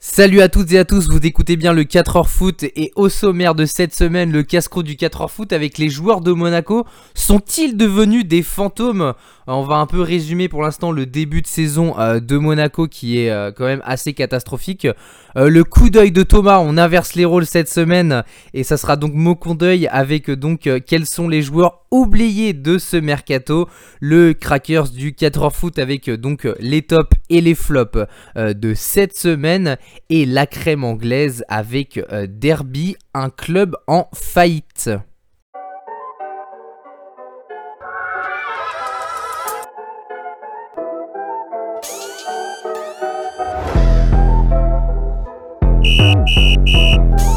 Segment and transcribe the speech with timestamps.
[0.00, 3.56] Salut à toutes et à tous, vous écoutez bien le 4h foot et au sommaire
[3.56, 6.86] de cette semaine le casse-croûte du 4h foot avec les joueurs de Monaco.
[7.14, 9.14] Sont-ils devenus des fantômes?
[9.48, 13.18] On va un peu résumer pour l'instant le début de saison euh, de Monaco qui
[13.18, 14.86] est euh, quand même assez catastrophique.
[15.38, 18.96] Euh, le coup d'œil de Thomas, on inverse les rôles cette semaine et ça sera
[18.96, 23.68] donc mon coup d'œil avec donc quels sont les joueurs oubliés de ce mercato.
[24.00, 28.04] Le Crackers du 4h foot avec donc les tops et les flops
[28.36, 29.76] de cette semaine
[30.10, 34.90] et la crème anglaise avec euh, Derby, un club en faillite.
[46.70, 47.27] Música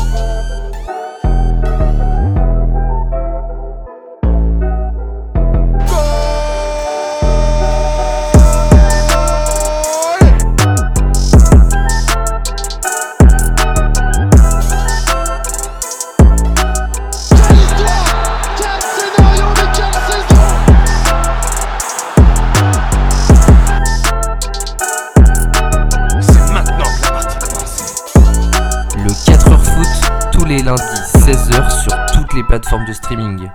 [32.80, 33.50] de streaming.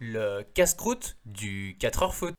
[0.00, 2.34] Le casse-croûte du 4h foot.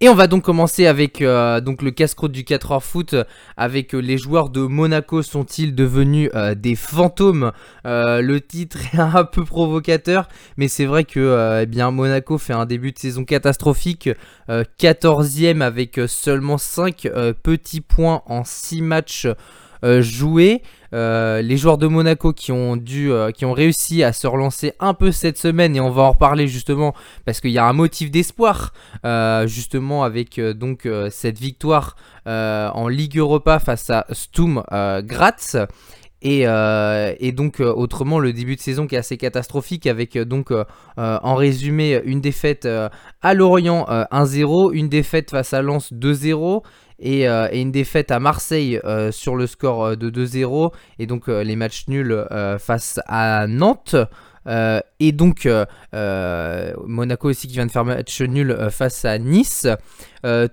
[0.00, 3.16] Et on va donc commencer avec euh, donc le casse-croûte du 4h foot
[3.56, 7.52] avec euh, les joueurs de Monaco sont-ils devenus euh, des fantômes?
[7.86, 12.66] Le titre est un peu provocateur, mais c'est vrai que eh bien Monaco fait un
[12.66, 14.10] début de saison catastrophique,
[14.50, 17.08] 14e avec seulement 5
[17.42, 19.26] petits points en 6 matchs
[20.00, 20.62] jouer.
[20.94, 24.74] Euh, les joueurs de Monaco qui ont dû, euh, qui ont réussi à se relancer
[24.78, 27.72] un peu cette semaine et on va en reparler justement parce qu'il y a un
[27.72, 28.72] motif d'espoir
[29.46, 31.96] justement avec donc cette victoire
[32.26, 35.66] en Ligue Europa face à Stum Graz.
[36.22, 40.52] Et, donc autrement le début de saison qui est assez catastrophique avec donc
[40.96, 42.68] en résumé une défaite
[43.22, 46.62] à Lorient 1-0, une défaite face à Lens 2-0
[47.02, 51.28] euh, et, une défaite à Marseille euh, sur le score euh, de 2-0 et donc
[51.28, 52.26] les matchs nuls
[52.58, 53.96] face à Nantes.
[54.46, 55.48] et donc
[55.92, 59.66] Monaco aussi qui vient de faire match nul face à Nice.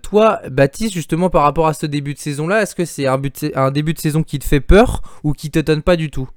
[0.02, 3.94] toi, Baptiste, justement par rapport à ce début de saison-là, est-ce que c'est un, début
[3.94, 6.30] de saison qui te fait peur ou qui te donne pas du tout?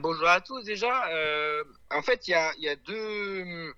[0.00, 0.92] Bonjour à tous déjà.
[1.90, 3.72] en fait, il y a, deux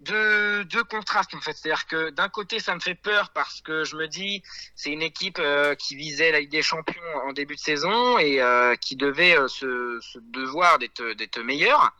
[0.00, 1.54] deux, deux contrastes en fait.
[1.54, 4.42] C'est-à-dire que d'un côté, ça me fait peur parce que je me dis,
[4.74, 8.40] c'est une équipe euh, qui visait la Ligue des Champions en début de saison et
[8.40, 11.92] euh, qui devait euh, se, se, devoir d'être d'être meilleur.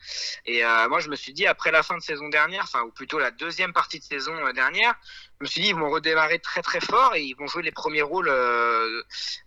[0.44, 3.18] Et moi, je me suis dit après la fin de saison dernière, enfin ou plutôt
[3.18, 4.94] la deuxième partie de saison dernière,
[5.40, 7.72] je me suis dit ils vont redémarrer très très fort et ils vont jouer les
[7.72, 8.32] premiers rôles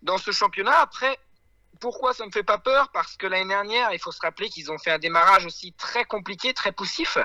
[0.01, 0.79] dans ce championnat.
[0.79, 1.17] Après,
[1.79, 2.89] pourquoi ça me fait pas peur?
[2.91, 6.05] Parce que l'année dernière, il faut se rappeler qu'ils ont fait un démarrage aussi très
[6.05, 7.17] compliqué, très poussif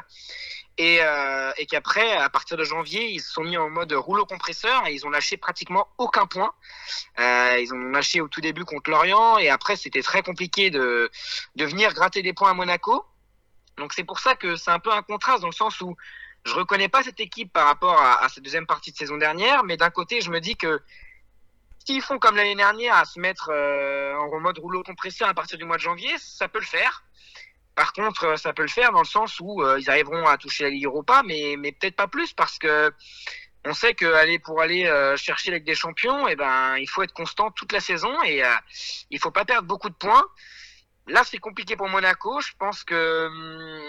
[0.79, 4.27] et, euh, et qu'après, à partir de janvier, ils se sont mis en mode rouleau
[4.27, 6.53] compresseur et ils ont lâché pratiquement aucun point.
[7.19, 11.11] Euh, ils ont lâché au tout début contre Lorient et après, c'était très compliqué de,
[11.57, 13.05] de venir gratter des points à Monaco.
[13.77, 15.97] Donc c'est pour ça que c'est un peu un contraste dans le sens où
[16.45, 19.65] je reconnais pas cette équipe par rapport à, à cette deuxième partie de saison dernière,
[19.65, 20.83] mais d'un côté, je me dis que
[21.85, 25.59] s'ils font comme l'année dernière à se mettre euh, en mode rouleau compresseur à partir
[25.59, 27.05] du mois de janvier, ça peut le faire.
[27.75, 30.39] Par contre, euh, ça peut le faire dans le sens où euh, ils arriveront à
[30.39, 32.93] toucher la Ligue Europa, mais, mais peut-être pas plus parce que
[33.67, 36.89] on sait que aller pour aller euh, chercher la Ligue des Champions, eh ben il
[36.89, 38.55] faut être constant toute la saison et euh,
[39.11, 40.25] il faut pas perdre beaucoup de points.
[41.07, 42.41] Là, c'est compliqué pour Monaco.
[42.41, 43.83] Je pense que hum,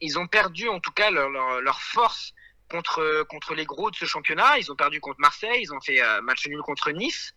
[0.00, 2.32] ils ont perdu en tout cas leur, leur, force
[2.70, 4.58] contre contre les gros de ce championnat.
[4.58, 7.34] Ils ont perdu contre Marseille, ils ont fait match nul contre Nice.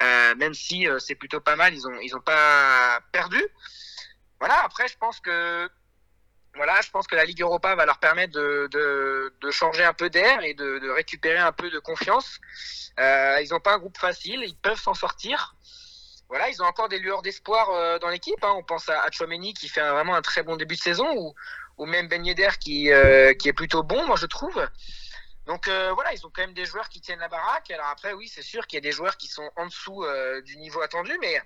[0.00, 3.42] même si c'est plutôt pas mal, ils ont ils ont pas perdu
[4.40, 5.68] voilà, après, je pense que
[6.54, 10.42] voilà, je pense que la Ligue Europa va leur permettre de, changer un peu d'air
[10.42, 12.40] et de, récupérer un peu de confiance.
[12.98, 15.54] Euh, ils n'ont pas un groupe facile, ils peuvent s'en sortir.
[16.28, 18.42] Voilà, ils ont encore des lueurs d'espoir euh, dans l'équipe.
[18.42, 18.54] Hein.
[18.56, 21.34] On pense à, à qui fait vraiment un très bon début de saison, ou,
[21.78, 24.68] ou même Ben Yedder qui, euh, qui est plutôt bon, moi je trouve.
[25.48, 27.70] Donc euh, voilà, ils ont quand même des joueurs qui tiennent la baraque.
[27.70, 30.42] Alors après, oui, c'est sûr qu'il y a des joueurs qui sont en dessous euh,
[30.42, 31.40] du niveau attendu, mais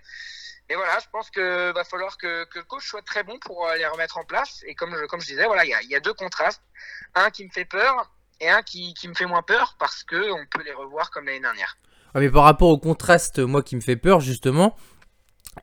[0.69, 3.77] et voilà, je pense que va falloir que, le coach soit très bon pour euh,
[3.77, 4.63] les remettre en place.
[4.67, 6.63] Et comme je, disais, voilà, il y a, deux contrastes.
[7.15, 8.11] Un qui me fait peur
[8.41, 11.41] et un qui, me fait moins peur parce que on peut les revoir comme l'année
[11.41, 11.77] dernière.
[12.15, 14.77] mais par rapport au contraste, moi qui me fait peur justement,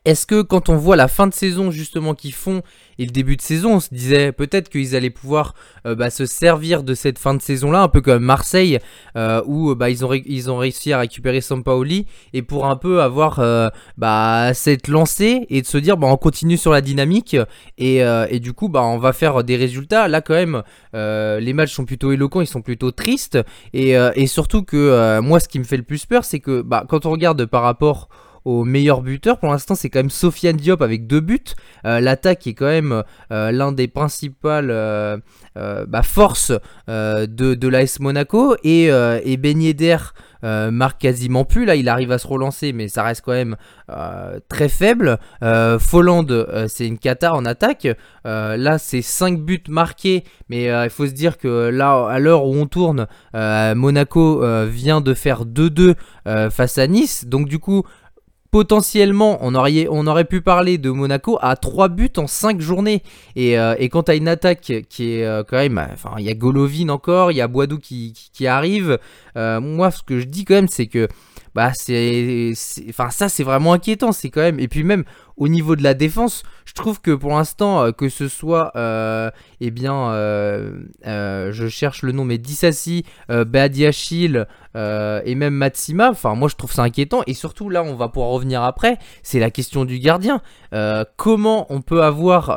[0.06, 2.62] est-ce que quand on voit la fin de saison justement qu'ils font
[3.00, 5.56] et le début de saison, on se disait peut-être qu'ils allaient pouvoir
[5.86, 8.80] euh, bah, se servir de cette fin de saison-là, un peu comme Marseille,
[9.16, 13.70] euh, où bah, ils, ont réussi à récupérer Sampaoli et pour un peu avoir euh,
[13.98, 17.38] bah, cette lancée et de se dire on continue sur la dynamique
[17.78, 20.08] et, du coup bah, on va faire des résultats.
[20.08, 20.64] Là quand même,
[20.94, 23.40] les matchs sont plutôt éloquents, ils sont plutôt tristes
[23.74, 27.12] et, surtout que moi ce qui me fait le plus peur, c'est que quand on
[27.12, 28.10] regarde par rapport
[28.46, 29.40] au meilleur buteur.
[29.40, 31.40] Pour l'instant, c'est quand même Sofiane Diop avec deux buts.
[31.86, 35.18] Euh, l'attaque est quand même euh, l'un des principales euh,
[35.56, 36.52] bah, forces
[36.88, 38.56] de, de l'AS Monaco.
[38.64, 39.60] Et, et Ben
[40.72, 41.66] marque quasiment plus.
[41.66, 43.56] Là, il arrive à se relancer, mais ça reste quand même
[44.48, 45.20] très faible.
[45.80, 46.28] Folland,
[46.68, 47.88] c'est une cata en attaque.
[48.24, 52.56] là, c'est 5 buts marqués, mais il faut se dire que là, à l'heure où
[52.56, 55.96] on tourne, Monaco vient de faire 2-2
[56.50, 57.26] face à Nice.
[57.26, 57.84] Donc, du coup,
[58.52, 63.04] potentiellement, on aurait, on aurait pu parler de Monaco à 3 buts en 5 journées.
[63.36, 65.78] Et, euh, et quand tu une attaque qui est euh, quand même.
[65.94, 69.00] Enfin, il y a Golovin encore, il y a Boadou qui, qui, arrive.
[69.38, 71.08] Euh, moi, ce que je dis quand même, c'est que.
[71.56, 72.54] Bah, c'est.
[72.90, 74.12] Enfin, ça, c'est vraiment inquiétant.
[74.12, 74.60] C'est quand même.
[74.60, 75.04] Et puis, même
[75.40, 79.32] au niveau de la défense, je trouve que pour l'instant, euh, que ce soit, euh,
[79.62, 80.72] eh bien, euh,
[81.04, 86.84] je cherche le nom, mais Dissassi, Badiachil et même Matsima, enfin, moi je trouve ça
[86.84, 87.22] inquiétant.
[87.26, 90.42] Et surtout, là, on va pouvoir revenir après, c'est la question du gardien.
[91.16, 92.50] comment on peut avoir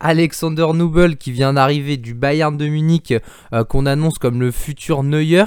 [0.00, 3.14] Alexander Nubel qui vient d'arriver du Bayern de Munich,
[3.68, 5.44] qu'on annonce comme le futur Neuer,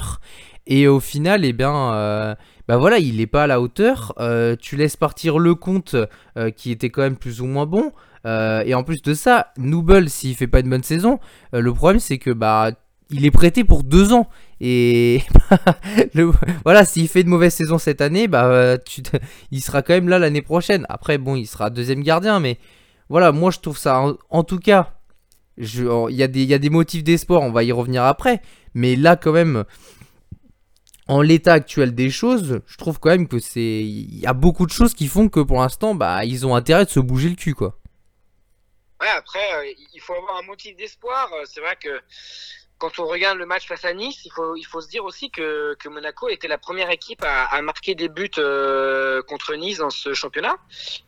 [0.68, 2.36] et au final, eh bien
[2.68, 4.14] bah voilà, il n'est pas à la hauteur.
[4.20, 5.96] Euh, tu laisses partir le compte
[6.38, 7.92] euh, qui était quand même plus ou moins bon.
[8.26, 11.20] Euh, et en plus de ça, Nouble, s'il fait pas une bonne saison,
[11.54, 12.72] le problème c'est que bah
[13.12, 14.28] il est prêté pour deux ans.
[14.62, 15.22] Et
[16.64, 18.78] voilà, s'il fait une mauvaise saison cette année, bah
[19.52, 20.88] il sera quand même là l'année prochaine.
[20.90, 22.58] Après, bon, il sera deuxième gardien, mais
[23.10, 24.94] voilà, moi je trouve ça, en, tout cas,
[25.58, 25.68] il
[26.10, 26.28] y, a
[26.58, 28.42] des motifs d'espoir, on va y revenir après.
[28.74, 29.66] Mais là, quand même,
[31.08, 33.62] en l'état actuel des choses, je trouve quand même que c'est.
[33.62, 36.86] Il y a beaucoup de choses qui font que pour l'instant, bah, ils ont intérêt
[36.86, 37.78] de se bouger le cul, quoi.
[39.02, 41.32] Ouais, après, euh, il faut avoir un motif d'espoir.
[41.34, 42.02] Euh, c'est vrai que
[42.78, 45.30] quand on regarde le match face à Nice, il faut, il faut se dire aussi
[45.30, 49.90] que, que Monaco était la première équipe à, marquer des buts euh, contre Nice dans
[49.90, 50.58] ce championnat.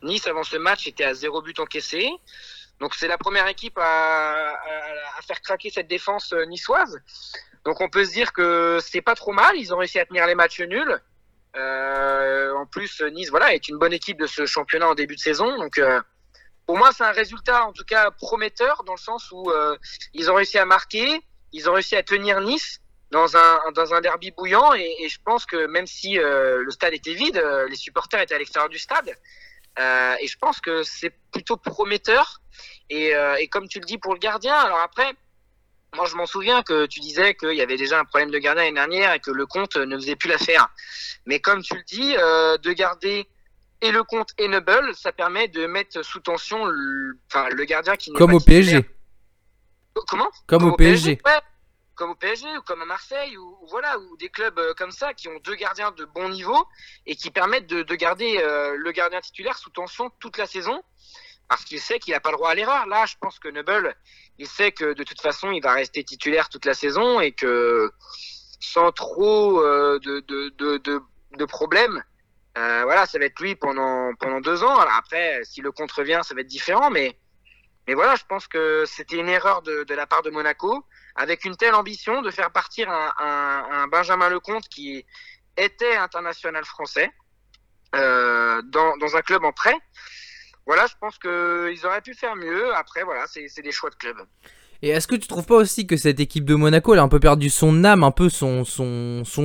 [0.02, 2.08] Nice, avant ce match, était à zéro but encaissé.
[2.80, 7.02] Donc c'est la première équipe à, à, à, faire craquer cette défense niçoise.
[7.68, 9.54] Donc on peut se dire que c'est pas trop mal.
[9.58, 10.98] Ils ont réussi à tenir les matchs nuls.
[11.54, 15.20] Euh, en plus, Nice, voilà, est une bonne équipe de ce championnat en début de
[15.20, 15.54] saison.
[15.58, 16.00] Donc euh,
[16.64, 19.76] pour moi, c'est un résultat en tout cas prometteur dans le sens où euh,
[20.14, 21.20] ils ont réussi à marquer,
[21.52, 22.80] ils ont réussi à tenir Nice
[23.10, 27.12] dans un dans un derby bouillant et, je pense que même si le stade était
[27.12, 29.10] vide, les supporters étaient à l'extérieur du stade.
[29.78, 32.40] et je pense que c'est plutôt prometteur.
[32.88, 35.14] Et, et comme tu le dis pour le gardien, alors après
[35.96, 38.64] moi, je m'en souviens que tu disais qu'il y avait déjà un problème de gardien
[38.64, 40.68] l'année dernière et que le compte ne faisait plus l'affaire.
[41.26, 43.26] Mais comme tu le dis, euh, de garder
[43.80, 47.96] et le compte et Noble, ça permet de mettre sous tension le, enfin, le gardien
[47.96, 48.84] qui Comme au PSG.
[50.06, 50.28] Comment?
[50.46, 51.20] Comme, au PSG.
[51.94, 55.14] Comme au PSG ou comme à Marseille ou, voilà ou des clubs euh, comme ça
[55.14, 56.56] qui ont deux gardiens de bon niveau
[57.06, 60.80] et qui permettent de, de garder euh, le gardien titulaire sous tension toute la saison
[61.48, 62.86] parce qu'il sait qu'il n'a pas le droit à l'erreur.
[62.86, 63.94] Là, je pense que Noble,
[64.38, 67.90] il sait que de toute façon, il va rester titulaire toute la saison et que
[68.60, 71.02] sans trop euh, de, de, de,
[71.36, 72.02] de, problèmes,
[72.58, 74.76] euh, voilà, ça va être lui pendant, pendant deux ans.
[74.78, 77.18] Alors après, si le contre vient, ça va être différent, mais,
[77.86, 81.44] mais voilà, je pense que c'était une erreur de, de la part de Monaco, avec
[81.44, 85.06] une telle ambition de faire partir un, un, un Benjamin Lecomte qui
[85.56, 87.10] était international français
[87.94, 89.76] euh, dans, dans un club en prêt
[90.68, 92.74] voilà, je pense qu'ils auraient pu faire mieux.
[92.74, 94.18] Après, voilà, c'est des choix de club.
[94.80, 97.08] Et est-ce que tu trouves pas aussi que cette équipe de Monaco, elle a un
[97.08, 98.62] peu perdu son âme, un peu son,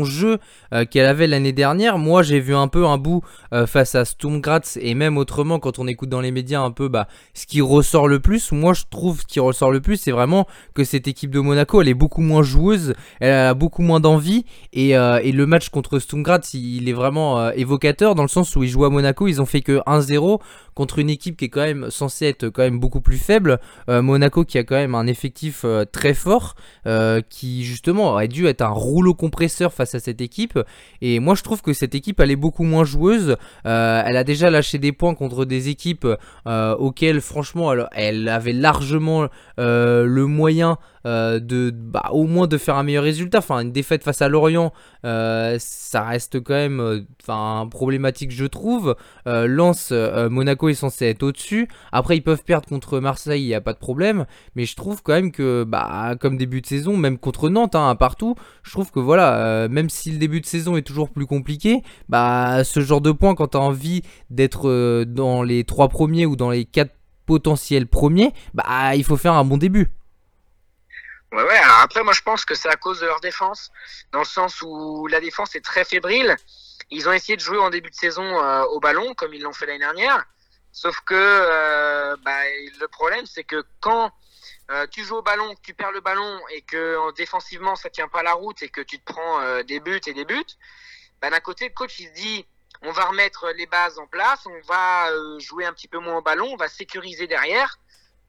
[0.04, 0.38] jeu
[0.72, 1.98] euh, qu'elle avait l'année dernière?
[1.98, 5.58] Moi, j'ai vu un peu un bout euh, face à Sturm Graz et même autrement,
[5.58, 8.52] quand on écoute dans les médias un peu bah, ce qui ressort le plus.
[8.52, 11.82] Moi, je trouve ce qui ressort le plus, c'est vraiment que cette équipe de Monaco,
[11.82, 14.46] elle est beaucoup moins joueuse, elle a beaucoup moins d'envie.
[14.72, 18.62] Et, euh, le match contre Sturm Graz, il est vraiment évocateur dans le sens où
[18.62, 20.40] ils jouent à Monaco, ils ont fait que 1-0
[20.76, 23.60] contre une équipe qui est quand même censée être quand même beaucoup plus faible.
[23.88, 25.23] Monaco qui a quand même un effet
[25.64, 26.56] euh, très fort
[26.88, 30.60] euh, qui justement aurait dû être un rouleau compresseur face à cette équipe.
[31.02, 33.38] Et moi je trouve que cette équipe elle est beaucoup moins joueuse.
[33.66, 36.08] Euh, elle a déjà lâché des points contre des équipes
[36.46, 39.28] auxquelles franchement elle avait largement
[39.58, 43.40] le moyen euh, de bah, au moins de faire un meilleur résultat.
[43.40, 44.74] Enfin, une défaite face à Lorient,
[45.06, 48.96] euh, ça reste quand même enfin problématique, je trouve.
[49.26, 51.68] Lens, Monaco est censé être au-dessus.
[51.92, 54.26] Après, ils peuvent perdre contre Marseille, il n'y a pas de problème.
[54.56, 57.96] Mais je trouve quand même que, bah, comme début de saison, même contre Nantes, hein,
[57.96, 61.84] partout, je trouve que voilà, même si le début de saison est toujours plus compliqué,
[62.10, 66.36] bah, ce genre de points, quand tu as envie d'être dans les trois premiers ou
[66.36, 66.94] dans les quatre
[67.26, 69.90] potentiel premier, bah il faut faire un bon début.
[71.34, 73.72] Ouais, ouais, après, moi je pense que c'est à cause de leur défense,
[74.12, 76.36] dans le sens où la défense est très fébrile.
[76.92, 79.52] Ils ont essayé de jouer en début de saison euh, au ballon, comme ils l'ont
[79.52, 80.24] fait l'année dernière.
[80.72, 82.40] Sauf que euh, bah,
[82.80, 84.12] le problème, c'est que quand
[84.70, 88.08] euh, tu joues au ballon, que tu perds le ballon et que défensivement ça tient
[88.08, 90.46] pas la route et que tu te prends des buts et des buts,
[91.20, 92.46] bah, d'un côté, le coach il se dit
[92.84, 96.18] on va remettre les bases en place, on va euh, jouer un petit peu moins
[96.18, 97.80] au ballon, on va sécuriser derrière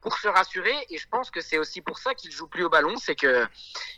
[0.05, 0.75] pour se rassurer.
[0.91, 3.43] Et je pense que c'est aussi pour ça qu'il joue plus au ballon, c'est que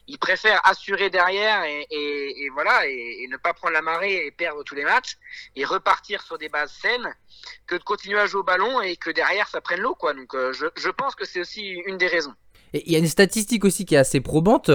[0.08, 4.76] il préfère assurer derrière et, voilà et, ne pas prendre la marée et perdre tous
[4.76, 5.18] les matchs
[5.58, 7.14] et repartir sur des bases saines
[7.66, 10.14] que de continuer à jouer au ballon et que derrière ça prenne l'eau quoi.
[10.14, 12.36] Donc euh, je pense que c'est aussi une des raisons.
[12.86, 14.72] Il y a une statistique aussi qui est assez probante.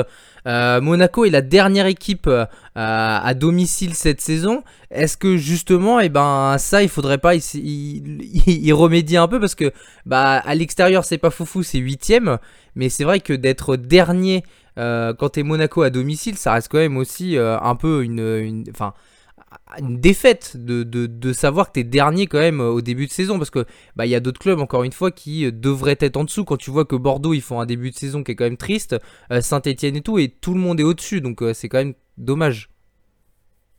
[0.47, 4.65] Euh, Monaco est la dernière équipe euh, à domicile cette saison.
[4.91, 9.55] Est-ce que justement, et eh ben ça, il faudrait pas y, remédier un peu parce
[9.55, 9.73] que
[10.07, 12.39] bah à l'extérieur c'est pas foufou, c'est huitième,
[12.75, 14.43] mais c'est vrai que d'être dernier
[14.79, 18.95] euh, quand t'es Monaco à domicile, ça reste quand même aussi un peu une, enfin
[18.95, 19.12] une
[19.81, 23.51] défaite de, de, savoir que t'es dernier quand même euh, au début de saison parce
[23.51, 23.65] que
[23.97, 26.45] bah il y a d'autres clubs encore une fois qui euh, devraient être en dessous
[26.45, 28.57] quand tu vois que Bordeaux ils font un début de saison qui est quand même
[28.57, 28.97] triste
[29.31, 31.95] euh, Saint-Etienne et tout et tout le monde est au dessus donc c'est quand même
[32.19, 32.69] dommage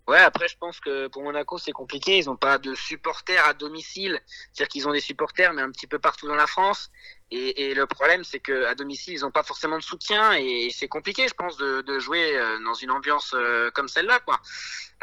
[0.06, 2.18] Ouais, après, je pense que pour Monaco, c'est compliqué.
[2.18, 4.20] Ils n'ont pas de supporters à domicile.
[4.51, 6.92] C'est-à-dire qu'ils ont des supporters, mais un petit peu partout dans la France.
[7.36, 10.34] Et, le problème, c'est qu'à domicile, ils n'ont pas forcément de soutien.
[10.34, 14.20] Et c'est compliqué, je pense, de, jouer euh, dans une ambiance euh, comme celle-là.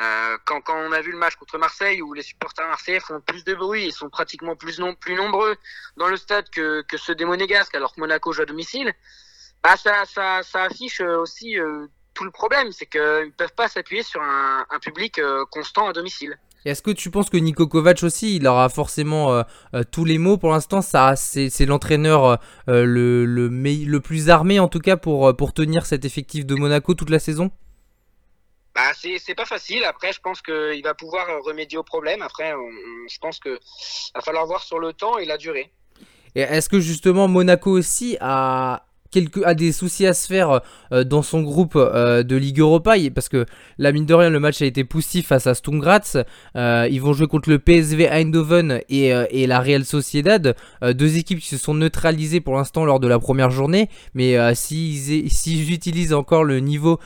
[0.00, 3.42] Euh, quand, on a vu le match contre Marseille, où les supporters marseillais font plus
[3.42, 5.56] de bruit, ils sont pratiquement plus, nombreux
[5.96, 8.92] dans le stade que, ceux des Monégasques, alors que Monaco joue à domicile,
[9.62, 10.04] bah ça,
[10.54, 11.56] affiche aussi
[12.14, 15.20] tout le problème, c'est qu'ils ne peuvent pas s'appuyer sur un, public
[15.50, 16.38] constant à domicile.
[16.64, 19.42] Est-ce que tu penses que Niko Kovac aussi, il aura forcément euh,
[19.74, 24.68] euh, tous les mots pour l'instant Ça, c'est l'entraîneur le, le, le, plus armé en
[24.68, 27.50] tout cas pour, pour tenir cet effectif de Monaco toute la saison?
[28.74, 29.84] Bah, c'est pas facile.
[29.84, 32.22] Après, je pense qu'il va pouvoir remédier au problème.
[32.22, 32.52] Après,
[33.08, 33.58] je pense qu'il
[34.14, 35.72] va falloir voir sur le temps et la durée.
[36.34, 40.60] Et est-ce que justement Monaco aussi a, quelques, a des soucis à se faire
[40.92, 42.94] euh, dans son groupe euh, de Ligue Europa.
[43.14, 43.46] Parce que
[43.78, 45.80] la mine de rien le match a été poussif face à Sturm
[46.56, 50.54] euh, ils vont jouer contre le PSV Eindhoven et, et la Real Sociedad.
[50.82, 53.88] Deux équipes qui se sont neutralisées pour l'instant lors de la première journée.
[54.14, 56.98] Mais s'ils si utilisent encore le niveau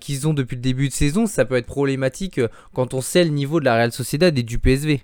[0.00, 2.40] qu'ils ont depuis le début de saison ça peut être problématique
[2.74, 5.02] quand on sait le niveau de la Real Sociedad et du PSV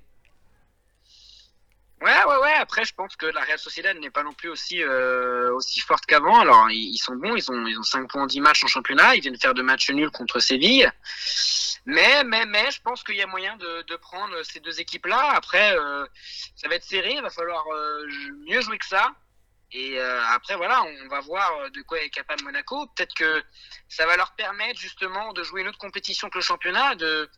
[2.04, 2.52] Ouais, ouais, ouais.
[2.58, 6.04] Après, je pense que la Real Sociedad n'est pas non plus aussi euh, aussi forte
[6.04, 6.38] qu'avant.
[6.38, 7.34] Alors, ils, sont bons.
[7.34, 9.14] Ils ont ils ont 5 points en 10 matchs en championnat.
[9.14, 10.92] Ils viennent faire deux matchs nuls contre Séville.
[11.86, 15.30] Mais, mais, mais, je pense qu'il y a moyen de, de prendre ces deux équipes-là.
[15.34, 16.04] Après, euh,
[16.56, 17.14] ça va être serré.
[17.14, 18.06] Il va falloir euh,
[18.46, 19.14] mieux jouer que ça.
[19.72, 22.86] Et après, voilà, on va voir de quoi est capable Monaco.
[22.94, 23.42] Peut-être que
[23.88, 27.28] ça va leur permettre justement de jouer une autre compétition que le championnat, de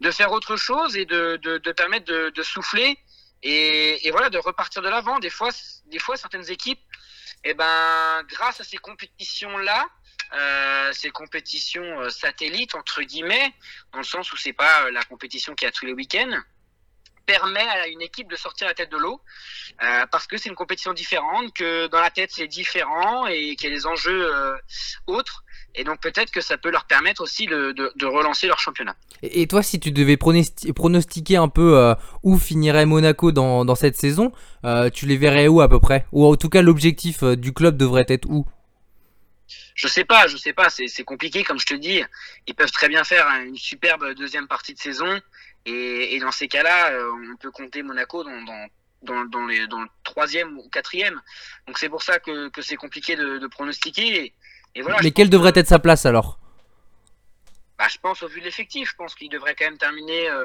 [0.00, 2.96] de faire autre chose et de, de, de permettre de, de souffler
[3.44, 5.18] et, voilà, de repartir de l'avant.
[5.18, 5.50] Des fois,
[5.86, 6.80] des fois, certaines équipes,
[7.44, 9.86] eh ben, grâce à ces compétitions-là,
[10.32, 13.54] euh, ces compétitions euh, satellites entre guillemets,
[13.92, 16.40] dans le sens où c'est pas euh, la compétition qui a tous les week-ends,
[17.26, 19.20] permet à une équipe de sortir la tête de l'eau
[19.82, 23.70] euh, parce que c'est une compétition différente, que dans la tête c'est différent et qu'il
[23.70, 24.56] y a des enjeux euh,
[25.06, 25.44] autres.
[25.74, 28.94] Et donc peut-être que ça peut leur permettre aussi de, de, relancer leur championnat.
[29.22, 33.96] Et toi, si tu devais pronostiquer un peu euh, où finirait Monaco dans, dans cette
[33.96, 34.32] saison,
[34.92, 36.06] tu les verrais où à peu près?
[36.12, 38.46] Ou en tout cas, l'objectif du club devrait être où?
[39.74, 42.00] Je sais pas, je sais pas, c'est compliqué comme je te dis.
[42.46, 45.20] Ils peuvent très bien faire une superbe deuxième partie de saison
[45.66, 48.66] et, et dans ces cas-là, euh, on peut compter Monaco dans, dans,
[49.02, 51.20] dans, dans, les, dans le troisième ou quatrième.
[51.66, 54.34] Donc c'est pour ça que, que c'est compliqué de, de pronostiquer.
[54.74, 56.38] Et, voilà, Mais quelle devrait être sa place alors?
[57.78, 60.44] Bah, Je pense au vu de l'effectif, je pense qu'il devrait quand même terminer euh,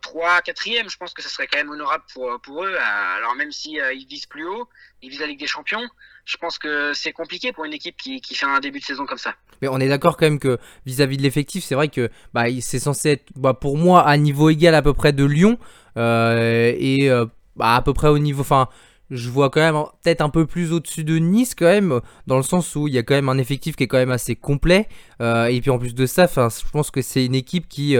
[0.00, 2.76] 3, 4 Je pense que ce serait quand même honorable pour, pour eux.
[2.76, 4.68] Alors même si euh, ils visent plus haut,
[5.02, 5.86] ils visent la Ligue des Champions,
[6.28, 9.06] je pense que c'est compliqué pour une équipe qui, qui, fait un début de saison
[9.06, 9.34] comme ça.
[9.62, 12.78] Mais on est d'accord quand même que vis-à-vis de l'effectif, c'est vrai que bah, c'est
[12.78, 15.58] censé être bah, pour moi à niveau égal à peu près de Lyon
[15.96, 17.24] euh, et euh,
[17.56, 18.68] bah, à peu près au niveau, enfin
[19.10, 22.42] je vois quand même peut-être un peu plus au-dessus de Nice quand même, dans le
[22.42, 24.86] sens où il y a quand même un effectif qui est quand même assez complet.
[25.22, 27.96] Euh, et puis en plus de ça, je pense que c'est une équipe qui,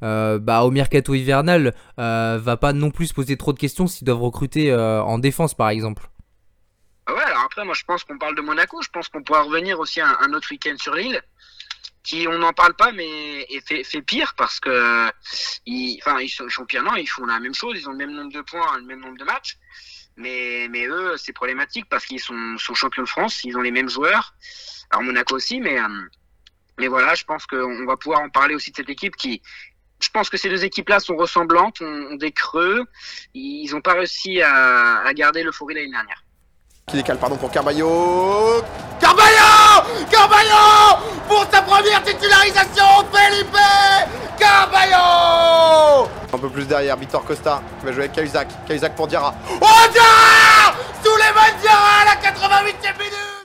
[0.00, 4.22] bah, au mercato hivernal, va pas non plus se poser trop de questions s'ils doivent
[4.22, 6.11] recruter en défense par exemple.
[7.44, 10.32] Après, moi je pense qu'on parle de Monaco, je pense qu'on pourra revenir aussi un,
[10.32, 11.20] autre week-end sur l'île
[12.02, 15.08] qui on n'en parle pas mais fait, pire parce que
[15.66, 18.32] ils, enfin ils sont championnats, ils font la même chose, ils ont le même nombre
[18.32, 19.56] de points, le même nombre de matchs.
[20.16, 23.88] Mais, eux, c'est problématique parce qu'ils sont, sont, champions de France, ils ont les mêmes
[23.88, 24.34] joueurs.
[24.90, 25.88] Alors Monaco aussi, mais, euh,
[26.78, 29.40] mais voilà, je pense qu'on va pouvoir en parler aussi de cette équipe qui,
[30.00, 32.84] je pense que ces deux équipes-là sont ressemblantes, ont, des creux.
[33.32, 36.22] Ils n'ont pas réussi à, à garder l'euphorie l'année dernière.
[36.86, 38.62] Qui décale, pardon, pour Carballo.
[39.00, 40.98] Carballo Carballo
[41.28, 43.56] Pour sa première titularisation, Felipe
[44.38, 48.48] Carballo Un peu plus derrière, Victor Costa qui va jouer avec Cahuzac.
[48.66, 49.34] Cahuzac pour Diarra.
[49.60, 50.74] Oh Diarra
[51.04, 53.41] Sous les mains de Diarra à la 88e minute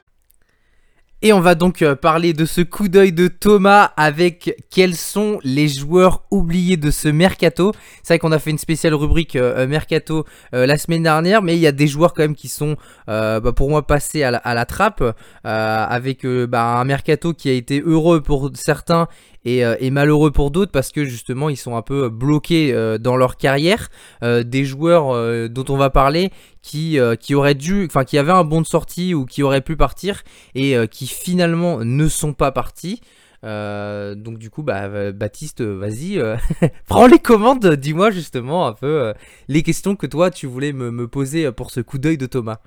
[1.23, 5.39] et on va donc euh, parler de ce coup d'œil de Thomas avec quels sont
[5.43, 7.71] les joueurs oubliés de ce mercato.
[8.03, 11.55] C'est vrai qu'on a fait une spéciale rubrique euh, euh, mercato la semaine dernière, mais
[11.55, 12.75] il y a des joueurs quand même qui sont
[13.07, 15.03] bah, pour moi passés à la, trappe
[15.43, 19.07] avec bah, un mercato qui a été heureux pour certains
[19.45, 23.15] euh, et, malheureux pour d'autres parce que justement ils sont un peu bloqués euh, dans
[23.15, 23.89] leur carrière.
[24.23, 28.43] Euh, des joueurs dont on va parler qui, qui auraient dû, enfin qui avaient un
[28.43, 30.23] bon de sortie ou qui auraient pu partir
[30.55, 33.01] et qui finalement ne sont pas partis.
[33.43, 36.21] donc du coup, bah, Baptiste, vas-y,
[36.87, 39.13] prends les commandes, dis-moi justement un peu
[39.47, 42.59] les questions que toi tu voulais me poser pour ce coup d'œil de Thomas.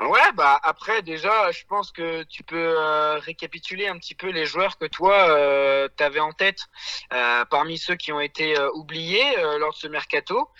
[0.00, 4.44] Ouais, bah après déjà, je pense que tu peux euh, récapituler un petit peu les
[4.44, 6.66] joueurs que toi euh, tu avais en tête
[7.14, 10.50] euh, parmi ceux qui ont été euh, oubliés lors de ce mercato,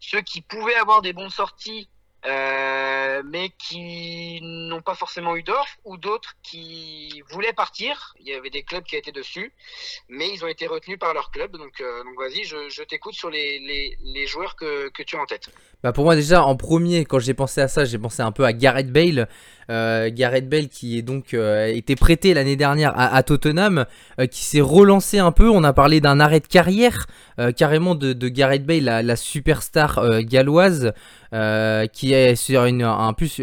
[0.00, 1.90] ceux qui pouvaient avoir des bons sorties
[2.26, 8.14] euh, mais qui n'ont pas forcément eu d'offre, ou d'autres qui voulaient partir.
[8.18, 9.52] Il y avait des clubs qui étaient dessus,
[10.08, 11.56] mais ils ont été retenus par leur club.
[11.56, 15.16] Donc, euh, donc vas-y, je, je t'écoute sur les, les, les, joueurs que, que tu
[15.16, 15.50] as en tête.
[15.84, 18.44] Bah pour moi déjà, en premier, quand j'ai pensé à ça, j'ai pensé un peu
[18.44, 19.28] à Gareth Bale.
[19.70, 23.84] Euh, Gareth Bale qui est donc euh, été prêté l'année dernière à, Tottenham,
[24.18, 25.48] euh, qui s'est relancé un peu.
[25.48, 27.06] On a parlé d'un arrêt de carrière
[27.56, 30.92] carrément de, Gareth Bale, la, la superstar galloise,
[31.92, 33.40] qui est sur une, un plus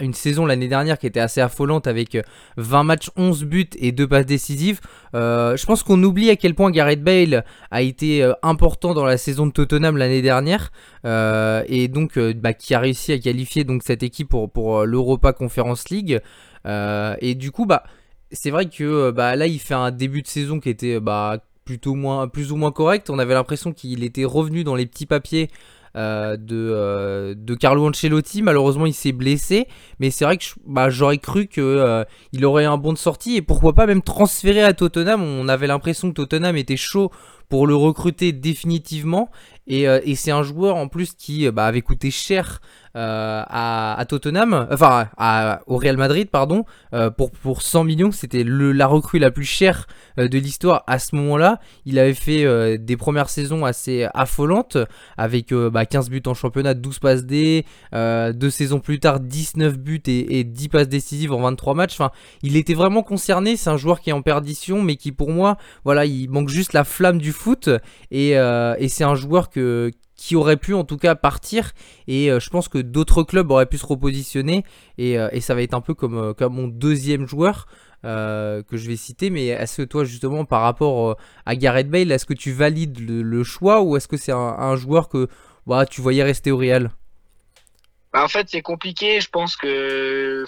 [0.00, 2.18] une saison l'année dernière qui était assez affolante avec
[2.56, 4.80] 20 matchs, 11 buts et 2 passes décisives.
[5.14, 9.46] je pense qu'on oublie à quel point Gareth Bale a été important dans la saison
[9.46, 10.70] de Tottenham l'année dernière
[11.04, 16.20] et donc bah, qui a réussi à qualifier donc cette équipe pour, l'Europa Conference League.
[16.66, 17.84] Euh, et du coup, bah,
[18.32, 21.38] c'est vrai que euh, bah, là, il fait un début de saison qui était bah,
[21.64, 23.10] plutôt moins, plus ou moins correct.
[23.10, 25.50] On avait l'impression qu'il était revenu dans les petits papiers
[25.96, 28.42] euh, de, de Carlo Ancelotti.
[28.42, 29.66] Malheureusement, il s'est blessé.
[29.98, 33.36] Mais c'est vrai que bah, j'aurais cru qu'il il aurait un bon de sortie.
[33.36, 35.22] Et pourquoi pas même transférer à Tottenham.
[35.22, 37.10] On avait l'impression que Tottenham était chaud
[37.48, 39.30] pour le recruter définitivement.
[39.66, 42.60] Et, et c'est un joueur en plus qui bah, avait coûté cher
[42.96, 45.08] euh, à, Tottenham, enfin
[45.66, 48.10] au Real Madrid, pardon, euh, pour, pour 100 millions.
[48.10, 49.86] C'était la recrue la plus chère
[50.18, 51.60] euh, de l'histoire à ce moment-là.
[51.84, 54.78] Il avait fait des premières saisons assez affolantes,
[55.18, 60.02] avec 15 bah, buts en championnat, 12 passes D, deux saisons plus tard, 19 buts
[60.06, 61.94] et, 10 passes décisives en 23 matchs.
[61.94, 63.56] Enfin, il était vraiment concerné.
[63.56, 66.72] C'est un joueur qui est en perdition, mais qui pour moi, voilà, il manque juste
[66.72, 67.68] la flamme du foot.
[68.10, 71.72] Et, et c'est un joueur que qui aurait pu en tout cas partir.
[72.08, 74.64] Et euh, je pense que d'autres clubs auraient pu se repositionner.
[74.98, 77.66] Et, euh, ça va être un peu comme, euh, mon deuxième joueur
[78.02, 79.30] que je vais citer.
[79.30, 83.42] Mais est-ce que toi justement par rapport à Gareth Bale est-ce que tu valides le,
[83.42, 85.26] choix ou est-ce que c'est un, joueur que
[85.66, 86.92] bah, tu voyais rester au Real?
[88.12, 89.20] Bah, En fait c'est compliqué.
[89.20, 90.44] Je pense que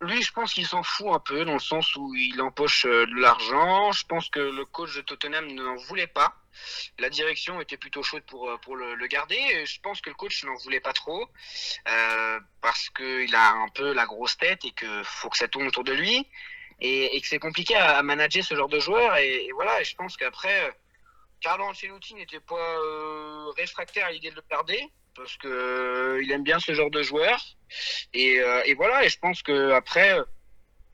[0.00, 3.20] lui, je pense qu'il s'en fout un peu dans le sens où il empoche de
[3.20, 3.92] l'argent.
[3.92, 6.34] Je pense que le coach de Tottenham n'en voulait pas.
[6.98, 9.36] La direction était plutôt chaude pour, euh, pour le, garder.
[9.36, 11.28] Et je pense que le coach n'en voulait pas trop
[11.88, 15.66] euh, parce qu'il a un peu la grosse tête et qu'il faut que ça tourne
[15.66, 16.26] autour de lui
[16.80, 19.16] et, que c'est compliqué à, manager ce genre de joueur.
[19.16, 20.70] Et, voilà, et je pense qu'après, euh,
[21.40, 22.76] Carlo Ancelotti n'était pas
[23.56, 24.82] réfractaire à l'idée de le garder
[25.14, 27.40] parce que il aime bien ce genre de joueur.
[28.12, 28.40] Et,
[28.74, 30.18] voilà, et je pense que après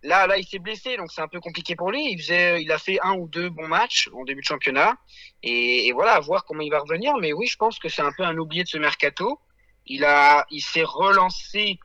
[0.04, 2.12] Là, là, il s'est blessé, donc c'est un peu compliqué pour lui.
[2.12, 4.96] Il faisait, il a fait un ou deux bons matchs en début de championnat,
[5.42, 7.16] et, voilà, à voir comment il va revenir.
[7.16, 9.40] Mais oui, je pense que c'est un peu un oublié de ce mercato.
[9.86, 10.06] Il
[10.50, 11.78] il s'est relancé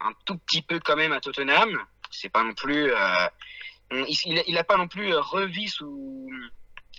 [0.00, 1.78] un tout petit peu quand même à Tottenham.
[2.10, 3.28] C'est pas non plus, euh,
[4.08, 6.28] il, il, a pas non plus revu sous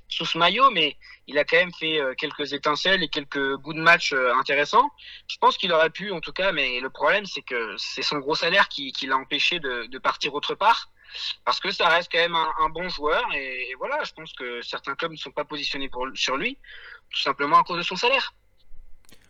[0.07, 0.95] sous ce maillot, mais
[1.27, 4.89] il a quand même fait euh, quelques étincelles et quelques bouts de match euh, intéressants.
[5.27, 8.19] Je pense qu'il aurait pu, en tout cas, mais le problème, c'est que c'est son
[8.19, 10.89] gros salaire qui, l'a empêché de, partir autre part.
[11.45, 13.23] Parce que ça reste quand même un, bon joueur.
[13.35, 16.57] Et, voilà, je pense que certains clubs ne sont pas positionnés pour, sur lui,
[17.11, 18.33] tout simplement à cause de son salaire.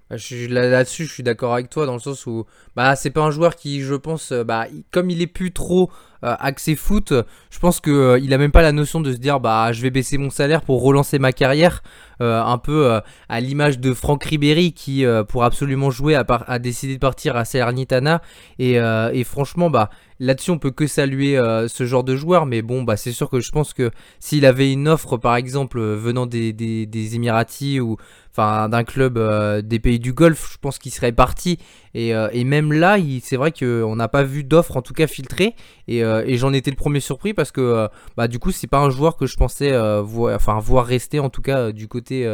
[0.10, 0.18] Bah,
[0.50, 2.46] là-dessus, je suis d'accord avec toi dans le sens où
[2.76, 5.92] bah c'est pas un joueur qui, je pense, euh, bah comme il est plus trop
[6.24, 7.14] axé foot,
[7.50, 9.82] je pense que euh, il a même pas la notion de se dire bah je
[9.82, 11.84] vais baisser mon salaire pour relancer ma carrière,
[12.20, 17.36] un peu à l'image de Franck Ribéry qui pour absolument jouer a, décidé de partir
[17.36, 18.22] à Salernitana.
[18.60, 19.90] Et franchement bah
[20.24, 23.40] là-dessus on peut que saluer ce genre de joueur mais bon bah c'est sûr que
[23.40, 27.98] je pense que s'il avait une offre par exemple venant des, des, Émiratis ou
[28.36, 31.60] d'un club euh, des pays du Golfe, je pense qu'il serait parti.
[31.94, 35.56] Et, euh, même là, c'est vrai qu'on n'a pas vu d'offres en tout cas filtrées.
[35.88, 38.90] Et, euh, j'en étais le premier surpris parce que bah, du coup, c'est pas un
[38.90, 42.28] joueur que je pensais voir rester en tout cas du côté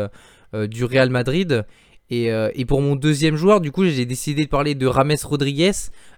[0.54, 1.66] du Real Madrid.
[2.12, 5.72] Euh, et, pour mon deuxième joueur, du coup, j'ai décidé de parler de Rames Rodriguez.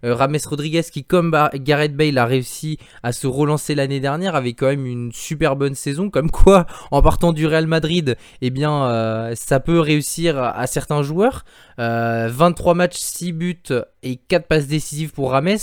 [0.05, 4.59] Euh, Rames Rodriguez qui, comme Gareth Bale, a réussi à se relancer l'année dernière avec
[4.59, 6.09] quand même une super bonne saison.
[6.09, 11.03] Comme quoi, en partant du Real Madrid, eh bien, euh, ça peut réussir à, certains
[11.03, 11.43] joueurs.
[11.77, 13.63] 23 matchs, 6 buts
[14.03, 15.57] et 4 passes décisives pour Rames.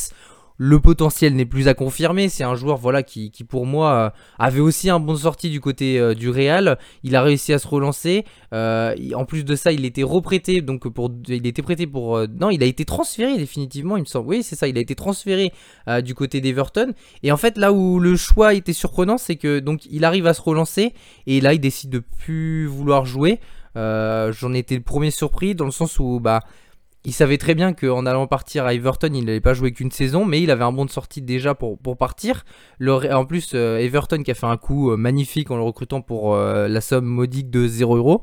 [0.61, 2.29] Le potentiel n'est plus à confirmer.
[2.29, 6.01] C'est un joueur voilà qui, pour moi euh, avait aussi un bon sortie du côté
[6.01, 6.79] euh, du Real.
[7.05, 8.25] Il a réussi à se relancer.
[8.53, 12.51] Euh, en plus de ça, il était reprêté donc pour il était prêté pour non,
[12.51, 14.29] il a été transféré définitivement, il me semble.
[14.29, 15.53] Oui, c'est ça, il a été transféré
[16.03, 16.93] du côté d'Everton.
[17.23, 20.35] Et en fait, là où le choix était surprenant, c'est que donc il arrive à
[20.35, 20.93] se relancer
[21.29, 23.39] et là il décide de plus vouloir jouer.
[23.77, 26.41] J'en étais le premier surpris dans le sens où bah
[27.05, 30.25] il savait très bien qu'en allant partir à Everton, il n'allait pas jouer qu'une saison,
[30.25, 32.45] mais il avait un bon de sortie déjà pour, partir.
[32.87, 36.35] en plus, euh, Everton qui a fait un coup euh, magnifique en le recrutant pour
[36.35, 38.23] euh, la somme modique de 0 euros.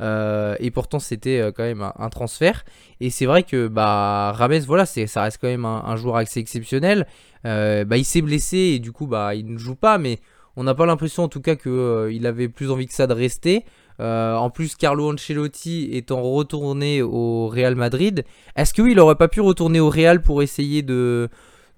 [0.00, 2.64] et pourtant, c'était quand même un, transfert.
[3.00, 7.06] Et c'est vrai que bah, Rames, voilà, ça reste quand même un, joueur assez exceptionnel.
[7.44, 10.18] bah, il s'est blessé et du coup, bah, il ne joue pas, mais
[10.56, 13.64] on n'a pas l'impression en tout cas qu'il avait plus envie que ça de rester.
[14.00, 19.28] Euh, en plus, Carlo Ancelotti étant retourné au Real Madrid, est-ce qu'il il aurait pas
[19.28, 21.28] pu retourner au Real pour essayer de,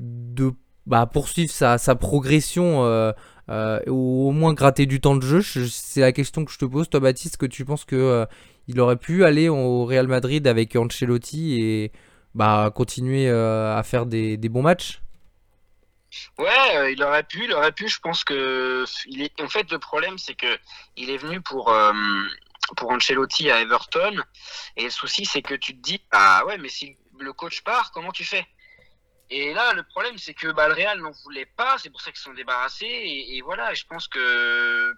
[0.00, 0.52] de
[0.86, 3.12] bah, poursuivre sa, progression euh,
[3.50, 5.42] euh, ou au moins gratter du temps de jeu?
[5.42, 8.26] C'est la question que je te pose, toi Baptiste, que tu penses que
[8.66, 11.92] il aurait pu aller au Real Madrid avec Ancelotti et
[12.34, 15.02] bah, continuer à faire des bons matchs?
[16.38, 17.88] Ouais, euh, il aurait pu, il aurait pu.
[17.88, 18.84] Je pense que.
[19.42, 20.58] En fait, le problème, c'est que
[20.96, 21.92] il est venu pour euh,
[22.76, 24.22] pour Ancelotti à Everton,
[24.76, 27.90] et le souci, c'est que tu te dis, ah ouais, mais si le coach part,
[27.92, 28.46] comment tu fais?
[29.30, 32.10] Et là, le problème, c'est que bah, le Real n'en voulait pas, c'est pour ça
[32.10, 33.74] qu'ils sont débarrassés, et, voilà.
[33.74, 34.94] je pense que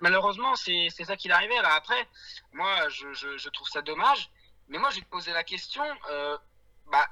[0.00, 1.56] malheureusement, c'est ça qui arrivé.
[1.58, 2.08] Alors après,
[2.52, 4.30] moi, je, je, je, trouve ça dommage,
[4.68, 5.84] mais moi, j'ai posé la question.
[6.10, 6.36] Euh,
[6.90, 7.06] bah,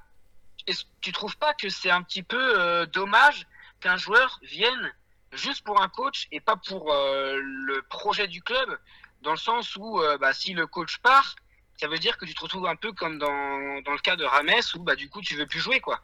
[0.66, 3.46] est-ce que tu trouves pas que c'est un petit peu euh, dommage
[3.80, 4.92] qu'un joueur vienne
[5.32, 8.78] juste pour un coach et pas pour euh, le projet du club?
[9.22, 11.36] Dans le sens où euh, bah, si le coach part
[11.80, 14.24] ça veut dire que tu te retrouves un peu comme dans, dans le cas de
[14.24, 16.00] Rames où bah, du coup tu veux plus jouer quoi.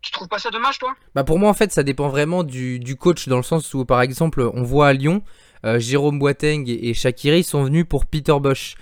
[0.00, 0.94] Tu trouves pas ça dommage toi?
[1.14, 3.84] Bah pour moi en fait ça dépend vraiment du, du, coach dans le sens où
[3.84, 5.22] par exemple on voit à Lyon
[5.64, 8.76] Jérôme Boateng et, et Shakiri sont venus pour Peter Bosch.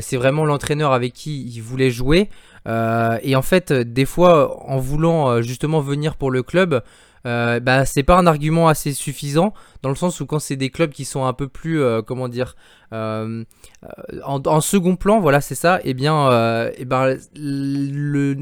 [0.00, 2.30] C'est vraiment l'entraîneur avec qui il voulait jouer
[2.68, 6.82] euh, et en fait, des fois, en voulant euh, justement venir pour le club,
[7.26, 10.70] euh, bah, c'est pas un argument assez suffisant dans le sens où quand c'est des
[10.70, 12.56] clubs qui sont un peu plus comment dire
[12.92, 16.30] en, second plan voilà c'est ça et eh bien,
[16.78, 18.36] eh ben le,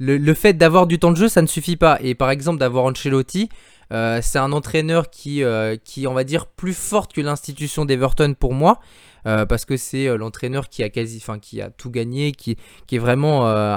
[0.00, 1.98] le, le, fait d'avoir du temps de jeu ça ne suffit pas.
[2.00, 3.48] Et par exemple d'avoir Ancelotti
[3.92, 5.44] c'est un entraîneur qui
[5.84, 8.80] qui on va dire plus forte que l'institution d'Everton pour moi
[9.26, 12.56] euh, parce que c'est euh, l'entraîneur qui a quasi, enfin qui a tout gagné, qui,
[12.90, 13.76] est vraiment, euh,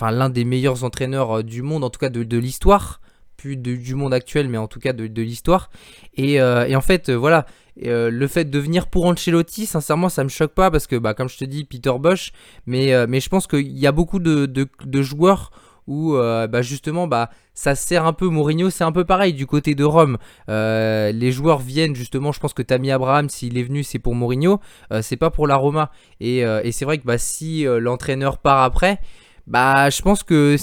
[0.00, 3.00] l'un des meilleurs entraîneurs du monde, en tout cas de, l'histoire,
[3.36, 5.70] plus du monde actuel, mais en tout cas de, l'histoire.
[6.16, 10.70] Et, en fait, voilà, le fait de venir pour Ancelotti, sincèrement, ça me choque pas
[10.70, 12.32] parce que, bah, comme je te dis, Peter Bosch,
[12.66, 15.50] mais, mais je pense qu'il y a beaucoup de joueurs
[15.90, 19.44] où euh, bah, justement bah, ça sert un peu Mourinho, c'est un peu pareil du
[19.44, 20.18] côté de Rome.
[20.48, 24.14] Euh, les joueurs viennent justement, je pense que Tammy Abraham, s'il est venu, c'est pour
[24.14, 24.60] Mourinho,
[24.92, 25.90] euh, c'est pas pour la Roma.
[26.20, 29.00] Et, c'est vrai que bah, si l'entraîneur part après,
[29.46, 30.56] bah, je pense que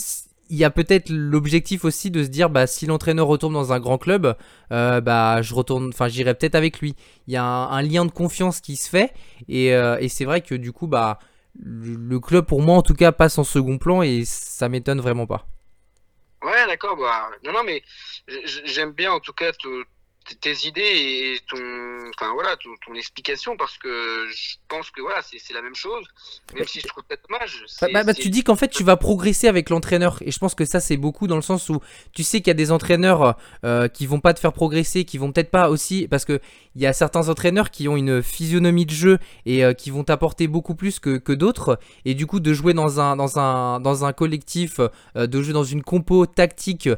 [0.49, 3.81] il y a peut-être l'objectif aussi de se dire bah si l'entraîneur retourne dans un
[3.81, 4.33] grand club
[4.69, 6.95] bah je retourne enfin j'irai peut-être avec lui
[7.27, 9.13] il y a un, lien de confiance qui se fait
[9.49, 11.19] et, et c'est vrai que du coup bah
[11.59, 15.27] le club pour moi en tout cas passe en second plan et ça m'étonne vraiment
[15.27, 15.47] pas.
[16.43, 16.95] Ouais, d'accord.
[16.97, 17.83] Bah, non, non, mais
[18.65, 19.51] j'aime bien en tout cas
[20.35, 21.57] tes idées et ton,
[22.09, 26.03] enfin voilà, ton, explication parce que je pense que voilà, c'est la même chose.
[26.55, 27.65] Même si je trouve ça dommage.
[27.81, 30.55] Bah, bah, bah tu dis qu'en fait tu vas progresser avec l'entraîneur et je pense
[30.55, 31.79] que ça c'est beaucoup dans le sens où
[32.13, 35.17] tu sais qu'il y a des entraîneurs euh, qui vont pas te faire progresser, qui
[35.17, 36.39] vont peut-être pas aussi parce que
[36.75, 40.03] il y a certains entraîneurs qui ont une physionomie de jeu et euh, qui vont
[40.03, 43.79] t'apporter beaucoup plus que, que d'autres et du coup de jouer dans un dans un
[43.79, 44.79] dans un collectif,
[45.15, 46.89] euh, de jouer dans une compo tactique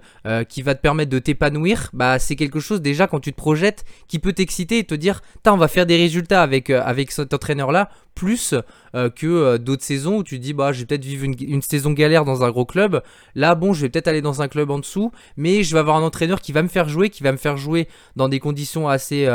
[0.49, 3.85] qui va te permettre de t'épanouir, bah c'est quelque chose déjà quand tu te projettes
[4.07, 5.21] qui peut t'exciter et te dire,
[5.53, 8.53] on va faire des résultats avec, euh, avec cet entraîneur-là, plus
[8.95, 11.91] euh, que euh, d'autres saisons où tu dis bah je vais peut-être vivre une, saison
[11.91, 13.01] galère dans un gros club.
[13.33, 15.95] Là bon je vais peut-être aller dans un club en dessous, mais je vais avoir
[15.95, 18.89] un entraîneur qui va me faire jouer, qui va me faire jouer dans des conditions
[18.89, 19.27] assez,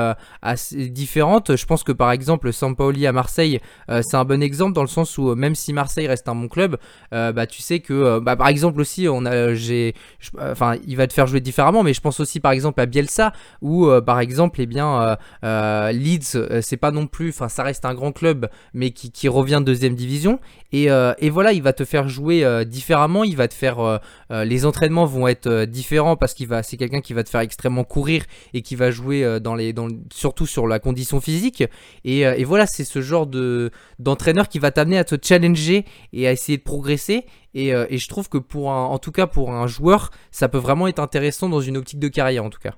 [0.43, 1.57] assez différentes.
[1.57, 5.17] Je pense que par exemple Sampaoli à Marseille c'est un bon exemple dans le sens
[5.17, 6.77] où même si Marseille reste un bon club,
[7.11, 9.95] bah tu sais que bah, par exemple aussi on a j'ai
[10.39, 13.33] enfin il va te faire jouer différemment, mais je pense aussi par exemple à Bielsa
[13.63, 13.74] où
[14.05, 18.49] par exemple eh bien Leeds c'est pas non plus, enfin ça reste un grand club
[18.73, 20.39] mais qui, revient deuxième division.
[20.73, 23.25] Et, euh, voilà, il va te faire jouer euh, différemment.
[23.25, 23.81] Il va te faire.
[23.81, 23.99] Euh,
[24.45, 26.63] les entraînements vont être différents parce qu'il va.
[26.63, 29.89] C'est quelqu'un qui va te faire extrêmement courir et qui va jouer dans les, dans,
[30.13, 31.65] surtout sur la condition physique.
[32.05, 36.27] Et, et voilà, c'est ce genre de d'entraîneur qui va t'amener à te challenger et
[36.29, 37.27] à essayer de progresser.
[37.55, 40.59] Et, et je trouve que pour un, en tout cas pour un joueur, ça peut
[40.59, 42.75] vraiment être intéressant dans une optique de carrière en tout cas.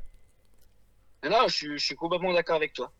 [1.25, 2.93] Non, je, suis complètement d'accord avec toi.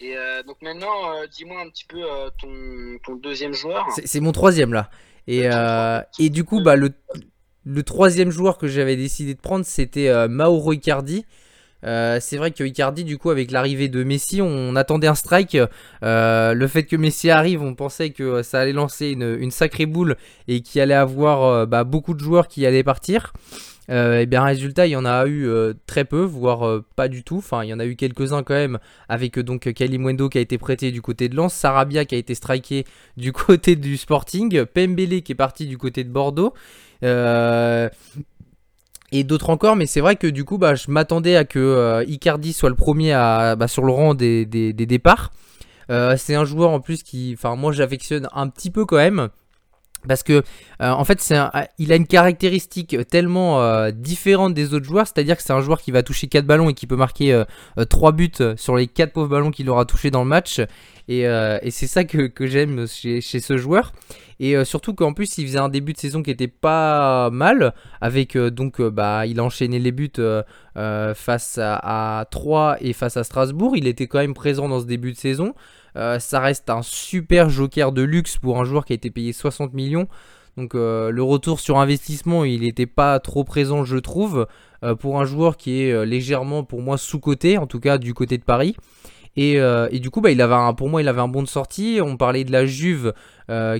[0.00, 3.86] Et euh, donc maintenant, euh, dis-moi un petit peu euh, ton, deuxième joueur.
[4.04, 4.90] C'est mon troisième là.
[5.26, 5.48] Et,
[6.18, 6.92] et du coup, bah, le,
[7.64, 11.24] le troisième joueur que j'avais décidé de prendre, c'était Mauro Icardi.
[11.82, 15.56] c'est vrai que Icardi, du coup, avec l'arrivée de Messi, on attendait un strike.
[16.02, 20.60] le fait que Messi arrive, on pensait que ça allait lancer une, sacrée boule et
[20.60, 23.32] qu'il allait avoir bah, beaucoup de joueurs qui allaient partir.
[23.90, 27.08] Euh, et bien résultat il y en a eu euh, très peu voire euh, pas
[27.08, 27.36] du tout.
[27.38, 30.40] Enfin il y en a eu quelques uns quand même avec donc Mwendo qui a
[30.40, 32.84] été prêté du côté de Lens Sarabia qui a été striké
[33.16, 36.54] du côté du Sporting Pembele qui est parti du côté de Bordeaux
[39.12, 39.76] et d'autres encore.
[39.76, 43.12] Mais c'est vrai que du coup bah, je m'attendais à que Icardi soit le premier
[43.12, 45.30] à, bah, sur le rang des, des départs.
[45.88, 49.28] C'est un joueur en plus qui enfin moi j'affectionne un petit peu quand même
[50.06, 51.38] parce que euh, en fait, c'est
[51.78, 55.80] il a une caractéristique tellement euh, différente des autres joueurs, c'est-à-dire que c'est un joueur
[55.80, 57.42] qui va toucher 4 ballons et qui peut marquer
[57.88, 60.60] 3 euh, buts sur les 4 pauvres ballons qu'il aura touché dans le match.
[61.08, 61.26] Et,
[61.70, 63.92] c'est ça que, j'aime chez, ce joueur.
[64.40, 67.74] Et surtout qu'en plus, il faisait un début de saison qui était pas mal.
[68.00, 70.10] Avec donc, bah, il a enchaîné les buts
[71.14, 73.76] face à, à 3 et face à Strasbourg.
[73.76, 75.54] Il était quand même présent dans ce début de saison.
[75.96, 79.32] Euh, ça reste un super joker de luxe pour un joueur qui a été payé
[79.32, 80.08] 60 millions.
[80.56, 84.46] Donc euh, le retour sur investissement, il n'était pas trop présent, je trouve,
[84.82, 88.38] euh, pour un joueur qui est légèrement, pour moi, sous-côté, en tout cas du côté
[88.38, 88.76] de Paris.
[89.36, 89.58] Et,
[89.98, 91.98] du coup, bah, il avait pour moi, il avait un bon de sortie.
[92.00, 93.12] On parlait de la Juve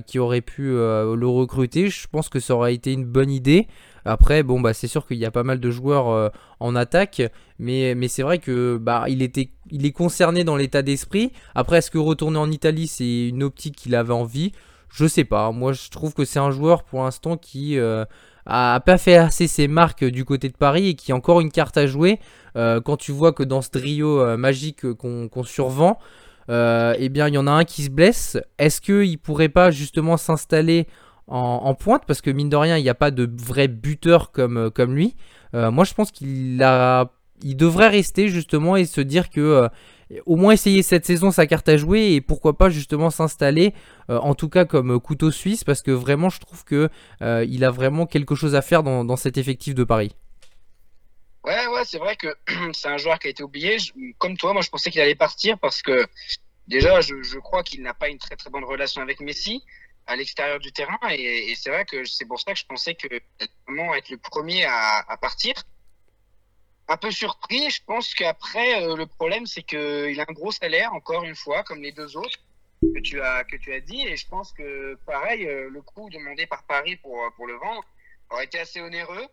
[0.05, 1.87] qui aurait pu le recruter.
[1.89, 3.67] Je pense que ça aurait été une bonne idée.
[4.05, 7.23] Après, bon, bah, c'est sûr qu'il y a pas mal de joueurs euh, en attaque,
[7.57, 11.31] mais, c'est vrai que bah, il, était, il est concerné dans l'état d'esprit.
[11.55, 14.51] Après, est-ce que retourner en Italie, c'est une optique qu'il avait envie?
[14.89, 15.51] Je sais pas.
[15.51, 18.05] Moi, je trouve que c'est un joueur pour l'instant qui euh,
[18.45, 21.51] a pas fait assez ses marques du côté de Paris et qui a encore une
[21.51, 22.19] carte à jouer.
[22.55, 25.97] Euh, quand tu vois que dans ce trio magique qu'on survend,
[26.47, 28.37] eh bien, il y en a un qui se blesse.
[28.59, 30.87] Est-ce qu'il pourrait pas justement s'installer
[31.27, 34.57] en, pointe parce que mine de rien, il n'y a pas de vrai buteur comme,
[34.57, 35.15] euh, comme lui.
[35.53, 37.11] Euh, moi, je pense qu'il a,
[37.41, 39.69] il devrait rester justement et se dire que euh,
[40.25, 43.73] au moins essayer cette saison sa carte à jouer et pourquoi pas justement s'installer
[44.07, 46.89] en tout cas comme couteau suisse parce que vraiment je trouve que
[47.21, 50.15] il a vraiment quelque chose à faire dans, cet effectif de Paris.
[51.43, 52.27] Ouais ouais c'est vrai que
[52.73, 53.77] c'est un joueur qui a été oublié.
[54.19, 56.05] comme toi moi je pensais qu'il allait partir parce que
[56.67, 59.63] déjà je, je crois qu'il n'a pas une très très bonne relation avec Messi
[60.07, 60.97] à l'extérieur du terrain.
[61.09, 63.07] Et, c'est vrai que c'est pour ça que je pensais que
[63.67, 65.53] vraiment être le premier à, partir.
[66.87, 70.93] Un peu surpris, je pense qu'après, euh, le problème, c'est qu'il a un gros salaire,
[70.93, 72.37] encore une fois, comme les deux autres
[72.81, 74.05] que tu as, que tu as dit.
[74.05, 77.83] Et je pense que, pareil, euh, le coût demandé par Paris pour, pour le vendre
[78.29, 79.27] aurait été assez onéreux.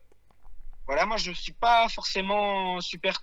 [0.86, 3.22] Voilà, moi, je ne suis pas forcément super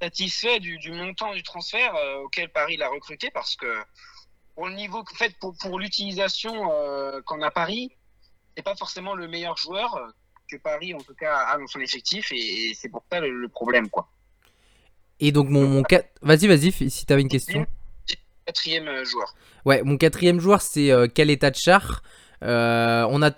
[0.00, 3.66] satisfait du, du montant du transfert euh, auquel Paris l'a recruté parce que
[4.58, 7.92] pour le niveau fait pour, pour l'utilisation euh, qu'on a Paris,
[8.56, 9.96] c'est pas forcément le meilleur joueur
[10.50, 13.88] que Paris en tout cas a dans son effectif et, c'est pour ça le, problème
[13.88, 14.08] quoi.
[15.20, 15.84] Et donc mon, mon
[16.22, 17.68] vas-y vas-y si tu avais une question.
[18.46, 19.32] Quatrième euh, joueur.
[19.64, 22.02] Ouais, mon quatrième joueur c'est euh, Kaleta Char?
[22.44, 23.30] Euh, on a,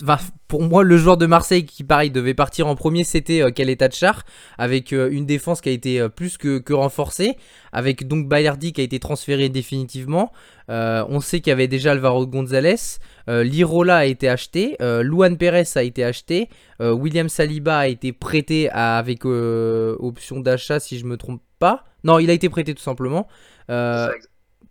[0.49, 3.93] pour moi, le joueur de Marseille qui, pareil, devait partir en premier, c'était euh, de
[3.93, 4.25] Char,
[4.59, 7.37] avec euh, une défense qui a été plus que, renforcée,
[7.73, 10.33] avec donc Bayardi qui a été transféré définitivement.
[10.69, 15.83] on sait qu'il y avait déjà Alvaro Gonzalez, Lirola a été acheté, Luan Perez a
[15.83, 16.49] été acheté,
[16.81, 21.85] William Saliba a été prêté avec option d'achat, si je me trompe pas.
[22.05, 23.29] Non, il a été prêté tout simplement.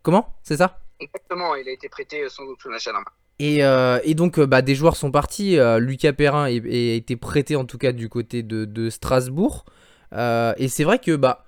[0.02, 0.36] comment?
[0.44, 0.80] C'est ça?
[1.00, 2.92] Exactement, il a été prêté sans doute sous l'achat
[3.40, 5.58] et, euh, et, donc, euh, bah, des joueurs sont partis.
[5.58, 9.66] Euh, Lucas Perrin a été prêté en tout cas du côté de, Strasbourg.
[10.14, 11.46] et c'est vrai que, bah,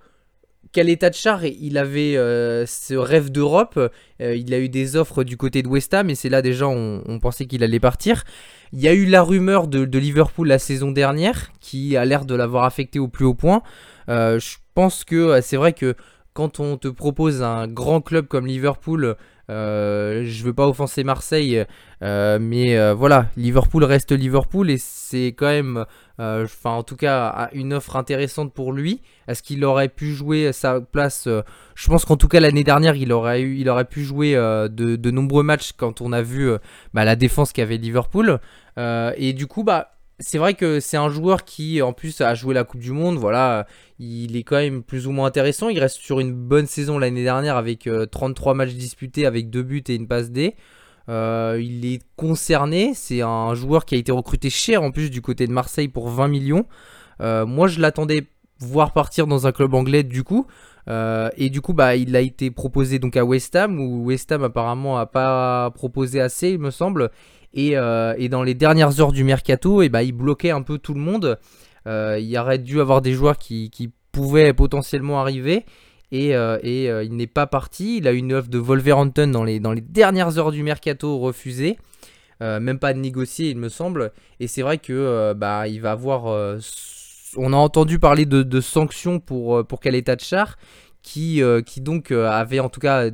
[0.74, 2.14] de Char, il avait
[2.66, 3.78] ce rêve d'Europe.
[4.22, 7.04] il a eu des offres du côté de West Ham et c'est là déjà on,
[7.06, 8.24] on pensait qu'il allait partir.
[8.72, 12.24] Il y a eu la rumeur de, de Liverpool la saison dernière qui a l'air
[12.24, 13.64] de l'avoir affecté au plus haut point.
[14.08, 15.96] je pense que c'est vrai que
[16.34, 19.18] quand on te propose un grand club comme Liverpool
[19.52, 21.66] euh, je veux pas offenser Marseille,
[22.04, 25.86] euh, mais euh, voilà, Liverpool reste Liverpool et c'est quand même,
[26.18, 29.02] enfin en tout cas, une offre intéressante pour lui.
[29.28, 31.28] Est-ce qu'il aurait pu jouer sa place
[31.76, 35.12] Je pense qu'en tout cas l'année dernière, il aurait eu, il aurait pu jouer de,
[35.12, 36.50] nombreux matchs quand on a vu
[36.94, 38.40] bah, la défense qu'avait Liverpool.
[38.78, 42.54] et du coup, bah c'est vrai que c'est un joueur qui, en plus, a joué
[42.54, 43.18] la Coupe du Monde.
[43.18, 43.66] Voilà,
[44.00, 45.70] il est quand même plus ou moins intéressant.
[45.70, 49.64] Il reste sur une bonne saison l'année dernière avec 33 euh, matchs disputés, avec deux
[49.64, 50.56] buts et une passe D.
[51.10, 52.94] Euh, il est concerné.
[52.94, 56.10] C'est un joueur qui a été recruté cher en plus du côté de Marseille pour
[56.10, 56.66] 20 millions.
[57.22, 58.28] Euh, moi, je l'attendais
[58.60, 60.46] voir partir dans un club anglais du coup.
[60.88, 64.44] et du coup, bah, il a été proposé donc à West Ham, où West Ham
[64.44, 67.10] apparemment a pas proposé assez, il me semble.
[67.58, 70.78] Euh, et, dans les dernières heures du mercato, et eh bah, il bloquait un peu
[70.78, 71.40] tout le monde.
[71.88, 73.70] Euh, il aurait dû avoir des joueurs qui,
[74.12, 75.66] pouvaient potentiellement arriver.
[76.12, 77.98] Et, euh, il n'est pas parti.
[77.98, 81.78] Il a une offre de Wolverhampton dans les, dernières heures du mercato refusée.
[82.42, 84.12] même pas de négocier, il me semble.
[84.40, 86.26] Et c'est vrai que bah, il va avoir.
[87.38, 90.58] on a entendu parler de, sanctions pour, pour de Char
[91.04, 93.06] qui, euh, qui donc euh, avait en tout cas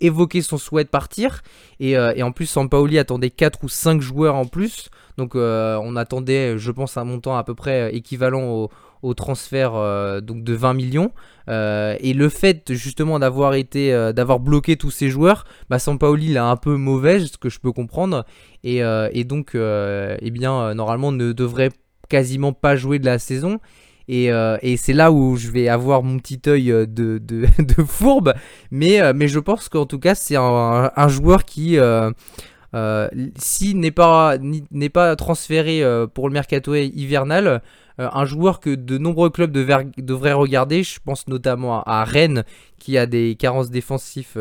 [0.00, 1.42] évoqué son souhait de partir.
[1.80, 4.90] Et, euh, en plus, Sampaoli attendait 4 ou 5 joueurs en plus.
[5.16, 8.70] Donc on attendait, je pense, un montant à peu près équivalent au,
[9.02, 9.74] au transfert
[10.22, 11.12] donc de 20 millions.
[11.48, 16.56] et le fait justement d'avoir été d'avoir bloqué tous ces joueurs, bah, Sampaoli l'a un
[16.56, 18.24] peu mauvais, ce que je peux comprendre.
[18.64, 18.78] Et,
[19.12, 21.70] et donc, eh bien, normalement, ne devrait
[22.08, 23.60] quasiment pas jouer de la saison.
[24.10, 27.20] Euh, et, c'est là où je vais avoir mon petit œil euh, de,
[27.86, 28.34] fourbe.
[28.70, 31.78] Mais, euh, mais je pense qu'en tout cas, c'est un, joueur qui,
[33.36, 35.82] s'il n'est pas, transféré
[36.14, 37.62] pour le mercato hivernal,
[37.98, 40.82] un joueur que de nombreux clubs devraient regarder.
[40.82, 42.44] Je pense notamment à, Rennes,
[42.78, 44.36] qui a des carences défensives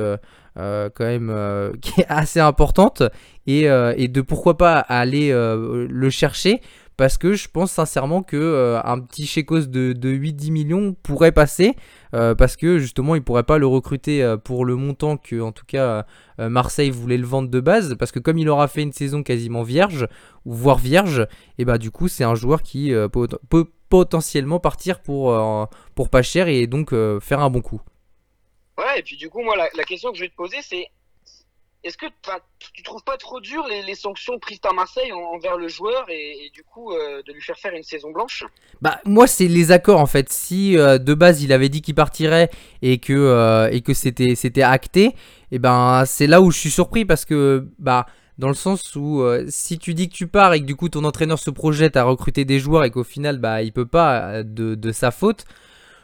[0.55, 3.03] quand même qui est assez importante.
[3.45, 6.61] Et de pourquoi pas aller le chercher
[6.97, 11.31] parce que je pense sincèrement que euh, un petit Chekos de, de 8-10 millions pourrait
[11.31, 11.75] passer
[12.13, 15.51] euh, parce que justement il pourrait pas le recruter euh, pour le montant que en
[15.51, 16.05] tout cas
[16.37, 19.63] Marseille voulait le vendre de base parce que comme il aura fait une saison quasiment
[19.63, 20.07] vierge
[20.45, 21.27] ou voire vierge
[21.57, 25.37] et bah du coup c'est un joueur qui peut, potentiellement partir pour,
[25.93, 27.81] pour pas cher et donc faire un bon coup.
[28.77, 30.87] Ouais et puis du coup moi la question que je vais te poser c'est
[31.83, 32.05] est-ce que
[32.73, 36.63] tu trouves pas trop dur les, sanctions prises par Marseille envers le joueur et, du
[36.63, 38.45] coup euh, de lui faire faire une saison blanche?
[38.81, 40.31] Bah moi c'est les accords en fait.
[40.31, 42.49] Si euh, de base il avait dit qu'il partirait
[42.81, 45.13] et que euh, et que c'était c'était acté, et
[45.53, 48.05] eh ben c'est là où je suis surpris parce que bah
[48.37, 51.03] dans le sens où si tu dis que tu pars et que du coup ton
[51.03, 54.73] entraîneur se projette à recruter des joueurs et qu'au final bah il peut pas de,
[54.73, 55.45] de sa faute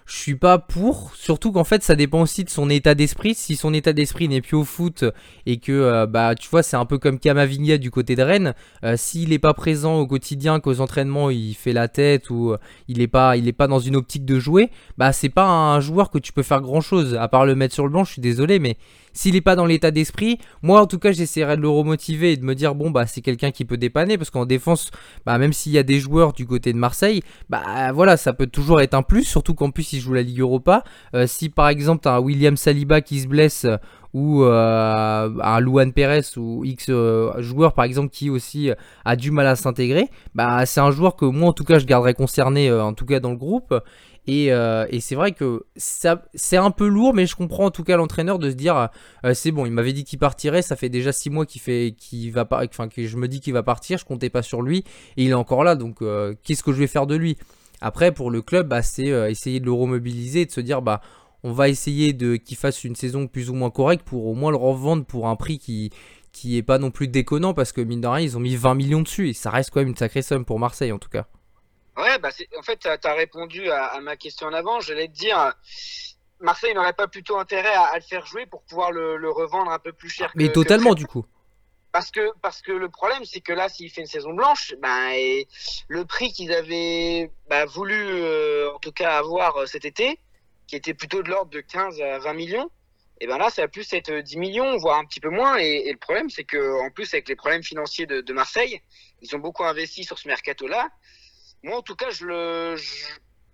[0.10, 3.36] je suis pas pour, surtout qu'en fait ça dépend aussi de son état d'esprit.
[3.36, 5.06] Si son état d'esprit n'est plus au foot
[5.46, 8.56] et que euh, bah tu vois c'est un peu comme Camavinga du côté de Rennes,
[8.84, 12.58] euh, s'il n'est pas présent au quotidien, qu'aux entraînements il fait la tête ou euh,
[12.88, 15.80] il est pas il est pas dans une optique de jouer, bah c'est pas un
[15.80, 18.04] joueur que tu peux faire grand chose à part le mettre sur le banc.
[18.04, 18.78] Je suis désolé mais
[19.20, 22.38] s'il n'est pas dans l'état d'esprit, moi en tout cas j'essaierai de le remotiver et
[22.38, 24.92] de me dire bon bah c'est quelqu'un qui peut dépanner parce qu'en défense,
[25.26, 28.48] bah même s'il y a des joueurs du côté de Marseille, bah voilà ça peut
[28.48, 30.86] toujours être un plus, surtout qu'en plus il joue la Ligue Europa.
[31.16, 33.68] Euh, si par exemple as un William Saliba qui se blesse
[34.14, 38.72] ou euh, un Luan Perez ou X euh, joueur par exemple qui aussi
[39.04, 41.86] a du mal à s'intégrer, bah c'est un joueur que moi en tout cas je
[41.86, 43.76] garderai concerné en tout cas dans le groupe
[44.28, 47.98] euh, et, c'est vrai que c'est un peu lourd, mais je comprends en tout cas
[47.98, 48.90] l'entraîneur de se dire
[49.26, 51.96] euh, c'est bon, il m'avait dit qu'il partirait, ça fait déjà 6 mois qu'il fait,
[51.98, 54.62] qu'il va pas, enfin que je me dis qu'il va partir, je comptais pas sur
[54.62, 54.84] lui
[55.18, 57.38] et il est encore là, donc euh, qu'est-ce que je vais faire de lui?
[57.82, 61.02] Après pour le club, bah, c'est essayer de le remobiliser, de se dire bah
[61.44, 64.52] on va essayer de qu'il fasse une saison plus ou moins correcte pour au moins
[64.52, 65.92] le revendre pour un prix qui
[66.32, 68.76] qui est pas non plus déconnant parce que mine de rien, ils ont mis 20
[68.76, 71.28] millions dessus et ça reste quand même une sacrée somme pour Marseille en tout cas.
[72.00, 74.80] Ouais, bah en fait, tu as, répondu à, ma question en avant.
[74.80, 75.54] J'allais te dire,
[76.40, 79.92] Marseille n'aurait pas plutôt intérêt à, le faire jouer pour pouvoir le, revendre un peu
[79.92, 80.32] plus cher.
[80.36, 81.26] Mais totalement, du coup.
[81.92, 85.44] Parce que, parce que le problème, c'est que là, s'il fait une saison blanche, ben,
[85.88, 90.20] le prix qu'ils avaient bah, voulu, euh, en tout cas, avoir euh, cet été,
[90.68, 92.70] qui était plutôt de l'ordre de 15 à 20 millions,
[93.22, 95.58] et ben là, ça va plus être 10 millions, voire un petit peu moins.
[95.58, 98.82] Et, le problème, c'est que en plus, avec les problèmes financiers de, Marseille,
[99.22, 100.90] ils ont beaucoup investi sur ce mercato-là.
[101.64, 102.76] Moi, en tout cas, je le,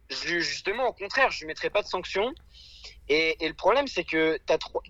[0.09, 2.33] justement, au contraire, je ne mettrai pas de sanctions.
[3.07, 4.39] Et, le problème, c'est que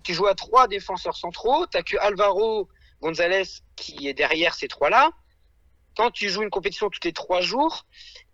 [0.02, 2.68] tu joues à trois défenseurs centraux, tu que Alvaro
[3.00, 3.44] Gonzalez
[3.76, 5.10] qui est derrière ces trois-là.
[5.96, 7.86] Quand tu joues une compétition tous les trois jours,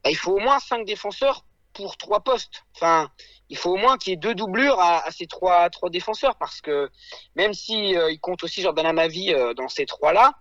[0.03, 2.65] bah, il faut au moins cinq défenseurs pour trois postes.
[2.75, 3.11] Enfin,
[3.53, 6.63] il faut au moins qu'il y ait deux doublures à, ces trois, trois défenseurs parce
[6.63, 6.89] que
[7.37, 10.33] même si euh, il compte aussi Jordan Amavi euh, dans ces trois-là,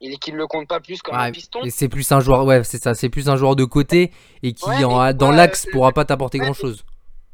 [0.00, 1.64] il qu'il ne le compte pas plus comme un piston.
[1.64, 4.12] Et c'est plus un joueur, ouais, c'est ça, c'est plus un joueur de côté
[4.44, 6.84] et qui en, dans l'axe pourra pas t'apporter grand-chose.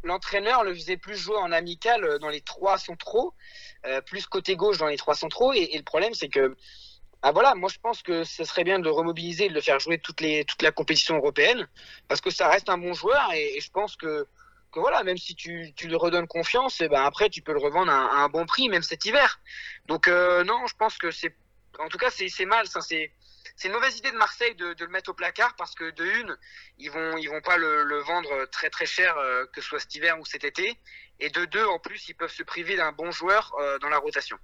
[0.05, 3.35] L'entraîneur le faisait plus jouer en amical euh, dans les trois centraux,
[4.07, 5.53] plus côté gauche dans les trois centraux.
[5.53, 6.57] Et, le problème, c'est que
[7.23, 9.79] ah voilà, moi je pense que ce serait bien de le remobiliser, de le faire
[9.81, 11.69] jouer toutes les, toute la compétition européenne,
[12.09, 14.27] parce que ça reste un bon joueur et je pense que
[14.75, 17.59] voilà, même si tu, tu lui redonnes confiance, et eh ben après tu peux le
[17.59, 19.41] revendre à, un bon prix, même cet hiver.
[19.87, 21.35] Donc euh, non, je pense que c'est,
[21.79, 23.13] en tout cas c'est mal, c'est
[23.59, 26.05] c'est une mauvaise idée de Marseille de, de, le mettre au placard parce que de
[26.05, 26.37] une,
[26.79, 29.95] ils vont ils vont pas le, vendre très très cher euh, que ce soit cet
[29.95, 30.77] hiver ou cet été,
[31.21, 33.99] et de deux en plus ils peuvent se priver d'un bon joueur euh, dans la
[33.99, 34.37] rotation.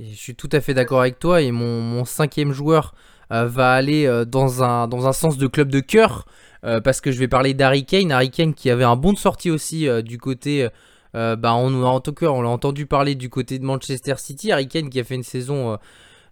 [0.00, 2.94] Je suis tout à fait d'accord avec toi et mon, mon cinquième joueur
[3.30, 6.24] va aller dans un dans un sens de club de cœur.
[6.64, 8.12] Euh, parce que je vais parler d'Harry Kane.
[8.12, 10.68] Harry Kane qui avait un bon de sortie aussi euh, du côté.
[11.14, 14.52] Euh, bah, on, en tout cas, on l'a entendu parler du côté de Manchester City.
[14.52, 15.78] Harry Kane qui a fait une saison.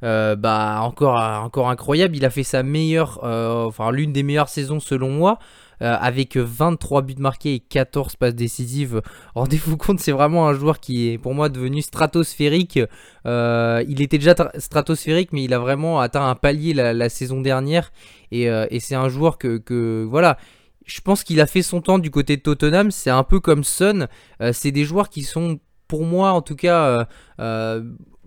[0.03, 5.09] bah encore encore incroyable il a fait sa meilleure enfin l'une des meilleures saisons selon
[5.09, 5.39] moi
[5.83, 9.03] euh, avec 23 buts marqués et 14 passes décisives.
[9.35, 12.81] Rendez-vous compte, c'est vraiment un joueur qui est pour moi devenu stratosphérique.
[13.27, 17.93] Euh, il était déjà stratosphérique, mais il a vraiment atteint un palier la, saison dernière.
[18.33, 20.39] Euh, et, c'est un joueur que, voilà.
[20.87, 22.91] Je pense qu'il a fait son temps du côté de Tottenham.
[22.91, 24.07] C'est un peu comme Son.
[24.53, 25.59] c'est des joueurs qui sont,
[25.89, 27.07] pour moi en tout cas,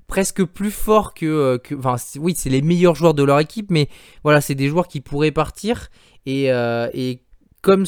[0.08, 3.90] presque plus forts que, enfin oui c'est les meilleurs joueurs de leur équipe mais
[4.24, 5.90] voilà c'est des joueurs qui pourraient partir
[6.26, 7.22] et, et
[7.62, 7.86] comme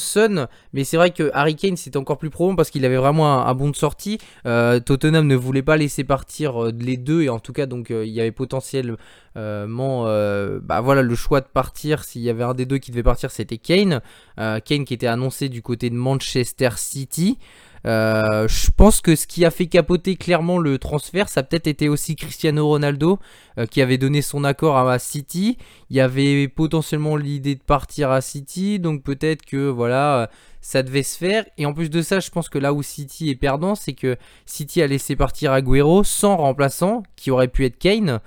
[0.72, 3.54] mais c'est vrai que Harry Kane c'était encore plus probant parce qu'il avait vraiment un,
[3.54, 4.18] bon de sortie.
[4.46, 7.90] Euh, Tottenham ne voulait pas laisser partir euh, les deux et en tout cas donc
[7.90, 8.96] euh, il y avait potentiellement
[9.34, 12.04] bah voilà le choix de partir.
[12.04, 14.00] S'il y avait un des deux qui devait partir, c'était Kane.
[14.36, 17.38] Kane qui était annoncé du côté de Manchester City.
[17.86, 21.88] Euh, je pense que ce qui a fait capoter clairement le transfert, ça peut-être été
[21.88, 23.18] aussi Cristiano Ronaldo
[23.58, 25.58] euh, qui avait donné son accord à City.
[25.90, 30.30] Il y avait potentiellement l'idée de partir à City, donc peut-être que voilà,
[30.60, 31.44] ça devait se faire.
[31.58, 34.16] Et en plus de ça, je pense que là où City est perdant, c'est que
[34.46, 38.20] City a laissé partir Agüero sans remplaçant, qui aurait pu être Kane.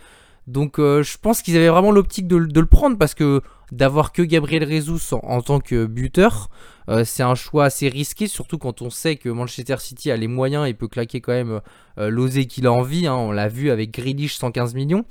[0.48, 3.42] Donc euh, je pense qu'ils avaient vraiment l'optique de, le prendre parce que
[3.72, 6.50] d'avoir que Gabriel Jesus en tant que buteur,
[6.90, 10.28] euh, c'est un choix assez risqué, surtout quand on sait que Manchester City a les
[10.28, 11.62] moyens et peut claquer quand même
[11.98, 13.08] euh, l'osé qu'il a envie.
[13.08, 13.16] Hein.
[13.16, 15.06] on l'a vu avec Grealish 115 millions.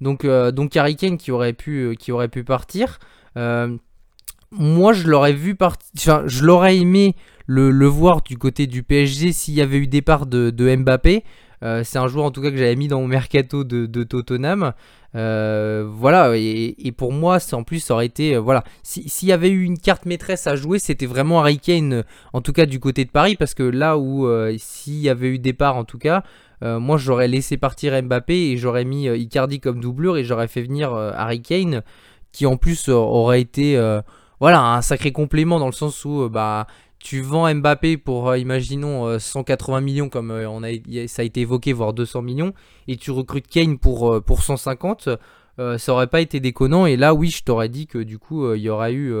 [0.00, 0.50] Donc, euh,
[0.98, 1.96] Kane qui aurait pu,
[2.32, 2.98] pu partir.
[3.36, 6.28] moi, je l'aurais vu partir.
[6.28, 7.14] je l'aurais aimé
[7.46, 11.24] le, voir du côté du PSG s'il y avait eu départ de, de Mbappé.
[11.62, 14.72] c'est un joueur en tout cas que j'avais mis dans mon mercato de, de Tottenham.
[15.14, 18.34] Euh, voilà, et, pour moi, en plus, ça aurait été.
[18.34, 22.04] Euh, voilà, s'il y avait eu une carte maîtresse à jouer, c'était vraiment Harry Kane,
[22.32, 25.28] en tout cas du côté de Paris, parce que là où euh, s'il y avait
[25.28, 26.22] eu départ, en tout cas,
[26.62, 30.94] moi j'aurais laissé partir Mbappé et j'aurais mis Icardi comme doublure et j'aurais fait venir
[30.94, 31.82] Harry Kane,
[32.32, 33.76] qui en plus aurait été.
[34.40, 36.66] voilà, un sacré complément dans le sens où bah,
[37.04, 41.74] tu vends Mbappé pour, euh, imaginons, 180 euh, millions, comme euh, ça a été évoqué,
[41.74, 42.54] voire 200 millions,
[42.88, 45.10] et tu recrutes Kane pour, pour 150,
[45.58, 46.86] ça aurait pas été déconnant.
[46.86, 49.14] Et là, oui, je t'aurais dit que du coup, il y aurait eu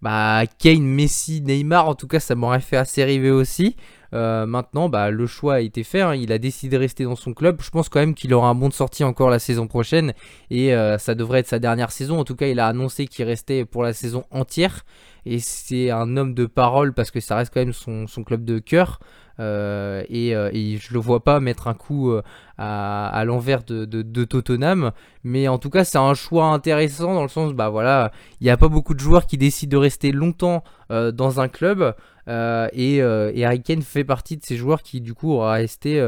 [0.00, 3.76] bah, Kane, Messi, Neymar, en tout cas, ça m'aurait fait assez rêver aussi.
[4.12, 6.00] maintenant, bah, le choix a été fait.
[6.00, 6.14] Hein.
[6.14, 7.60] il a décidé de rester dans son club.
[7.62, 10.14] Je pense quand même qu'il aura un bon de sortie encore la saison prochaine.
[10.50, 12.18] Et ça devrait être sa dernière saison.
[12.18, 14.84] En tout cas, il a annoncé qu'il restait pour la saison entière
[15.28, 18.58] et c'est un homme de parole parce que ça reste quand même son, club de
[18.58, 18.98] cœur.
[19.40, 22.22] Euh, euh, et, je le vois pas mettre un coup euh,
[22.56, 24.92] à, l'envers de, de, Tottenham.
[25.24, 28.10] Mais en tout cas, c'est un choix intéressant dans le sens, bah voilà,
[28.40, 31.94] il n'y a pas beaucoup de joueurs qui décident de rester longtemps dans un club.
[32.26, 36.00] et, et fait partie de ces joueurs qui, du coup, aura resté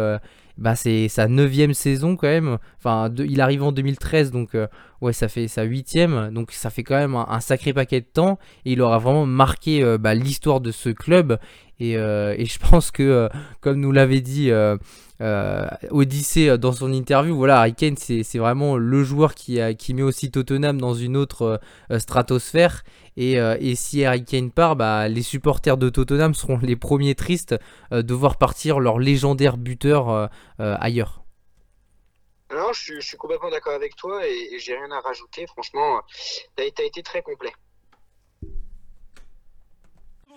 [0.61, 2.59] bah, c'est sa neuvième saison quand même.
[2.79, 4.57] Enfin, il arrive en 2013, donc
[5.01, 6.31] ouais, ça fait sa huitième.
[6.33, 8.39] Donc ça fait quand même un, sacré paquet de temps.
[8.65, 11.39] Et il aura vraiment marqué bah, l'histoire de ce club.
[11.81, 13.29] Et, et, je pense que,
[13.61, 14.51] comme nous l'avait dit
[15.21, 19.95] euh, Odyssée euh, dans son interview, voilà, Harry Kane, c'est vraiment le joueur qui, qui
[19.95, 21.61] met aussi Tottenham dans une autre
[21.91, 22.83] euh, stratosphère.
[23.17, 27.55] Et, et, si Harry Kane part, bah, les supporters de Tottenham seront les premiers tristes
[27.91, 31.23] de voir partir leur légendaire buteur ailleurs.
[32.51, 35.47] Non, je, suis complètement d'accord avec toi et, j'ai rien à rajouter.
[35.49, 36.01] Franchement,
[36.57, 37.53] tu as, été très complet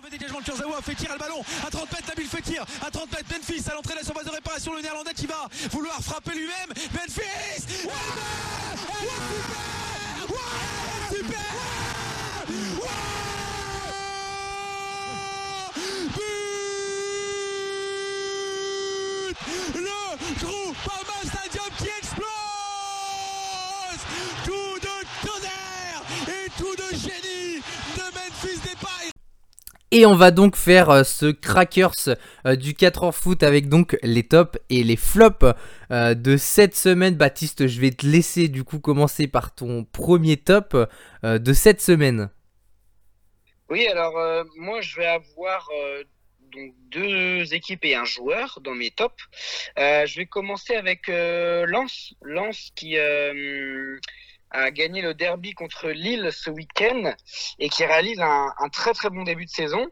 [0.04, 3.10] mauvais dégagement de Kurzawa fait tir le ballon à 30 mètres Nabil Fekir à 30
[3.10, 6.74] mètres Memphis à l'entrée de la de réparation le néerlandais qui va vouloir frapper lui-même
[6.92, 7.64] Memphis
[11.10, 11.40] super
[19.74, 22.28] le groupe Parma Stadium qui explose
[24.44, 27.62] tout de tonnerre et tout de génie
[27.96, 29.13] de Memphis Depay
[29.94, 32.16] et on va donc faire euh, ce crackers
[32.46, 35.46] euh, du 4 heures foot avec donc les tops et les flops
[35.92, 37.14] euh, de cette semaine.
[37.14, 40.76] Baptiste, je vais te laisser du coup commencer par ton premier top
[41.22, 42.28] de cette semaine.
[43.70, 44.14] Oui, alors
[44.56, 45.70] moi je vais avoir
[46.90, 49.14] deux équipes et un joueur dans mes tops.
[49.76, 52.96] je vais commencer avec Lance, Lance qui
[54.54, 57.14] a gagné le derby contre Lille ce week-end
[57.58, 59.86] et qui réalise un, très très bon début de saison.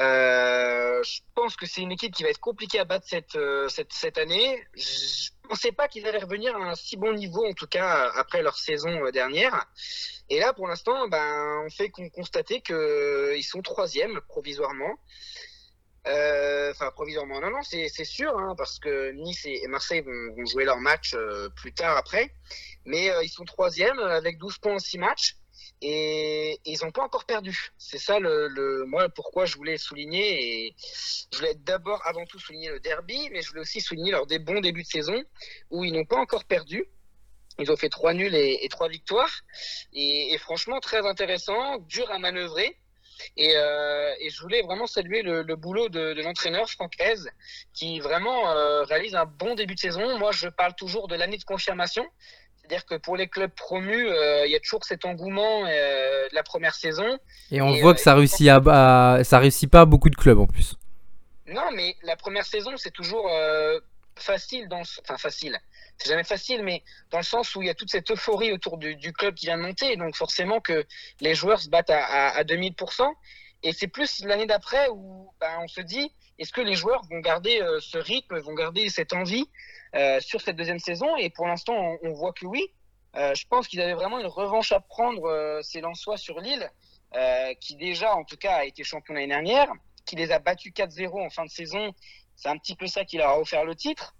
[0.00, 3.68] Euh, je pense que c'est une équipe qui va être compliquée à battre cette, euh,
[3.68, 4.60] cette, cette année.
[4.74, 8.10] Je ne pensais pas qu'ils allaient revenir à un si bon niveau, en tout cas
[8.16, 9.66] après leur saison euh, dernière.
[10.30, 14.98] Et là, pour l'instant, ben, on fait constater qu'ils sont troisième provisoirement.
[16.04, 20.64] Enfin, provisoirement, non, non, c'est sûr, hein, parce que Nice et Marseille vont, vont jouer
[20.64, 21.14] leur match
[21.56, 22.34] plus tard après.
[22.84, 25.36] Mais euh, ils sont troisième avec 12 points en 6 matchs
[25.80, 27.70] et, ils n'ont pas encore perdu.
[27.78, 30.76] C'est ça le, moi pourquoi je voulais souligner et
[31.32, 34.38] je voulais d'abord avant tout souligner le derby, mais je voulais aussi souligner leur des
[34.38, 35.22] bons débuts de saison
[35.70, 36.84] où ils n'ont pas encore perdu.
[37.58, 39.42] Ils ont fait trois nuls et, trois victoires
[39.92, 42.78] et, franchement très intéressant, dur à manœuvrer.
[43.36, 47.14] Et, euh, je voulais vraiment saluer le, boulot de, l'entraîneur Franck Hez,
[47.72, 50.18] qui vraiment euh, réalise un bon début de saison.
[50.18, 52.04] Moi, je parle toujours de l'année de confirmation.
[52.56, 56.42] C'est-à-dire que pour les clubs promus, euh, il y a toujours cet engouement de la
[56.42, 57.18] première saison.
[57.50, 60.46] Et on voit que ça réussit à, ça réussit pas à beaucoup de clubs en
[60.46, 60.76] plus.
[61.46, 63.28] Non, mais la première saison, c'est toujours
[64.16, 65.58] facile dans, enfin facile.
[65.98, 68.78] C'est jamais facile, mais dans le sens où il y a toute cette euphorie autour
[68.78, 70.84] du, club qui vient de monter, donc forcément que
[71.20, 73.08] les joueurs se battent à, à, 2000%.
[73.62, 77.20] Et c'est plus l'année d'après où ben, on se dit, est-ce que les joueurs vont
[77.20, 79.48] garder ce rythme, vont garder cette envie
[79.94, 81.16] euh, sur cette deuxième saison?
[81.16, 82.66] Et pour l'instant, on, voit que oui.
[83.14, 86.68] Euh, je pense qu'ils avaient vraiment une revanche à prendre, euh, ces Lensois sur Lille,
[87.60, 89.70] qui déjà, en tout cas, a été champion l'année dernière,
[90.06, 91.94] qui les a battus 4-0 en fin de saison.
[92.36, 94.14] C'est un petit peu ça qui leur a offert le titre.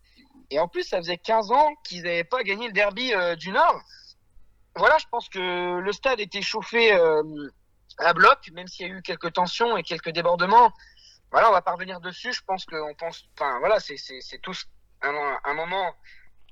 [0.51, 3.81] Et en plus, ça faisait 15 ans qu'ils n'avaient pas gagné le derby du Nord.
[4.77, 6.93] Voilà, je pense que le stade était chauffé
[7.99, 10.73] à bloc, même s'il y a eu quelques tensions et quelques débordements.
[11.31, 12.33] Voilà, on va parvenir dessus.
[12.33, 14.55] Je pense qu'on pense, enfin voilà, c'est tout
[15.03, 15.95] un, moment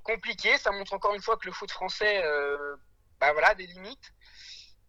[0.02, 0.56] compliqué.
[0.58, 2.76] Ça montre encore une fois que le foot français, euh,
[3.20, 4.12] bah voilà, des limites.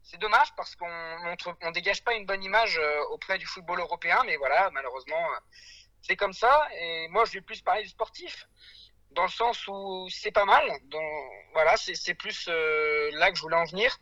[0.04, 4.22] C'est dommage parce qu'on on dégage pas une bonne image euh, auprès du football européen,
[4.26, 5.40] mais voilà, malheureusement, euh,
[6.02, 6.68] c'est comme ça.
[6.80, 8.48] Et moi, je vais plus parler du sportif,
[9.12, 10.64] dans le sens où c'est pas mal.
[10.86, 11.04] Donc,
[11.54, 13.98] voilà, c'est plus là que je voulais en venir.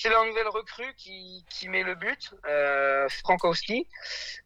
[0.00, 3.84] C'est la nouvelle recrue qui, qui met le but, euh, Frankowski.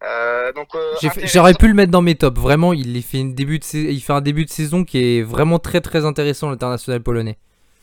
[0.02, 0.94] Euh, donc, euh,
[1.24, 2.40] J'aurais pu le mettre dans mes tops.
[2.40, 5.58] Vraiment, il fait, une début de il fait un début de saison qui est vraiment
[5.58, 7.36] très très intéressant, l'international polonais.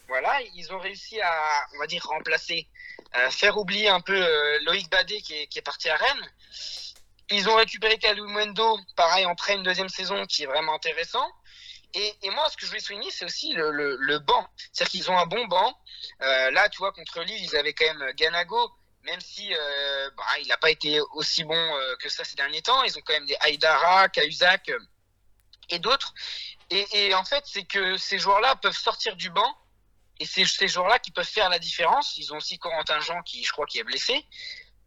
[0.08, 1.32] Voilà, ils ont réussi à,
[1.76, 2.66] on va dire, remplacer,
[3.30, 4.20] faire oublier un peu
[4.66, 6.26] Loïc Badé qui est, qui est, parti à Rennes.
[7.32, 11.27] Ils ont récupéré Kalumendo, pareil, en prêt une deuxième saison qui est vraiment intéressant.
[11.95, 14.47] Et, moi, ce que je voulais souligner, c'est aussi le, le, le banc.
[14.71, 15.75] C'est-à-dire qu'ils ont un bon banc.
[16.21, 18.71] Euh, là, tu vois, contre Lille, ils avaient quand même Ganago,
[19.03, 22.61] même si euh, bah, il n'a pas été aussi bon euh, que ça ces derniers
[22.61, 22.84] temps.
[22.84, 24.80] Ils ont quand même des Aïdara, Cahuzac euh,
[25.69, 26.13] et d'autres.
[26.69, 29.55] Et, et, en fait, c'est que ces joueurs-là peuvent sortir du banc.
[30.19, 32.17] Et c'est ces joueurs-là qui peuvent faire la différence.
[32.17, 34.25] Ils ont aussi Corentin Jean, qui je crois qui est blessé.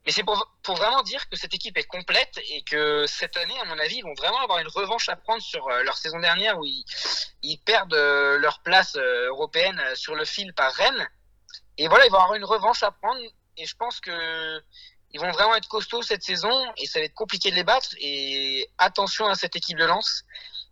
[0.05, 3.65] Mais c'est pour, vraiment dire que cette équipe est complète et que cette année, à
[3.67, 6.59] mon avis, ils vont vraiment avoir une revanche à prendre sur euh, leur saison dernière
[6.59, 11.09] où ils, perdent euh, leur place euh, européenne sur le fil par Rennes.
[11.79, 13.21] Et voilà, ils vont avoir une revanche à prendre
[13.57, 14.63] et je pense que
[15.15, 17.91] ils vont vraiment être costauds cette saison et ça va être compliqué de les battre.
[17.99, 20.25] Et attention à cette équipe de Lens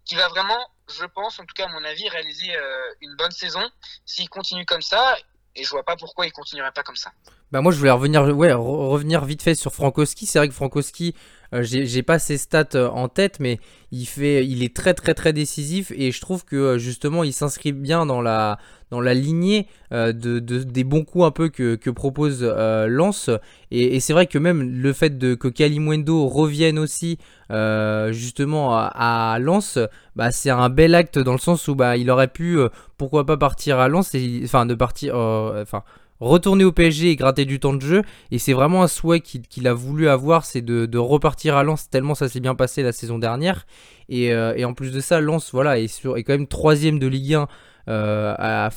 [0.06, 2.56] qui va vraiment, je pense, en tout cas à mon avis, réaliser
[3.02, 3.70] une bonne saison
[4.06, 5.18] s'il continue comme ça.
[5.56, 7.10] Et je vois pas pourquoi il continuerait pas comme ça.
[7.50, 10.26] Bah moi je voulais revenir, ouais, revenir vite fait sur Frankowski.
[10.26, 11.14] C'est vrai que Frankowski,
[11.52, 13.58] euh, j'ai pas ses stats euh, en tête, mais
[13.90, 17.32] il fait, il est très très très décisif et je trouve que euh, justement il
[17.32, 18.58] s'inscrit bien dans la
[18.90, 23.30] dans la lignée de, des bons coups un peu que, que propose Lance
[23.70, 27.16] et, c'est vrai que même le fait de, que Kalimwendo revienne aussi
[28.10, 29.78] justement à, Lance,
[30.16, 32.58] bah, c'est un bel acte dans le sens où bah, il aurait pu
[32.98, 34.10] pourquoi pas partir à Lens
[34.42, 35.84] enfin de partir enfin
[36.20, 38.02] retourner au PSG et gratter du temps de jeu.
[38.30, 42.14] Et c'est vraiment un souhait qu'il a voulu avoir, c'est de, repartir à Lens, tellement
[42.14, 43.66] ça s'est bien passé la saison dernière.
[44.08, 47.48] Et, euh, en plus de ça, Lens voilà, est, quand même troisième de Ligue 1
[47.88, 48.68] euh,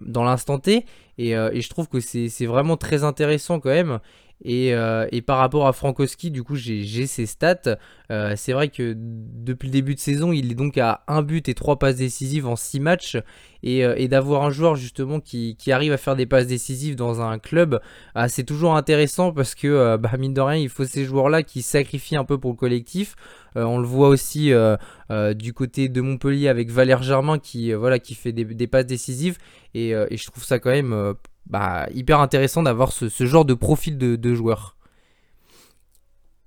[0.00, 0.86] dans l'instant T.
[1.18, 4.00] Et, euh, et, je trouve que c'est vraiment très intéressant quand même.
[4.44, 7.78] Euh, et, par rapport à Frankowski, du coup, j'ai ses stats.
[8.10, 11.48] Euh, c'est vrai que depuis le début de saison, il est donc à un but
[11.48, 13.16] et trois passes décisives en 6 matchs.
[13.64, 17.38] Euh, et, d'avoir un joueur justement qui, arrive à faire des passes décisives dans un
[17.38, 17.80] club,
[18.14, 21.62] ah, c'est toujours intéressant parce que, bah, mine de rien, il faut ces joueurs-là qui
[21.62, 23.16] sacrifient un peu pour le collectif.
[23.56, 24.52] on le voit aussi
[25.34, 29.38] du côté de Montpellier avec Valère Germain qui, voilà, qui fait des, passes décisives.
[29.74, 31.16] Et, et, je trouve ça quand même
[31.46, 34.76] bah, hyper intéressant d'avoir ce, genre de profil de, de joueur.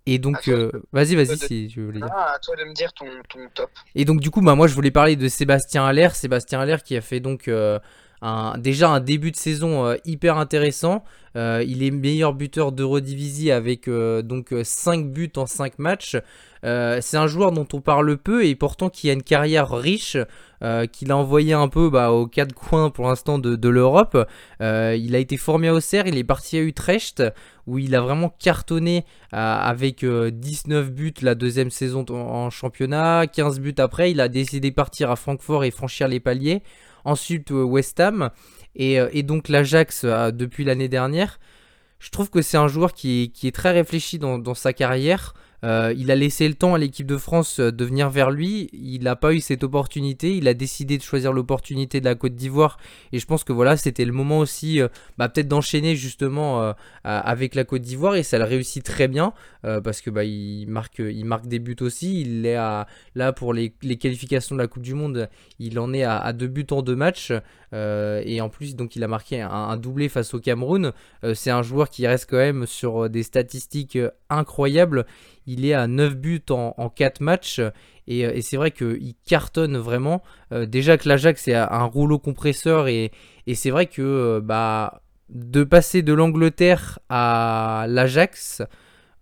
[0.05, 2.07] Et donc, euh, vas-y, vas-y si tu veux dire.
[2.11, 3.05] Ah, à toi de me dire ton,
[3.53, 3.69] top.
[3.93, 6.15] Et donc, du coup, bah, moi, je voulais parler de Sébastien Allaire.
[6.15, 7.77] Sébastien Allaire qui a fait donc euh,
[8.23, 11.03] un, déjà un début de saison euh, hyper intéressant.
[11.35, 16.17] il est meilleur buteur d'Eurodivisie avec donc 5 buts en 5 matchs.
[16.63, 20.17] C'est un joueur dont on parle peu et pourtant qui a une carrière riche.
[20.61, 24.27] Euh, qu'il a envoyé un peu bah, aux quatre coins pour l'instant de, l'Europe.
[24.61, 27.23] Euh, il a été formé au CER, il est parti à Utrecht
[27.65, 33.61] où il a vraiment cartonné euh, avec 19 buts la deuxième saison en championnat, 15
[33.61, 36.61] buts après, il a décidé de partir à Francfort et franchir les paliers.
[37.05, 38.29] Ensuite West Ham
[38.75, 41.39] et, donc l'Ajax depuis l'année dernière.
[41.99, 45.33] Je trouve que c'est un joueur qui est, très réfléchi dans sa carrière.
[45.63, 48.69] Euh, il a laissé le temps à l'équipe de France euh, de venir vers lui.
[48.73, 50.35] Il n'a pas eu cette opportunité.
[50.35, 52.77] Il a décidé de choisir l'opportunité de la Côte d'Ivoire.
[53.11, 54.87] Et je pense que voilà, c'était le moment aussi, euh,
[55.17, 58.15] bah, peut-être d'enchaîner justement avec la Côte d'Ivoire.
[58.15, 59.33] Et ça le réussit très bien
[59.63, 62.21] parce que bah, il marque, il marque des buts aussi.
[62.21, 65.29] Il est à, là pour les, qualifications de la Coupe du Monde.
[65.59, 67.31] Il en est à, deux buts en deux matchs.
[67.73, 70.93] et en plus, donc, il a marqué un, doublé face au Cameroun.
[71.33, 73.97] c'est un joueur qui reste quand même sur des statistiques
[74.29, 75.05] incroyables
[75.45, 77.61] il est à 9 buts en, 4 matchs.
[78.07, 80.21] Et, euh, c'est vrai qu'il cartonne vraiment.
[80.51, 82.87] Euh, déjà que l'Ajax est un rouleau compresseur.
[82.87, 83.11] Et,
[83.53, 88.61] c'est vrai que euh, bah, de passer de l'Angleterre à l'Ajax,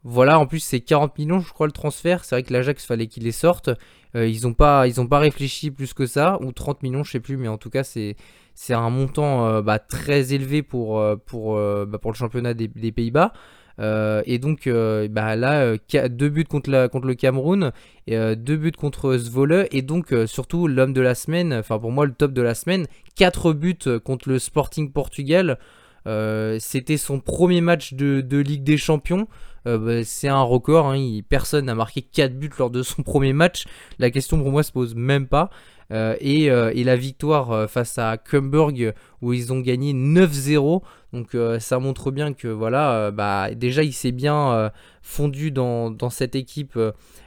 [0.03, 2.25] voilà, en plus c'est 40 millions, je crois, le transfert.
[2.25, 3.69] C'est vrai que l'Ajax fallait qu'il les sorte.
[4.15, 7.47] ils n'ont pas, pas réfléchi plus que ça, ou 30 millions, je sais plus, mais
[7.47, 8.15] en tout cas c'est,
[8.55, 13.33] c'est un montant bah, très élevé pour, pour, bah, pour le championnat des Pays-Bas.
[13.79, 17.71] Euh, et donc euh, bah, là, euh, deux buts contre, le Cameroun,
[18.07, 22.13] deux buts contre Zwolle, et donc surtout l'homme de la semaine, enfin pour moi le
[22.13, 25.59] top de la semaine, quatre buts contre le Sporting Portugal.
[26.59, 29.27] C'était son premier match de, Ligue des Champions.
[29.65, 33.65] Bah, c'est un record, hein, personne n'a marqué 4 buts lors de son premier match.
[33.99, 35.49] La question pour moi se pose même pas.
[35.91, 40.81] Et, et, la victoire face à Cumberg où ils ont gagné 9-0
[41.13, 44.69] donc euh, ça montre bien que voilà, euh, bah, déjà il s'est bien euh,
[45.01, 46.77] fondu dans, cette équipe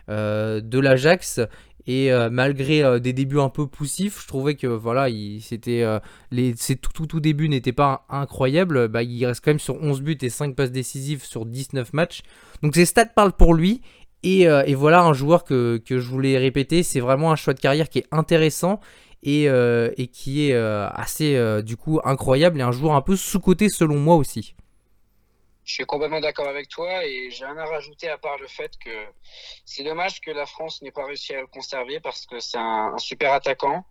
[0.09, 1.41] de l'Ajax.
[1.87, 5.09] Et malgré des débuts un peu poussifs, je trouvais que voilà,
[5.41, 5.85] c'était
[6.31, 8.87] les tout, tout, début n'était pas incroyable.
[8.89, 12.21] Bah, il reste quand même sur 11 buts et 5 passes décisives sur 19 matchs.
[12.63, 13.81] Donc ces stats parlent pour lui.
[14.23, 16.83] Et, voilà un joueur que, que je voulais répéter.
[16.83, 18.81] C'est vraiment un choix de carrière qui est intéressant
[19.27, 23.17] euh, et, qui est euh, assez euh, du coup incroyable et un joueur un peu
[23.17, 24.55] sous-coté selon moi aussi.
[25.65, 28.73] Je suis complètement d'accord avec toi et j'ai rien à rajouter à part le fait
[28.79, 28.91] que
[29.67, 32.97] c'est dommage que la France n'ait pas réussi à le conserver parce que c'est un,
[32.97, 33.85] super attaquant,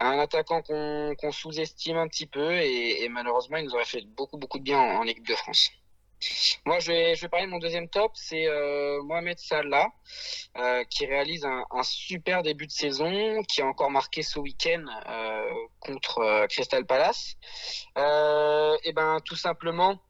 [0.00, 4.58] un attaquant qu'on sous-estime un petit peu et, malheureusement il nous aurait fait beaucoup beaucoup
[4.58, 5.70] de bien en équipe de France.
[6.66, 9.88] Moi, je vais, parler de mon deuxième top, c'est euh, Mohamed Salah,
[10.56, 15.50] euh, qui réalise un, super début de saison, qui a encore marqué ce week-end euh,
[15.80, 17.36] contre Crystal Palace.
[17.96, 20.00] et ben, tout simplement,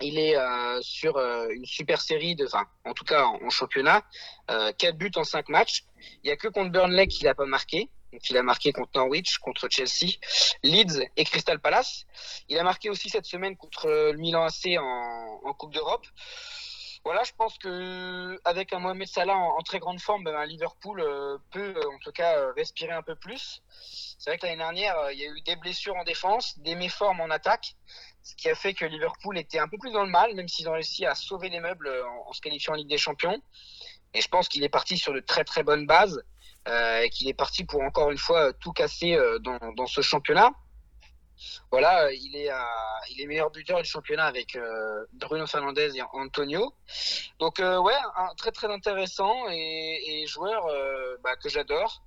[0.00, 0.36] il est
[0.80, 4.02] sur une super série de, enfin, en tout cas en, championnat,
[4.48, 5.84] 4 buts en 5 matchs.
[6.22, 7.90] Il y a que contre Burnley qu'il n'a pas marqué.
[8.12, 10.18] Il a marqué contre Norwich, contre Chelsea,
[10.62, 12.06] Leeds et Crystal Palace.
[12.48, 16.06] Il a marqué aussi cette semaine contre le Milan AC en, Coupe d'Europe.
[17.04, 21.38] voilà, je pense que avec un Mohamed Salah en, très grande forme, ben, Liverpool euh,
[21.50, 23.62] peut en tout cas respirer un peu plus.
[24.18, 27.20] C'est vrai que l'année dernière, il y a eu des blessures en défense, des méformes
[27.20, 27.74] en attaque,
[28.22, 30.68] ce qui a fait que Liverpool était un peu plus dans le mal, même s'ils
[30.68, 31.90] ont réussi à sauver les meubles
[32.26, 33.40] en, se qualifiant en Ligue des Champions.
[34.12, 36.22] Et je pense qu'il est parti sur de très très bonnes bases,
[36.66, 40.52] et qu'il est parti pour encore une fois tout casser dans, dans ce championnat
[41.70, 42.50] voilà, euh, il est,
[43.16, 46.74] il meilleur buteur du championnat avec euh, Bruno Fernandez et Antonio.
[47.38, 50.66] Donc euh, ouais, un, très très intéressant et, joueur
[51.24, 52.02] bah, que j'adore,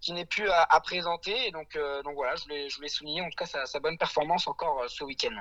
[0.00, 1.50] qui n'est plus à, présenter.
[1.52, 1.78] donc,
[2.14, 5.34] voilà, je voulais, souligner en tout cas sa, bonne performance encore ce week-end.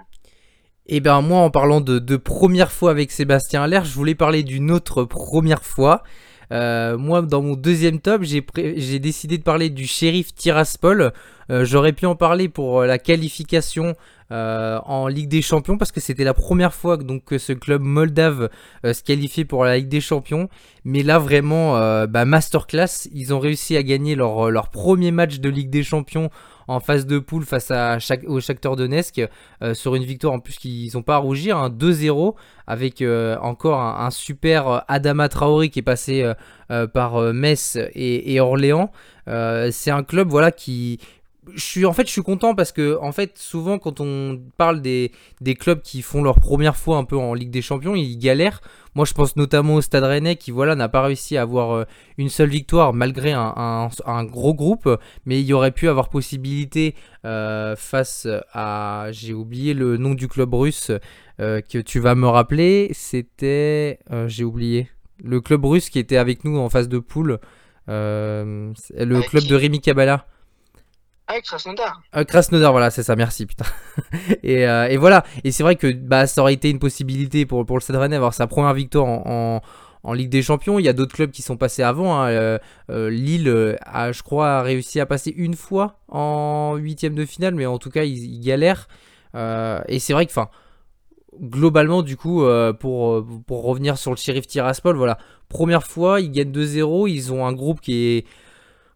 [0.88, 4.16] Et eh ben moi, en parlant de, de première fois avec Sébastien Allaire, je voulais
[4.16, 6.03] parler d'une autre première fois.
[6.52, 11.14] Euh, moi, dans mon deuxième top, j'ai décidé de parler du shérif Tiraspol.
[11.49, 13.95] Euh, j'aurais pu en parler pour euh, la qualification
[14.34, 17.82] en Ligue des Champions parce que c'était la première fois que, donc, que ce club
[17.82, 18.49] moldave
[18.86, 20.47] se qualifiait pour la Ligue des Champions.
[20.86, 21.74] Mais là, vraiment,
[22.08, 23.10] bah, masterclass.
[23.14, 26.30] Ils ont réussi à gagner leur, leur premier match de Ligue des Champions
[26.72, 29.22] en phase de poule face à chaque, au Shakhtar Donetsk
[29.61, 33.38] euh, sur une victoire en plus qu'ils n'ont pas à rougir, un 2-0 avec euh,
[33.41, 36.32] encore un, super euh, Adama Traoré qui est passé
[36.93, 38.91] par Metz et, et Orléans.
[39.28, 40.99] c'est un club voilà qui
[41.55, 44.81] je suis en fait je suis content parce que en fait souvent quand on parle
[44.81, 45.11] des,
[45.41, 48.61] des clubs qui font leur première fois un peu en Ligue des Champions ils galèrent.
[48.93, 51.83] Moi, je pense notamment au Stade Rennais qui, voilà, n'a pas réussi à avoir euh,
[52.17, 53.89] une seule victoire malgré un,
[54.25, 54.89] gros groupe,
[55.25, 60.27] mais il y aurait pu avoir possibilité euh, face à, j'ai oublié le nom du
[60.27, 60.91] club russe
[61.39, 64.89] euh, que tu vas me rappeler, c'était, j'ai oublié,
[65.23, 67.39] le club russe qui était avec nous en phase de poule,
[67.87, 70.27] le club de Rémi Kabbalah.
[71.34, 72.01] Ah, Krasnodar.
[72.15, 73.63] Euh, Krasnodar, voilà, c'est ça, merci, putain.
[74.43, 77.65] et, euh, et, voilà, et c'est vrai que bah, ça aurait été une possibilité pour,
[77.65, 79.61] pour le Stade Rennais d'avoir sa première victoire en,
[80.03, 80.77] en, Ligue des Champions.
[80.77, 82.19] Il y a d'autres clubs qui sont passés avant.
[82.19, 82.29] Hein.
[82.89, 87.55] Euh, Lille, a, je crois, a réussi à passer une fois en huitième de finale,
[87.55, 88.89] mais en tout cas, ils, galèrent.
[89.34, 90.49] et c'est vrai que, enfin,
[91.39, 92.43] globalement, du coup,
[92.82, 95.17] pour, pour revenir sur le shérif Tiraspol, voilà,
[95.47, 97.09] première fois, ils gagnent 2-0.
[97.09, 98.25] Ils ont un groupe qui est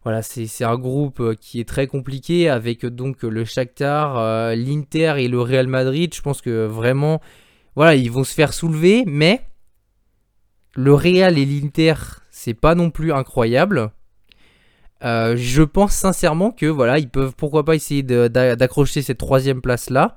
[0.05, 4.53] voilà, c'est un groupe euh, qui est très compliqué avec euh, donc le Shakhtar, euh,
[4.53, 6.13] l'Inter et le Real Madrid.
[6.13, 7.21] Je pense que vraiment,
[7.75, 9.41] voilà, ils vont se faire soulever, mais
[10.75, 11.95] le Real et l'Inter,
[12.29, 13.89] c'est pas non plus incroyable.
[15.01, 20.15] je pense sincèrement que voilà, ils peuvent pourquoi pas essayer d'accrocher cette troisième place là.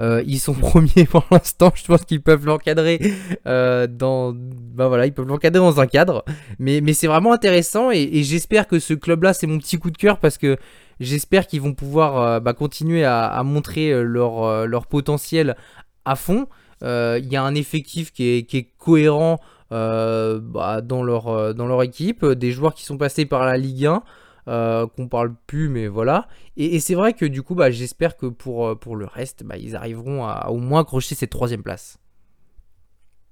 [0.00, 1.72] Euh, ils sont premiers pour l'instant.
[1.74, 3.00] Je pense qu'ils peuvent l'encadrer
[3.46, 6.24] euh, dans, bah voilà, ils peuvent l'encadrer dans un cadre.
[6.58, 9.96] Mais, mais c'est vraiment intéressant et, j'espère que ce club-là, c'est mon petit coup de
[9.96, 10.56] cœur parce que
[11.00, 15.56] j'espère qu'ils vont pouvoir euh, bah, continuer à, montrer leur, leur potentiel
[16.04, 16.46] à fond.
[16.82, 19.38] Il y a un effectif qui est, qui est cohérent
[19.70, 24.02] bah, dans, leur, dans leur équipe, des joueurs qui sont passés par la Ligue 1.
[24.48, 26.26] Euh, qu'on parle plus, mais voilà.
[26.56, 29.76] Et, c'est vrai que du coup, bah, j'espère que pour, euh, le reste, bah, ils
[29.76, 31.98] arriveront à, au moins accrocher cette troisième place.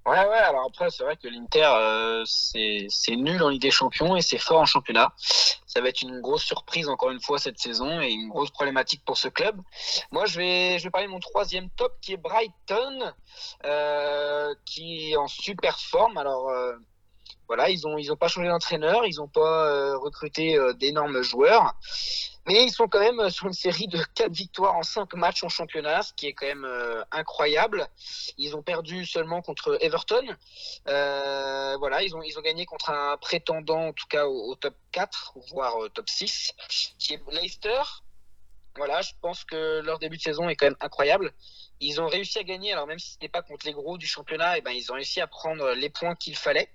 [0.07, 4.17] Ouais, ouais, alors après, c'est vrai que l'Inter, euh, c'est nul en Ligue des Champions
[4.17, 5.13] et c'est fort en championnat.
[5.67, 9.05] Ça va être une grosse surprise encore une fois cette saison et une grosse problématique
[9.05, 9.61] pour ce club.
[10.11, 13.13] Moi, je vais, je vais parler de mon troisième top qui est Brighton,
[14.65, 16.17] qui est en super forme.
[16.17, 16.51] Alors,
[17.49, 21.23] voilà, ils ont ils ont pas changé d'entraîneur, ils ont pas euh, recruté euh, d'énormes
[21.23, 21.75] joueurs,
[22.47, 25.43] mais ils sont quand même euh, sur une série de quatre victoires en cinq matchs
[25.43, 26.67] en championnat, ce qui est quand même
[27.11, 27.89] incroyable.
[28.37, 30.27] Ils ont perdu seulement contre Everton.
[30.85, 35.35] voilà, ils ont ils ont gagné contre un prétendant en tout cas au, top 4
[35.51, 36.53] voire au top 6
[36.99, 37.83] qui est Leicester.
[38.77, 41.33] Voilà, je pense que leur début de saison est quand même incroyable.
[41.81, 44.07] Ils ont réussi à gagner, alors même si ce n'était pas contre les gros du
[44.07, 46.71] championnat, et eh ben, ils ont réussi à prendre les points qu'il fallait.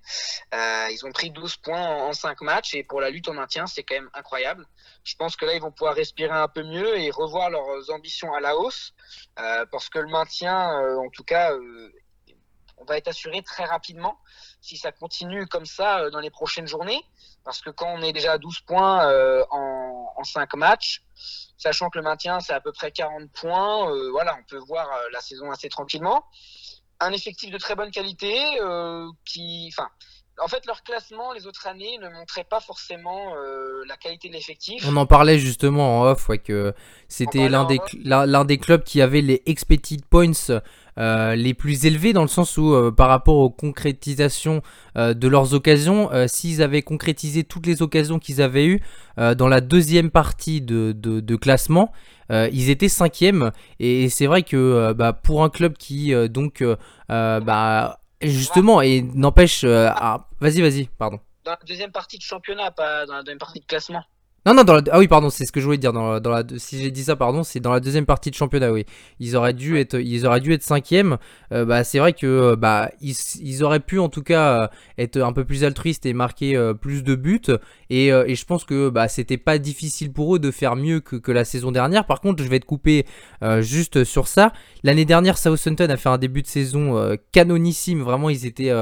[0.53, 3.67] Euh, ils ont pris 12 points en, 5 matchs et pour la lutte en maintien,
[3.67, 4.65] c'est quand même incroyable.
[5.03, 8.33] Je pense que là, ils vont pouvoir respirer un peu mieux et revoir leurs ambitions
[8.33, 8.93] à la hausse
[9.39, 11.51] euh, parce que le maintien, euh, en tout cas,
[12.77, 14.19] on va être assuré très rapidement
[14.61, 17.01] si ça continue comme ça dans les prochaines journées.
[17.43, 21.03] Parce que quand on est déjà à 12 points en, en 5 matchs,
[21.63, 23.89] sachant que le maintien, c'est à peu près 40 points.
[23.89, 26.25] Euh, voilà, on peut voir euh, la saison assez tranquillement.
[26.99, 29.89] Un effectif de très bonne qualité euh, qui, enfin,
[30.41, 33.35] en fait, leur classement les autres années ne montrait pas forcément
[33.87, 34.83] la qualité de l'effectif.
[34.87, 36.73] On en parlait justement en off, ouais, que
[37.07, 40.31] c'était l'un des, l'un des clubs qui avait les expected points
[40.97, 44.61] euh, les plus élevés dans le sens où euh, par rapport aux concrétisations
[44.95, 48.81] euh, de leurs occasions, s'ils avaient concrétisé toutes les occasions qu'ils avaient eues
[49.17, 51.91] dans la deuxième partie de, classement,
[52.29, 56.63] ils étaient cinquièmes et, c'est vrai que bah, pour un club qui donc
[57.09, 59.63] bah, justement, et n'empêche.
[59.65, 61.19] ah, vas-y, vas-y, pardon.
[61.45, 64.03] Dans la deuxième partie de championnat, pas dans la deuxième partie de classement.
[64.45, 65.93] Non, non, dans ah oui, pardon, c'est ce que je voulais dire.
[65.93, 68.85] Dans, la, si j'ai dit ça, pardon, c'est dans la deuxième partie de championnat, oui.
[69.21, 71.17] Ils auraient dû être, ils auraient cinquième.
[71.53, 74.67] Euh, bah, c'est vrai que euh, bah, ils, auraient pu en tout cas euh,
[74.97, 77.39] être un peu plus altruistes et marquer plus de buts.
[77.89, 81.31] Et, je pense que bah, c'était pas difficile pour eux de faire mieux que, que,
[81.31, 82.05] la saison dernière.
[82.05, 83.05] Par contre, je vais te couper
[83.61, 84.51] juste sur ça.
[84.83, 88.01] L'année dernière, Southampton a fait un début de saison canonissime.
[88.01, 88.73] Vraiment, ils étaient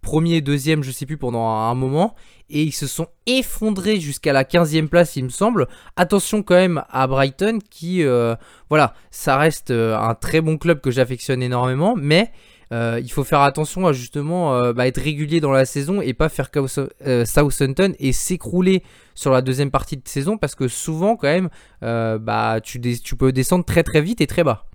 [0.00, 2.14] premier, deuxième, je sais plus, pendant un moment.
[2.50, 5.68] Et ils se sont effondrés jusqu'à la 15e place, il me semble.
[5.96, 8.34] Attention quand même à Brighton, qui, euh,
[8.70, 11.94] voilà, ça reste euh, un très bon club que j'affectionne énormément.
[11.96, 12.32] Mais
[12.72, 16.28] euh, il faut faire attention à justement bah, être régulier dans la saison et pas
[16.28, 18.82] faire comme Southampton et s'écrouler
[19.14, 21.48] sur la deuxième partie de saison parce que souvent quand même
[21.80, 22.78] bah, tu
[23.18, 24.66] peux descendre très très vite et très bas.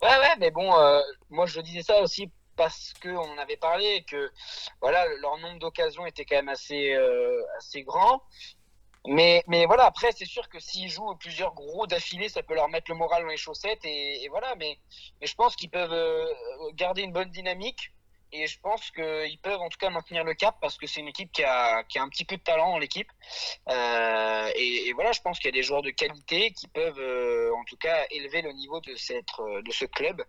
[0.00, 0.70] Ouais ouais mais bon
[1.28, 4.30] moi je disais ça aussi parce qu'on en avait parlé que
[4.80, 8.22] voilà leur nombre d'occasions était quand même assez euh, assez grand.
[9.08, 12.68] Mais, mais voilà, après, c'est sûr que s'ils jouent plusieurs gros d'affilée, ça peut leur
[12.68, 13.84] mettre le moral dans les chaussettes.
[13.84, 14.78] Et, voilà, mais,
[15.20, 16.26] mais, je pense qu'ils peuvent euh,
[16.74, 17.92] garder une bonne dynamique.
[18.32, 21.06] Et je pense qu'ils peuvent en tout cas maintenir le cap parce que c'est une
[21.06, 23.08] équipe qui a, qui a un petit peu de talent dans l'équipe.
[23.68, 27.62] Euh, et, voilà, je pense qu'il y a des joueurs de qualité qui peuvent en
[27.64, 30.24] tout cas élever le niveau de, cette, de ce club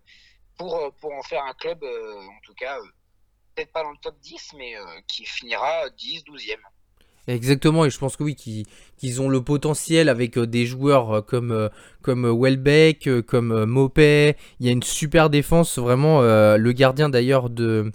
[0.58, 2.86] pour, euh, pour en faire un club, euh, en tout cas, euh,
[3.55, 4.74] peut-être pas dans le top 10, mais
[5.08, 6.58] qui finira 10, 12e.
[7.28, 11.70] Exactement, et je pense que oui, qu'ils ont le potentiel avec des joueurs comme,
[12.01, 14.38] comme Welbeck, comme Mopé.
[14.60, 16.22] Il y a une super défense, vraiment.
[16.22, 17.91] le gardien d'ailleurs de,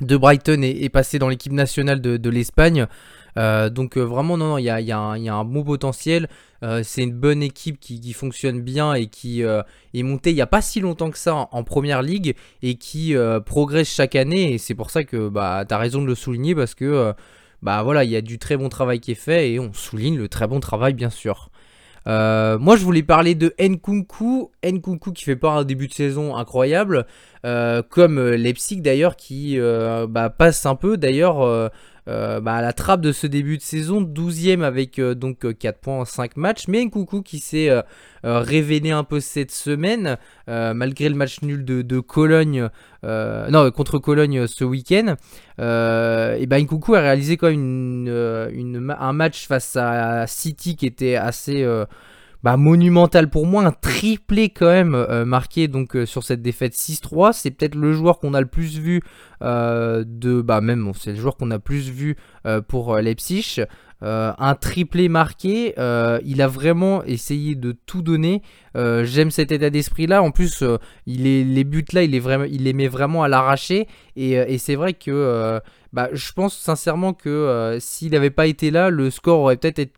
[0.00, 2.86] de Brighton est, passé dans l'équipe nationale de, de l'Espagne.
[3.38, 6.28] Euh, donc euh, vraiment, non, non, il y a, un bon potentiel.
[6.62, 10.46] Euh, c'est une bonne équipe qui, fonctionne bien et qui est montée il n'y a
[10.46, 13.14] pas si longtemps que ça en, première ligue et qui
[13.46, 14.54] progresse chaque année.
[14.54, 17.14] Et c'est pour ça que bah, tu as raison de le souligner parce que
[17.62, 20.16] bah voilà, il y a du très bon travail qui est fait et on souligne
[20.18, 21.50] le très bon travail bien sûr.
[22.06, 24.50] moi, je voulais parler de Nkunku.
[24.64, 27.06] Nkunku qui fait pas un début de saison incroyable,
[27.42, 29.58] comme Leipzig d'ailleurs, qui
[30.08, 31.70] bah, passe un peu d'ailleurs
[32.08, 35.78] euh, bah, la trappe de ce début de saison, 12ème avec euh, donc 4 euh,
[35.80, 37.70] points en 5 matchs, mais un coucou qui s'est
[38.24, 42.68] révélé un peu cette semaine, malgré le match nul de, Cologne,
[43.02, 45.16] non, contre Cologne ce week-end.
[45.58, 51.16] et ben Nkunku a réalisé quand même une, un match face à City qui était
[51.16, 51.66] assez
[52.42, 56.74] bah, monumental pour moi, un triplé quand même euh, marqué donc euh, sur cette défaite
[56.74, 57.32] 6-3.
[57.32, 59.00] C'est peut-être le joueur qu'on a le plus vu
[59.42, 62.16] euh, de, bah même c'est le joueur qu'on a plus vu
[62.68, 63.64] pour Leipzig.
[64.00, 65.74] un triplé marqué,
[66.24, 68.42] il a vraiment essayé de tout donner.
[68.74, 70.22] J'aime cet état d'esprit là.
[70.22, 70.64] En plus,
[71.06, 73.86] il les buts là, il, est vraiment, il les met vraiment à l'arraché.
[74.16, 75.60] Et, c'est vrai que
[75.92, 79.92] bah, je pense sincèrement que s'il n'avait pas été là, le score aurait peut-être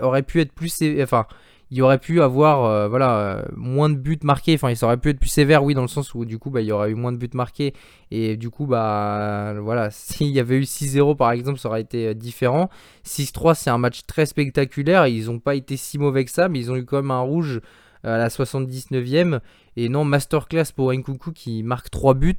[0.00, 1.26] aurait pu être plus, enfin,
[1.70, 4.54] il aurait pu avoir euh, voilà, euh, moins de buts marqués.
[4.54, 6.60] Enfin, il aurait pu être plus sévère, oui, dans le sens où du coup, bah,
[6.60, 7.74] il y aurait eu moins de buts marqués.
[8.10, 12.08] Et du coup, bah, voilà, s'il y avait eu 6-0 par exemple, ça aurait été
[12.08, 12.70] euh, différent.
[13.06, 15.06] 6-3, c'est un match très spectaculaire.
[15.06, 17.20] Ils n'ont pas été si mauvais que ça, mais ils ont eu quand même un
[17.20, 17.60] rouge
[18.02, 19.40] à la 79e.
[19.76, 22.36] Et non, masterclass pour Nkunku qui marque 3 buts.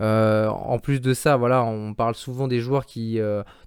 [0.00, 3.18] en plus de ça, voilà, on parle souvent des joueurs qui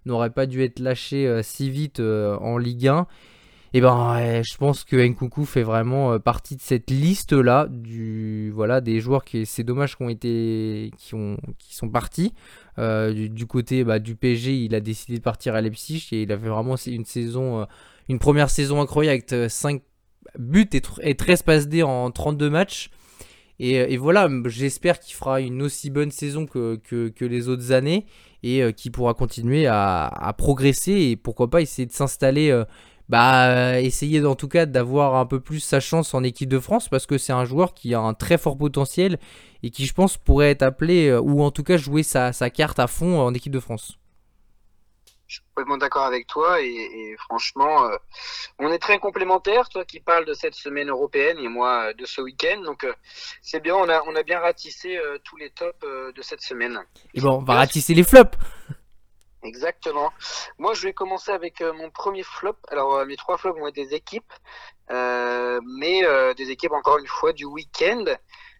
[0.05, 3.07] n'auraient pas dû être lâchés si vite en Ligue 1.
[3.74, 7.67] Et eh ben, je pense que Nkunku fait vraiment euh, partie de cette liste là
[7.69, 12.34] du voilà des joueurs qui c'est dommage été qui ont qui sont partis.
[12.80, 16.32] Euh, du, côté bah, du PSG il a décidé de partir à Leipzig et il
[16.34, 17.65] a fait vraiment une saison euh,
[18.09, 19.82] une première saison incroyable avec 5
[20.38, 20.69] buts
[21.01, 22.89] et, 13 passes D en 32 matchs.
[23.57, 28.05] Et, voilà j'espère qu'il fera une aussi bonne saison que, que, les autres années
[28.41, 32.51] et qu'il pourra continuer à, progresser et pourquoi pas essayer de s'installer
[33.12, 36.88] bah, essayer en tout cas d'avoir un peu plus sa chance en équipe de France
[36.88, 39.20] parce que c'est un joueur qui a un très fort potentiel
[39.64, 42.80] et qui je pense pourrait être appelé euh, ou en tout cas jouer sa, carte
[42.80, 43.97] à fond en équipe de France.
[45.28, 47.97] Je suis complètement d'accord avec toi et, franchement, euh,
[48.59, 52.05] on est très complémentaires, toi qui parles de cette semaine européenne et moi euh, de
[52.05, 52.62] ce week-end.
[52.64, 52.88] Donc
[53.41, 55.86] c'est bien, on a, on a bien ratissé tous les tops
[56.16, 56.80] de cette semaine.
[57.14, 58.38] Et bon, on va ratisser les flops.
[59.43, 60.11] Exactement.
[60.59, 62.57] Moi, je vais commencer avec euh, mon premier flop.
[62.69, 64.33] Alors, euh, mes trois flops vont être des équipes,
[64.91, 66.01] euh, mais
[66.35, 68.05] des équipes, encore une fois, du week-end.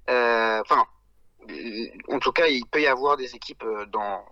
[0.08, 0.86] Enfin,
[2.08, 4.26] en tout cas, il peut y avoir des équipes dans,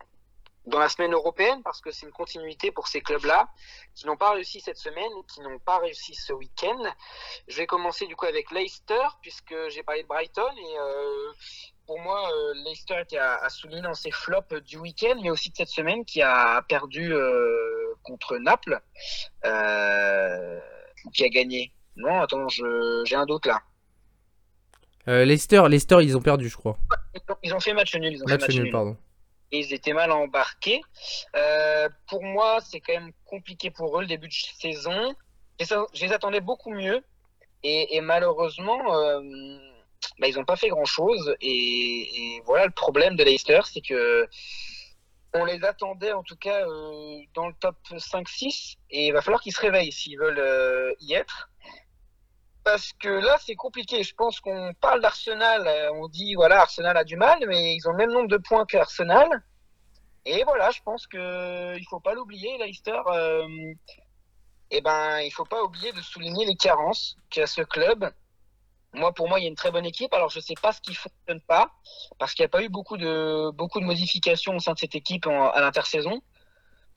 [0.66, 3.48] dans la semaine européenne parce que c'est une continuité pour ces clubs-là
[3.96, 6.84] qui n'ont pas réussi cette semaine, qui n'ont pas réussi ce week-end.
[7.48, 10.78] Je vais commencer du coup avec Leicester puisque j'ai parlé de Brighton et
[11.90, 15.70] pour moi, euh, Leicester à, souligner dans ses flops du week-end, mais aussi de cette
[15.70, 18.80] semaine, qui a perdu euh, contre Naples,
[19.44, 20.60] euh,
[21.12, 21.74] qui a gagné.
[21.96, 23.64] Non, attends, j'ai un doute là.
[25.08, 26.78] Euh, Leicester, Leicester, ils ont perdu, je crois.
[27.42, 28.14] Ils ont fait match nul.
[28.14, 28.98] Ils ont match, fait match nul, nul, pardon.
[29.52, 30.82] Et ils étaient mal embarqués.
[31.36, 35.16] Euh, pour moi, c'est quand même compliqué pour eux le début de saison.
[35.60, 37.04] Je les attendais beaucoup mieux.
[37.64, 38.80] Et, et malheureusement,
[40.20, 41.36] bah, ils n'ont pas fait grand-chose.
[41.42, 44.28] Et, et, voilà, le problème de Leicester, c'est que
[45.36, 48.78] on les attendait en tout cas euh, dans le top 5-6.
[48.90, 51.50] Et il va falloir qu'ils se réveillent s'ils veulent euh, y être
[52.64, 54.04] parce que là, c'est compliqué.
[54.04, 57.92] Je pense qu'on parle d'Arsenal, on dit voilà, Arsenal a du mal, mais ils ont
[57.92, 59.28] le même nombre de points qu'Arsenal.
[60.26, 63.00] Et voilà, je pense que il faut pas l'oublier, Leicester.
[63.08, 63.74] Euh,
[64.72, 68.12] et ben, il faut pas oublier de souligner les carences qu'a ce club.
[68.94, 70.14] Moi, pour moi, il y a une très bonne équipe.
[70.14, 71.72] Alors, je sais pas ce qui fonctionne pas,
[72.18, 74.96] parce qu'il n'y a pas eu beaucoup de beaucoup de modifications au sein de cette
[74.96, 76.22] équipe à l'intersaison.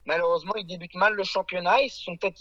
[0.05, 1.81] Malheureusement, ils débutent mal le championnat.
[1.81, 2.39] Ils sont peut-être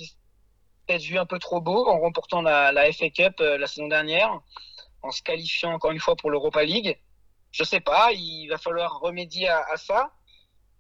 [0.87, 4.41] peut-être vu un peu trop beau en remportant la, FA Cup euh, la saison dernière,
[5.03, 6.99] en se qualifiant encore une fois pour l'Europa League.
[7.53, 10.13] Je sais pas, il va falloir remédier à, à, ça,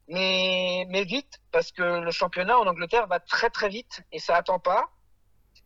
[0.08, 4.36] mais, mais vite, parce que le championnat en Angleterre va très très vite et ça
[4.36, 4.88] attend pas.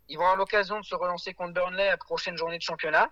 [0.09, 3.11] Ils vont avoir l'occasion de se relancer contre Burnley à la prochaine journée de championnat,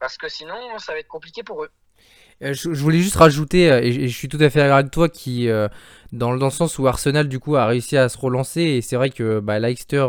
[0.00, 1.70] parce que sinon ça va être compliqué pour eux.
[2.40, 5.48] Je, je, voulais juste rajouter, et je suis tout à fait d'accord avec toi, qui,
[5.48, 5.68] euh,
[6.12, 8.94] dans, dans, le sens où Arsenal du coup a réussi à se relancer, et c'est
[8.94, 10.06] vrai que bah, Leicester,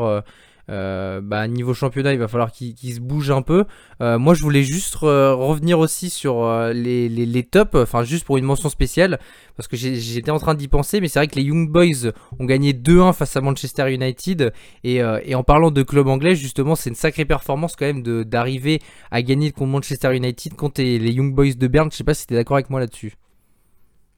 [0.70, 3.66] euh, euh, bah, niveau championnat, il va falloir qu'il qu se bouge un peu.
[4.02, 8.38] Euh, moi, je voulais juste revenir aussi sur les, les, les, tops, enfin juste pour
[8.38, 9.20] une mention spéciale,
[9.56, 12.46] parce que j'étais en train d'y penser, mais c'est vrai que les Young Boys ont
[12.46, 14.54] gagné 2-1 face à Manchester United,
[14.84, 18.82] et, et, en parlant de club anglais, justement, c'est une sacrée performance quand même d'arriver
[19.12, 21.92] à gagner contre Manchester United contre les Young Boys de Berne.
[21.92, 23.14] Je sais pas si tu es d'accord avec moi là-dessus.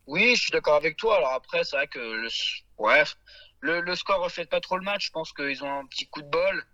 [0.08, 1.18] Oui, je suis d'accord avec toi.
[1.18, 2.28] Alors après, c'est vrai que le,
[2.80, 3.04] ouais,
[3.62, 5.08] le, le score reflète pas trop le match.
[5.08, 6.66] Je pense qu'ils ont un petit coup de bol.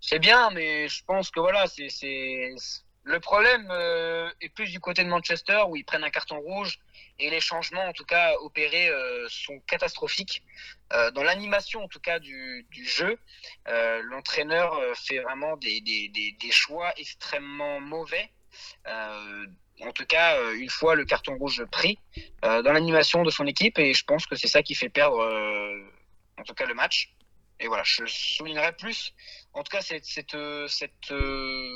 [0.00, 1.88] C'est bien, mais je pense que voilà, c'est
[3.04, 6.78] le problème euh, est plus du côté de Manchester où ils prennent un carton rouge
[7.18, 10.42] et les changements, en tout cas opérés, euh, sont catastrophiques.
[10.92, 13.18] Euh, dans l'animation, en tout cas du, du jeu,
[14.10, 18.30] l'entraîneur fait vraiment des, des, des, choix extrêmement mauvais.
[18.86, 21.98] En tout cas une fois le carton rouge pris
[22.42, 25.26] dans l'animation de son équipe et je pense que c'est ça qui fait perdre
[26.42, 27.14] en tout cas le match.
[27.60, 29.14] Et voilà, je soulignerai plus
[29.52, 30.36] en tout cas cette, cette,
[30.66, 31.12] cette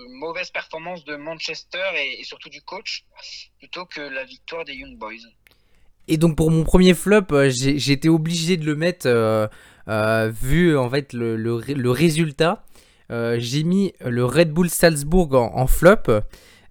[0.08, 3.04] mauvaise performance de Manchester et, surtout du coach
[3.58, 5.22] plutôt que la victoire des Young Boys.
[6.08, 9.08] Et donc pour mon premier flop, j'ai été obligé de le mettre
[10.32, 12.64] vu en fait le, le, résultat.
[13.10, 16.22] j'ai mis le Red Bull Salzbourg en, flop.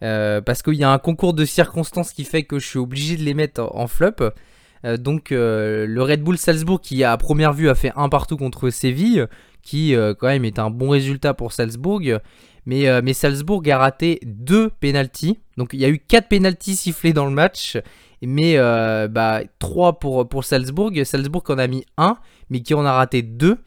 [0.04, 3.18] Euh, parce qu'il y a un concours de circonstances qui fait que je suis obligé
[3.18, 4.32] de les mettre en flop.
[4.86, 8.38] Euh, donc euh, le Red Bull Salzbourg qui à première vue a fait un partout
[8.38, 9.28] contre Séville,
[9.62, 12.02] qui quand même est un bon résultat pour Salzbourg.
[12.68, 15.40] Mais, mais Salzbourg a raté deux pénalties.
[15.58, 17.76] Donc il y a eu quatre pénalties sifflés dans le match.
[18.22, 20.92] Mais bah, 3 pour, pour Salzbourg.
[21.04, 22.18] Salzbourg en a mis un,
[22.52, 23.58] mais qui en a raté deux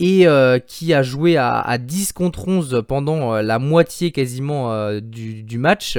[0.00, 4.72] et euh, qui a joué à, à, 10 contre 11 pendant euh, la moitié quasiment
[4.72, 5.98] euh, du, match.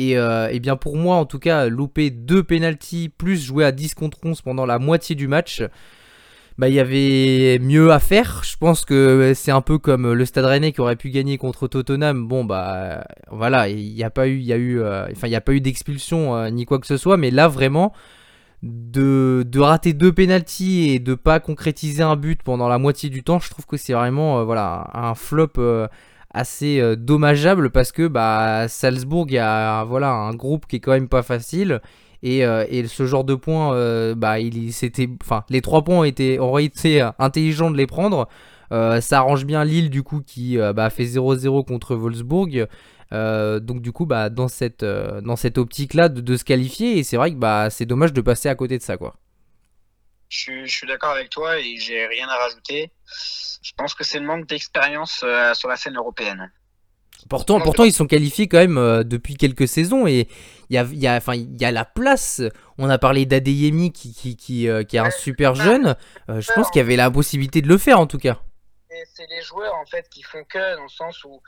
[0.00, 3.94] Et, et, bien pour moi en tout cas, louper deux pénalties plus jouer à 10
[3.94, 5.62] contre 11 pendant la moitié du match,
[6.56, 8.42] bah il y avait mieux à faire.
[8.44, 11.66] Je pense que c'est un peu comme le Stade Rennais qui aurait pu gagner contre
[11.66, 12.28] Tottenham.
[12.28, 14.52] Bon bah voilà, il n'y a pas eu, il y
[15.36, 17.92] a pas eu d'expulsion ni quoi que ce soit, mais là vraiment
[18.62, 23.38] de, rater deux pénalties et de pas concrétiser un but pendant la moitié du temps,
[23.38, 25.86] je trouve que c'est vraiment euh, voilà, un flop euh,
[26.38, 30.80] assez euh, dommageable parce que bah, Salzbourg il y a voilà, un groupe qui est
[30.80, 31.80] quand même pas facile.
[32.24, 36.40] Et, et ce genre de points, bah, il, c'était, enfin, les trois points ont été,
[36.40, 38.26] auraient été intelligents de les prendre.
[38.72, 42.66] ça arrange bien Lille du coup qui bah, fait 0-0 contre Wolfsburg.
[43.12, 46.98] Euh, donc du coup, bah, dans cette, euh, dans cette optique-là de, de, se qualifier,
[46.98, 49.14] et c'est vrai que bah, c'est dommage de passer à côté de ça, quoi.
[50.28, 52.92] Je, je suis d'accord avec toi et j'ai rien à rajouter.
[53.62, 56.52] Je pense que c'est le manque d'expérience euh, sur la scène européenne.
[57.28, 60.28] Pourtant, pourtant, ils sont qualifiés quand même euh, depuis quelques saisons et
[60.70, 62.42] il y a, y, a, enfin, y a la place.
[62.78, 65.96] On a parlé d'Adeyemi qui, qui, qui, qui, est un super jeune.
[66.28, 68.40] je pense qu'il y avait la possibilité de le faire en tout cas
[69.06, 71.42] c'est les joueurs en fait qui font que dans le sens où,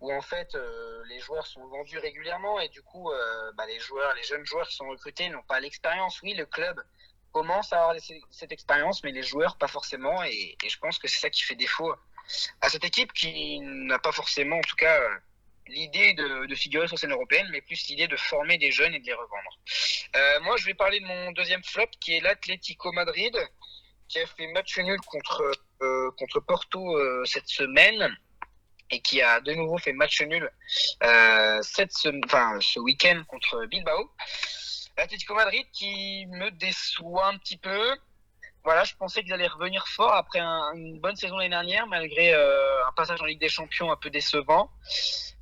[0.00, 3.78] où en fait euh, les joueurs sont vendus régulièrement et du coup euh, bah, les
[3.78, 6.20] joueurs, les jeunes joueurs qui sont recrutés n'ont pas l'expérience.
[6.22, 6.80] Oui, le club
[7.32, 7.96] commence à avoir
[8.30, 11.54] cette expérience, mais les joueurs pas forcément et, je pense que c'est ça qui fait
[11.54, 11.94] défaut
[12.60, 15.00] à cette équipe qui n'a pas forcément, en tout cas,
[15.66, 19.06] l'idée de, figurer sur scène européenne, mais plus l'idée de former des jeunes et de
[19.06, 19.58] les revendre.
[20.16, 23.36] Euh, moi, je vais parler de mon deuxième flop, qui est l'Atlético Madrid,
[24.08, 25.42] qui a fait match nul contre,
[25.82, 28.14] euh, contre Porto euh, cette semaine
[28.90, 30.50] et qui a de nouveau fait match nul
[31.02, 31.92] euh, cette
[32.26, 34.10] enfin, ce week-end contre Bilbao.
[34.96, 37.96] L'Atlético Madrid qui me déçoit un petit peu.
[38.64, 42.32] Voilà, je pensais qu'ils allaient revenir fort après un, une bonne saison l'année dernière, malgré
[42.32, 44.70] euh, un passage en Ligue des Champions un peu décevant.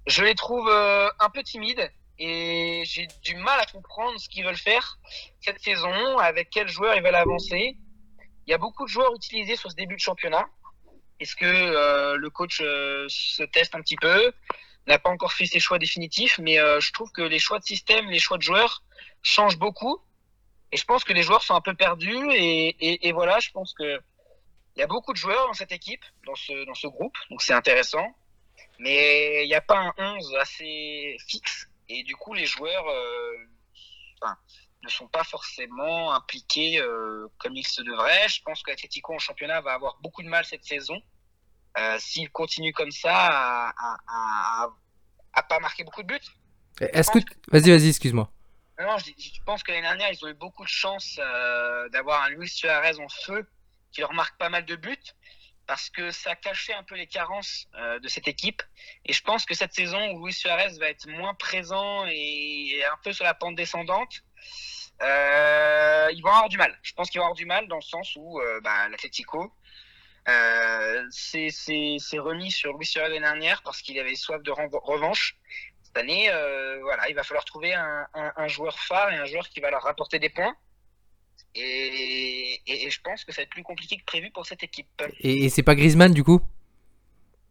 [0.06, 4.44] Je les trouve euh, un peu timides et j'ai du mal à comprendre ce qu'ils
[4.44, 4.98] veulent faire
[5.40, 7.76] cette saison, avec quels joueurs ils veulent avancer.
[8.46, 10.46] Il y a beaucoup de joueurs utilisés sur ce début de championnat.
[11.18, 14.32] Est-ce que euh, le coach se teste un petit peu?
[14.86, 17.64] N'a pas encore fait ses choix définitifs, mais euh, je trouve que les choix de
[17.64, 18.82] système, les choix de joueurs
[19.22, 20.00] changent beaucoup.
[20.72, 22.32] Et je pense que les joueurs sont un peu perdus.
[22.32, 24.00] Et, et, et voilà, je pense que
[24.76, 27.42] il y a beaucoup de joueurs dans cette équipe, dans ce, dans ce groupe, donc
[27.42, 28.14] c'est intéressant.
[28.78, 31.68] Mais il n'y a pas un 11 assez fixe.
[31.88, 33.36] Et du coup, les joueurs euh,
[34.22, 34.38] enfin,
[34.82, 38.28] ne sont pas forcément impliqués euh, comme il se devrait.
[38.28, 41.02] Je pense que l'Atletico en championnat va avoir beaucoup de mal cette saison.
[41.78, 44.68] Euh, S'il continue comme ça à, à, à,
[45.34, 46.18] à, pas marquer beaucoup de buts.
[46.80, 47.18] Est-ce que.
[47.52, 48.30] Vas-y, vas-y, excuse-moi.
[48.80, 52.22] Non, je, je, pense que l'année dernière, ils ont eu beaucoup de chance euh, d'avoir
[52.22, 53.46] un Luis Suarez en feu
[53.92, 54.96] qui leur marque pas mal de buts
[55.66, 58.62] parce que ça cachait un peu les carences euh, de cette équipe.
[59.04, 62.96] Et je pense que cette saison où Luis Suarez va être moins présent et un
[63.04, 64.22] peu sur la pente descendante,
[65.02, 66.76] euh, ils vont avoir du mal.
[66.82, 69.54] Je pense qu'ils vont avoir du mal dans le sens où bah, l'Atletico
[70.28, 75.36] euh, s'est remis sur Luis Suarez l'année dernière parce qu'il avait soif de revanche.
[75.82, 79.24] Cette année, euh, voilà, il va falloir trouver un, un, un, joueur phare et un
[79.24, 80.54] joueur qui va leur rapporter des points.
[81.56, 84.62] Et, et, et, je pense que ça va être plus compliqué que prévu pour cette
[84.62, 85.02] équipe.
[85.18, 86.40] Et, et c'est pas Griezmann du coup?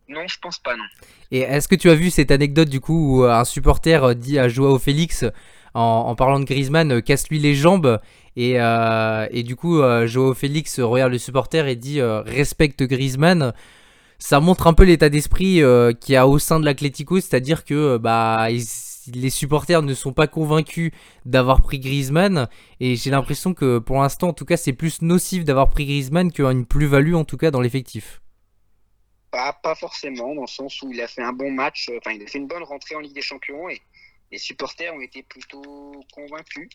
[0.07, 0.85] Non, je pense pas, non.
[1.31, 4.47] Et est-ce que tu as vu cette anecdote du coup où un supporter dit à
[4.47, 5.25] Joao Félix
[5.73, 7.99] en, parlant de Griezmann, euh, casse-lui les jambes.
[8.35, 13.53] Et, euh, et du coup euh, Joao Félix regarde le supporter et dit respecte Griezmann.
[14.17, 17.63] Ça montre un peu l'état d'esprit euh, qu'il y a au sein de l'Atlético, c'est-à-dire
[17.63, 18.47] que bah
[19.13, 20.91] les supporters ne sont pas convaincus
[21.25, 22.47] d'avoir pris Griezmann.
[22.79, 26.31] Et j'ai l'impression que pour l'instant en tout cas c'est plus nocif d'avoir pris Griezmann
[26.31, 28.21] qu'une plus-value en tout cas dans l'effectif.
[29.31, 32.23] Pas, pas forcément, dans le sens où il a fait un bon match, enfin il
[32.23, 33.79] a fait une bonne rentrée en Ligue des Champions et
[34.31, 36.69] les supporters ont été plutôt convaincus,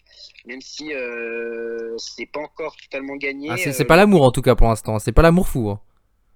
[0.46, 3.50] même si euh, c'est pas encore totalement gagné.
[3.50, 5.70] Ah, c'est euh, pas l'amour en tout cas pour l'instant, c'est pas l'amour fou.
[5.70, 5.80] Hein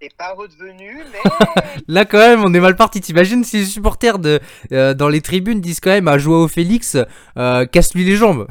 [0.00, 1.62] c'est pas redevenu, mais.
[1.88, 3.00] Là, quand même, on est mal parti.
[3.00, 4.40] T'imagines si les supporters de,
[4.72, 6.96] euh, dans les tribunes disent quand même à Joao Félix
[7.36, 8.46] euh, casse-lui les jambes.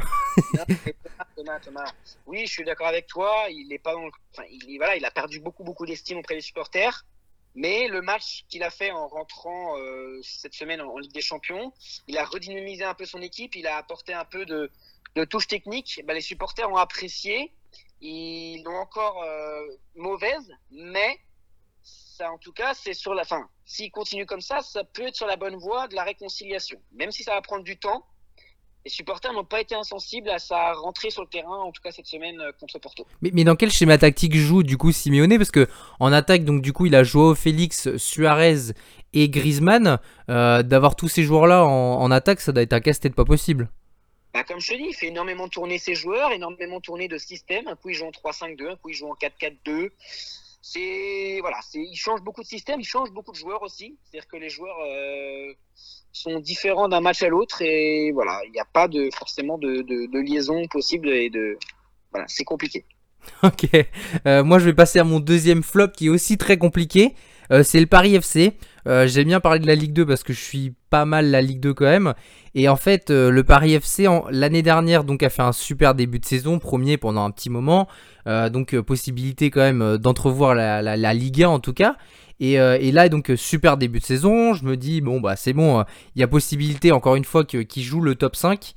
[1.36, 1.92] Thomas, Thomas.
[2.26, 3.32] Oui, je suis d'accord avec toi.
[3.50, 4.12] Il est pas dans le...
[4.34, 7.06] enfin, il, voilà, il a perdu beaucoup, beaucoup d'estime auprès des supporters.
[7.58, 11.74] Mais le match qu'il a fait en rentrant euh, cette semaine en, Ligue des Champions,
[12.08, 13.56] il a redynamisé un peu son équipe.
[13.56, 14.70] Il a apporté un peu de,
[15.16, 16.00] de touche technique.
[16.06, 17.52] Ben, les supporters ont apprécié.
[18.00, 21.20] Ils l'ont encore euh, mauvaise, mais
[21.82, 23.50] ça, en tout cas, c'est sur la fin.
[23.66, 26.80] S'il continue comme ça, ça peut être sur la bonne voie de la réconciliation.
[26.92, 28.06] Même si ça va prendre du temps,
[28.88, 31.92] les supporters n'ont pas été insensibles à sa rentrée sur le terrain, en tout cas
[31.92, 33.06] cette semaine euh, contre Porto.
[33.22, 35.38] Mais, mais dans quel schéma tactique joue du coup Simeone?
[35.38, 35.68] Parce que
[36.00, 38.72] en attaque, donc du coup, il a Joao Félix, Suarez
[39.12, 40.00] et Griezmann.
[40.30, 43.70] Euh, D'avoir tous ces joueurs-là en, en, attaque, ça doit être un casse-tête pas possible.
[44.34, 47.68] Bah, comme je te dis, il fait énormément tourner ses joueurs, énormément tourner de système.
[47.68, 49.90] Un coup, il joue en 3-5-2, un coup, il joue en 4-4-2
[50.70, 53.98] c'est voilà, c'est il change beaucoup de systèmes, il change beaucoup de joueurs aussi.
[54.04, 55.54] C'est-à-dire que les joueurs euh,
[56.12, 59.82] sont différents d'un match à l'autre et voilà, il n'y a pas de forcément de,
[59.82, 61.58] de, de, liaison possible et de
[62.12, 62.86] voilà, c'est compliqué.
[63.44, 63.68] Ok,
[64.26, 67.14] euh, moi je vais passer à mon deuxième flop qui est aussi très compliqué.
[67.52, 68.54] Euh, c'est le Paris FC.
[68.88, 71.42] Euh, J'aime bien parler de la Ligue 2 parce que je suis pas mal la
[71.42, 72.14] Ligue 2 quand même.
[72.56, 76.20] Et en fait, euh, le Paris FC l'année dernière donc a fait un super début
[76.20, 77.88] de saison, premier pendant un petit moment.
[78.28, 81.98] Euh, donc possibilité quand même d'entrevoir la, Ligue 1 en tout cas.
[82.40, 82.58] Et,
[82.92, 84.54] là donc super début de saison.
[84.54, 85.84] Je me dis bon bah c'est bon,
[86.16, 88.74] il y a possibilité encore une fois qu'ils qu jouent le top 5.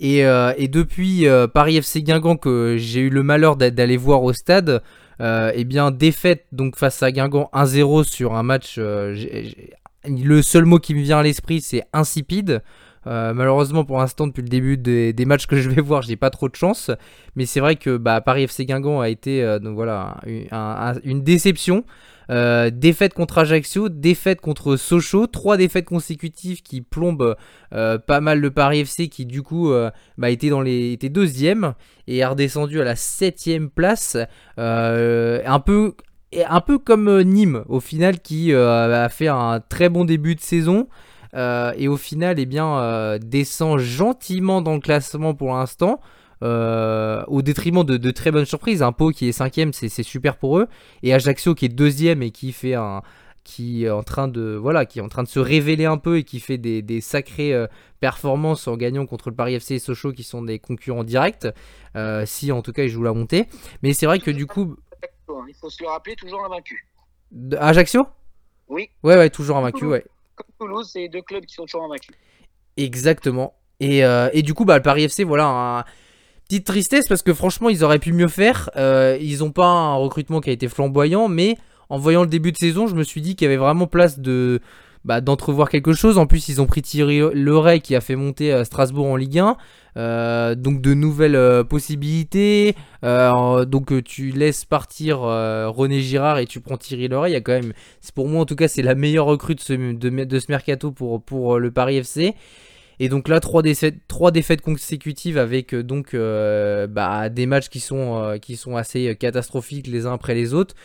[0.00, 4.82] Et, et depuis Paris FC Guingamp que j'ai eu le malheur d'aller voir au stade.
[5.22, 8.74] Euh, eh bien défaite donc face à Guingamp 1-0 sur un match.
[8.78, 9.14] Euh,
[10.04, 12.62] le seul mot qui me vient à l'esprit c'est insipide.
[13.06, 16.30] Euh, malheureusement pour l'instant depuis le début des, matchs que je vais voir j'ai pas
[16.30, 16.88] trop de chance
[17.34, 19.44] mais c'est vrai que bah, Paris FC Guingamp a été
[19.74, 20.18] voilà
[20.52, 21.84] un, un, une déception
[22.32, 27.36] euh, défaite contre Ajaccio, défaite contre Sochaux, trois défaites consécutives qui plombent
[27.74, 31.10] euh, pas mal le Paris FC qui du coup euh, bah, était dans les était
[31.10, 31.74] deuxième
[32.06, 34.16] et est redescendu à la septième place,
[34.58, 35.94] euh, un peu
[36.48, 40.88] un peu comme Nîmes au final qui a fait un très bon début de saison.
[41.34, 46.00] et au final, eh bien, descend gentiment dans le classement pour l'instant.
[46.42, 48.82] Au détriment de, très bonnes surprises.
[48.82, 50.68] Un Pau qui est cinquième, c'est super pour eux.
[51.02, 53.02] Et Ajaccio qui est deuxième et qui fait un,
[53.44, 56.18] qui est en train de voilà qui est en train de se révéler un peu
[56.18, 57.66] et qui fait des, des sacrées euh,
[58.00, 61.46] performances en gagnant contre le Paris FC et Sochaux qui sont des concurrents directs.
[61.96, 63.48] Euh, si en tout cas ils jouent la montée.
[63.82, 64.76] Mais c'est vrai que du coup
[65.48, 66.86] il faut se le rappeler toujours invaincu
[67.58, 68.06] Ajaccio?
[68.68, 68.90] Oui.
[69.02, 70.04] Ouais ouais toujours invaincu ouais.
[70.36, 72.14] Comme Toulouse c'est deux clubs qui sont toujours invaincus.
[72.76, 73.54] Exactement.
[73.80, 75.84] Et, euh, et du coup bah le Paris FC voilà un,
[76.52, 80.40] petite tristesse parce que franchement ils auraient pu mieux faire ils n'ont pas un recrutement
[80.40, 81.56] qui a été flamboyant mais
[81.92, 84.18] en voyant le début de saison, je me suis dit qu'il y avait vraiment place
[84.18, 84.60] de
[85.04, 86.16] bah, d'entrevoir quelque chose.
[86.16, 89.38] En plus, ils ont pris Thierry Leray qui a fait monter euh, Strasbourg en Ligue
[89.38, 89.58] 1.
[89.98, 92.74] Euh, donc de nouvelles euh, possibilités.
[93.02, 97.32] donc tu laisses partir René Girard et tu prends Thierry Leray.
[97.32, 97.74] Il y a quand même,
[98.14, 101.98] pour moi en tout cas, c'est la meilleure recrue de ce, mercato pour le Paris
[101.98, 102.34] FC.
[103.02, 109.16] Et donc là, trois défaites, consécutives avec donc bah, des matchs qui sont, sont assez
[109.16, 110.76] catastrophiques les uns après les autres.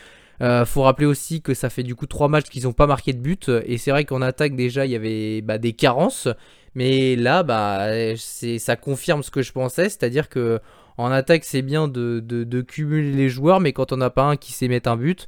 [0.42, 3.14] Euh, faut rappeler aussi que ça fait du coup trois matchs qu'ils n'ont pas marqué
[3.14, 3.50] de but.
[3.66, 6.28] Et c'est vrai qu'en attaque déjà il y avait bah, des carences.
[6.76, 9.90] Mais là, bah, ça confirme ce que je pensais.
[9.90, 10.60] C'est-à-dire que
[10.98, 13.60] en attaque c'est bien de, cumuler les joueurs.
[13.60, 15.28] Mais quand on n'a pas un qui sait mettre un but,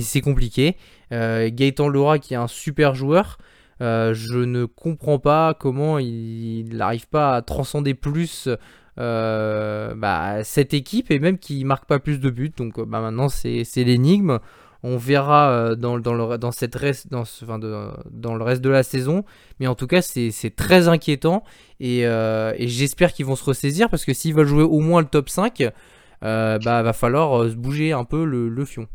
[0.00, 0.76] c'est compliqué.
[1.12, 3.38] Euh, Gaëtan Laura qui est un super joueur.
[3.80, 8.48] Euh, je ne comprends pas comment il n'arrive pas à transcender plus
[8.98, 12.52] euh, bah, cette équipe et même qui marque pas plus de buts.
[12.56, 14.38] Donc bah, maintenant c'est l'énigme.
[14.86, 18.60] On verra euh, dans, dans, le, dans, cette reste, dans, ce, de, dans le reste
[18.60, 19.24] de la saison.
[19.58, 21.42] Mais en tout cas, c'est très inquiétant.
[21.80, 22.04] Et,
[22.60, 25.62] j'espère qu'ils vont se ressaisir parce que s'ils veulent jouer au moins le top 5,
[26.22, 28.86] euh, bah, va falloir bouger un peu le, le fion.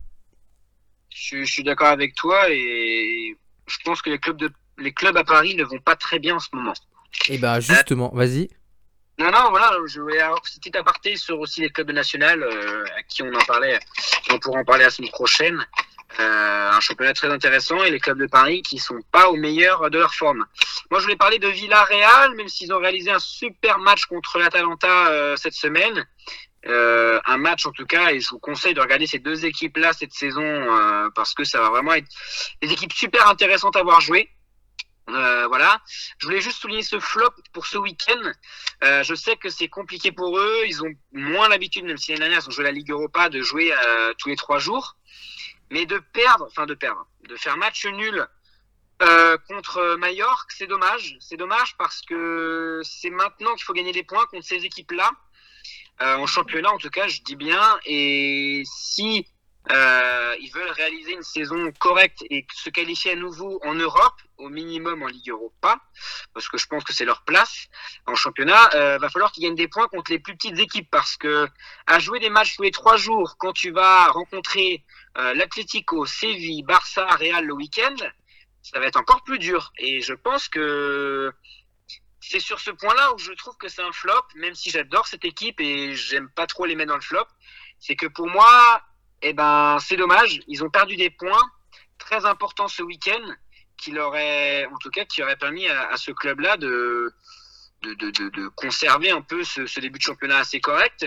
[1.10, 3.35] Je, je suis d'accord avec toi et
[3.68, 4.49] je pense que les clubs, de,
[4.80, 6.73] les clubs à Paris ne vont pas très bien en ce moment.
[7.27, 8.49] Et bah justement, vas-y.
[9.18, 12.85] Non, non, voilà, je voulais avoir une petite aparté sur aussi les clubs nationaux euh,
[12.97, 13.77] à qui on en parlait,
[14.31, 15.65] on pourra en parler la semaine prochaine.
[16.19, 19.89] Euh, un championnat très intéressant et les clubs de Paris qui sont pas au meilleur
[19.91, 20.45] de leur forme.
[20.89, 25.10] Moi, je voulais parler de Villarreal, même s'ils ont réalisé un super match contre l'Atalanta
[25.10, 26.06] euh, cette semaine.
[26.65, 29.93] Euh, un match en tout cas, et je vous conseille de regarder ces deux équipes-là
[29.93, 32.07] cette saison euh, parce que ça va vraiment être
[32.61, 34.30] des équipes super intéressantes à voir jouer.
[35.14, 35.81] Euh, voilà.
[36.18, 38.31] Je voulais juste souligner ce flop pour ce week-end.
[38.84, 40.64] Euh, je sais que c'est compliqué pour eux.
[40.65, 43.41] Ils ont moins l'habitude, même si l'année dernière ils ont joué la Ligue Europa, de
[43.41, 44.95] jouer euh, tous les trois jours.
[45.72, 48.27] Mais de perdre, enfin de perdre, de faire match nul
[49.48, 51.15] contre Mallorca, c'est dommage.
[51.22, 55.11] C'est dommage parce que c'est maintenant qu'il faut gagner des points contre ces équipes-là.
[56.02, 57.80] en championnat, en tout cas, je dis bien.
[57.86, 59.26] Et si
[59.72, 64.49] euh, ils veulent réaliser une saison correcte et se qualifier à nouveau en Europe, au
[64.49, 65.80] minimum en Ligue Europa,
[66.34, 67.68] parce que je pense que c'est leur place
[68.07, 68.69] en championnat.
[68.73, 71.48] Euh, va falloir qu'ils gagnent des points contre les plus petites équipes, parce que
[71.86, 74.84] à jouer des matchs tous les trois jours, quand tu vas rencontrer
[75.18, 77.95] euh, l'Atlético, Séville, Barça, Real le week-end,
[78.64, 79.72] ça va être encore plus dur.
[79.77, 81.31] Et je pense que
[82.22, 85.26] c'est sur ce point-là où je trouve que c'est un flop, même si j'adore cette
[85.26, 87.26] équipe et j'aime pas trop les mettre dans le flop.
[87.80, 88.81] C'est que pour moi,
[89.22, 90.40] eh ben, c'est dommage.
[90.48, 91.44] Ils ont perdu des points
[91.98, 93.22] très importants ce week-end
[93.78, 97.14] qui leur en tout cas, qui aurait permis à, ce club-là de
[97.82, 101.06] de, de, de, conserver un peu ce, début de championnat assez correct.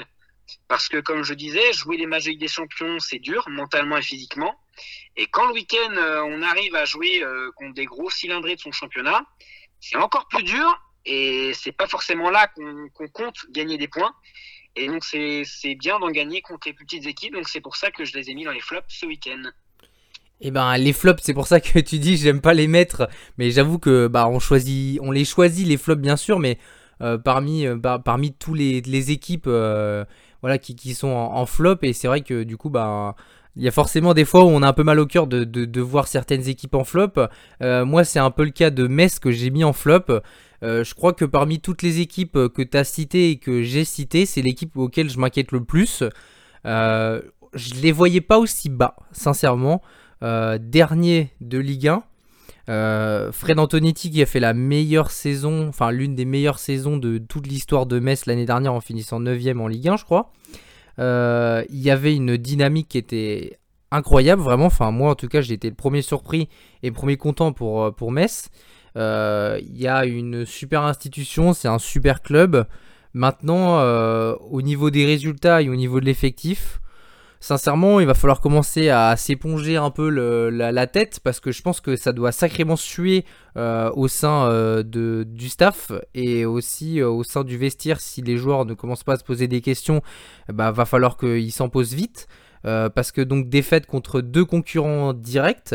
[0.69, 4.59] Parce que, comme je disais, jouer les matchs des champions, c'est dur, mentalement et physiquement.
[5.17, 8.61] Et quand le week-end, euh, on arrive à jouer euh, contre des gros cylindrés de
[8.61, 9.25] son championnat,
[9.81, 10.83] c'est encore plus dur.
[11.05, 14.15] Et c'est pas forcément là qu'on compte gagner des points.
[14.77, 17.35] Et donc, c'est bien d'en gagner contre les petites équipes.
[17.35, 19.43] Donc, c'est pour ça que je les ai mis dans les flops ce week-end.
[20.45, 23.09] Et eh ben les flops, c'est pour ça que tu dis j'aime pas les mettre,
[23.39, 26.59] mais j'avoue que bah on choisit, on les choisit les flops bien sûr, mais
[27.01, 30.05] euh, parmi euh, bah, parmi tous les, les équipes euh,
[30.41, 33.17] voilà qui, qui sont en, flop et c'est vrai que du coup bah
[33.57, 35.45] il y a forcément des fois où on a un peu mal au cœur de,
[35.45, 37.13] de, voir certaines équipes en flop.
[37.61, 40.21] moi c'est un peu le cas de Metz que j'ai mis en flop.
[40.63, 43.63] Euh, je crois que parmi toutes les équipes euh, que tu as citées et que
[43.63, 46.05] j'ai citées, c'est l'équipe auquel je m'inquiète le plus.
[46.67, 47.21] Euh,
[47.55, 49.83] je les voyais pas aussi bas, sincèrement.
[50.23, 52.03] Euh, dernier de Ligue 1.
[53.33, 57.49] Fred Antonetti qui a fait la meilleure saison, enfin l'une des meilleures saisons de toute
[57.49, 60.33] l'histoire de Metz l'année dernière en finissant 9ème en Ligue 1, je crois.
[60.99, 63.59] Il y avait une dynamique qui était
[63.91, 64.67] incroyable, vraiment.
[64.67, 66.49] Enfin, moi en tout cas, j'ai été le premier surpris
[66.83, 68.51] et le premier content pour, pour Metz.
[68.97, 72.67] Euh, il y a une super institution, c'est un super club.
[73.15, 76.81] Maintenant, euh, au niveau des résultats et au niveau de l'effectif,
[77.43, 81.81] sincèrement, il va falloir commencer à s'éponger un peu la, tête parce que je pense
[81.81, 83.25] que ça doit sacrément suer
[83.57, 88.01] euh, au sein euh, du staff et aussi euh, au sein du vestiaire.
[88.01, 90.03] Si les joueurs ne commencent pas à se poser des questions,
[90.53, 92.29] bah, va falloir qu'ils s'en posent vite
[92.63, 95.75] parce que donc défaite contre deux concurrents directs.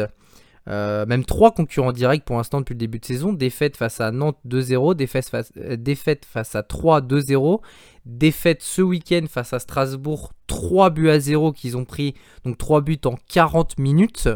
[0.68, 3.34] Même trois concurrents directs pour l'instant depuis le début de saison.
[3.34, 7.62] Défaite face à Nantes 2-0, défaite face, défaite face à 3 2-0
[8.08, 12.16] Défaite ce week-end face à Strasbourg, 3 buts à 0 qu'ils ont pris,
[12.46, 14.30] donc 3 buts en 40 minutes.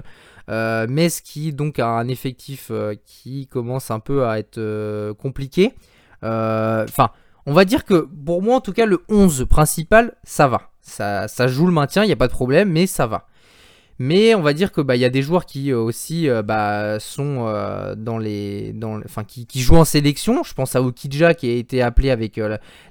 [0.49, 4.57] Euh, mais ce qui donc a un effectif euh, qui commence un peu à être
[4.57, 5.73] euh, compliqué.
[6.21, 7.11] Enfin,
[7.45, 10.71] on va dire que pour moi en tout cas le 11 principal, ça va.
[10.81, 13.25] Ça, ça joue le maintien, il n'y a pas de problème, mais ça va.
[13.99, 16.99] Mais on va dire que bah y a des joueurs qui euh, aussi euh, bah,
[16.99, 20.43] sont euh, dans les dans enfin qui, jouent en sélection.
[20.43, 22.37] Je pense à Okidja qui a été appelé avec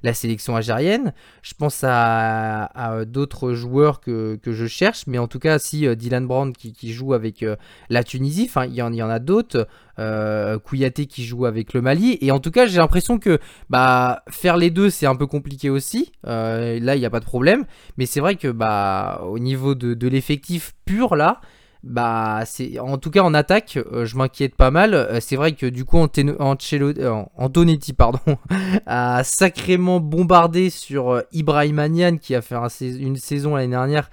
[0.02, 1.12] la, sélection algérienne.
[1.43, 6.56] Je pense à, d'autres joueurs que, je cherche, mais en tout cas si Dylan Brand
[6.56, 7.44] qui, qui, joue avec
[7.89, 9.66] la Tunisie, il y, y en a d'autres.
[10.01, 12.16] Euh, Kouyaté qui joue avec le Mali.
[12.22, 15.68] Et en tout cas, j'ai l'impression que bah, faire les deux, c'est un peu compliqué
[15.68, 16.12] aussi.
[16.27, 17.64] Euh, là, il n'y a pas de problème.
[17.98, 21.43] Mais c'est vrai que bah, au niveau de, l'effectif pur, là,
[21.82, 25.18] bah, c'est en tout cas en attaque, euh, je m'inquiète pas mal.
[25.20, 28.39] c'est vrai que du coup, Antonetti pardon,
[28.86, 34.10] a sacrément bombardé sur Ibrahimanian qui a fait une saison l'année dernière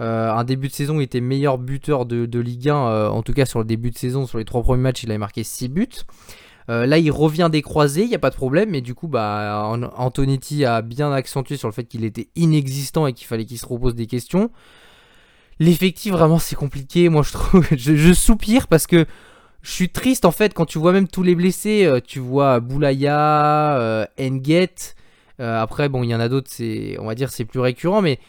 [0.00, 3.32] euh, un début de saison, il était meilleur buteur de, Ligue 1, euh, en tout
[3.32, 5.68] cas sur le début de saison, sur les trois premiers matchs, il avait marqué 6
[5.68, 5.88] buts.
[6.70, 9.08] Euh, là, il revient des croisés, il n'y a pas de problème, mais du coup,
[9.08, 13.58] bah, Antonetti a bien accentué sur le fait qu'il était inexistant et qu'il fallait qu'il
[13.58, 14.50] se repose des questions.
[15.58, 17.08] L'effectif, vraiment, c'est compliqué.
[17.08, 17.22] Moi,
[17.72, 19.06] je soupire parce que
[19.62, 21.90] je suis triste en fait quand tu vois même tous les blessés.
[22.06, 24.94] tu vois Boulaya, Enget.
[25.38, 28.20] après, bon, il y en a d'autres, c'est, on va dire, c'est plus récurrent, mais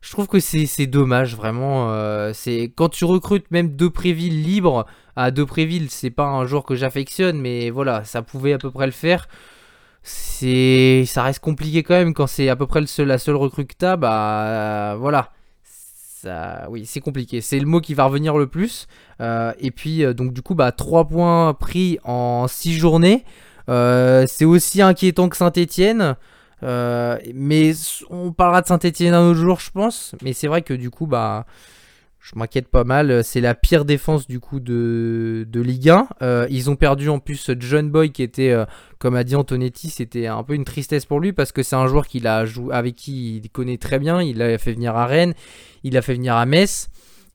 [0.00, 1.90] je trouve que c'est dommage vraiment.
[1.90, 2.32] Euh,
[2.76, 7.70] quand tu recrutes même Depréville libre à Depréville, c'est pas un joueur que j'affectionne, mais
[7.70, 9.28] voilà, ça pouvait à peu près le faire.
[10.02, 13.96] Ça reste compliqué quand même quand c'est à peu près la seule recrue que t'as.
[13.96, 15.32] Bah voilà,
[15.64, 17.40] ça, oui, c'est compliqué.
[17.40, 18.86] C'est le mot qui va revenir le plus.
[19.20, 23.24] Euh, et puis euh, donc du coup, bah 3 points pris en 6 journées.
[23.66, 26.16] c'est aussi inquiétant que Saint-Etienne.
[26.62, 27.72] Euh, mais
[28.10, 30.14] on parlera de Saint-Etienne un autre jour, je pense.
[30.22, 31.46] Mais c'est vrai que du coup, bah,
[32.20, 33.22] je m'inquiète pas mal.
[33.24, 36.08] C'est la pire défense du coup de, de Ligue 1.
[36.22, 38.64] Euh, ils ont perdu en plus John Boy qui était, euh,
[38.98, 41.86] comme a dit Antonetti, c'était un peu une tristesse pour lui parce que c'est un
[41.86, 44.22] joueur qu'il a joué, avec qui il connaît très bien.
[44.22, 45.34] Il l'a fait venir à Rennes,
[45.84, 46.88] il l'a fait venir à Metz.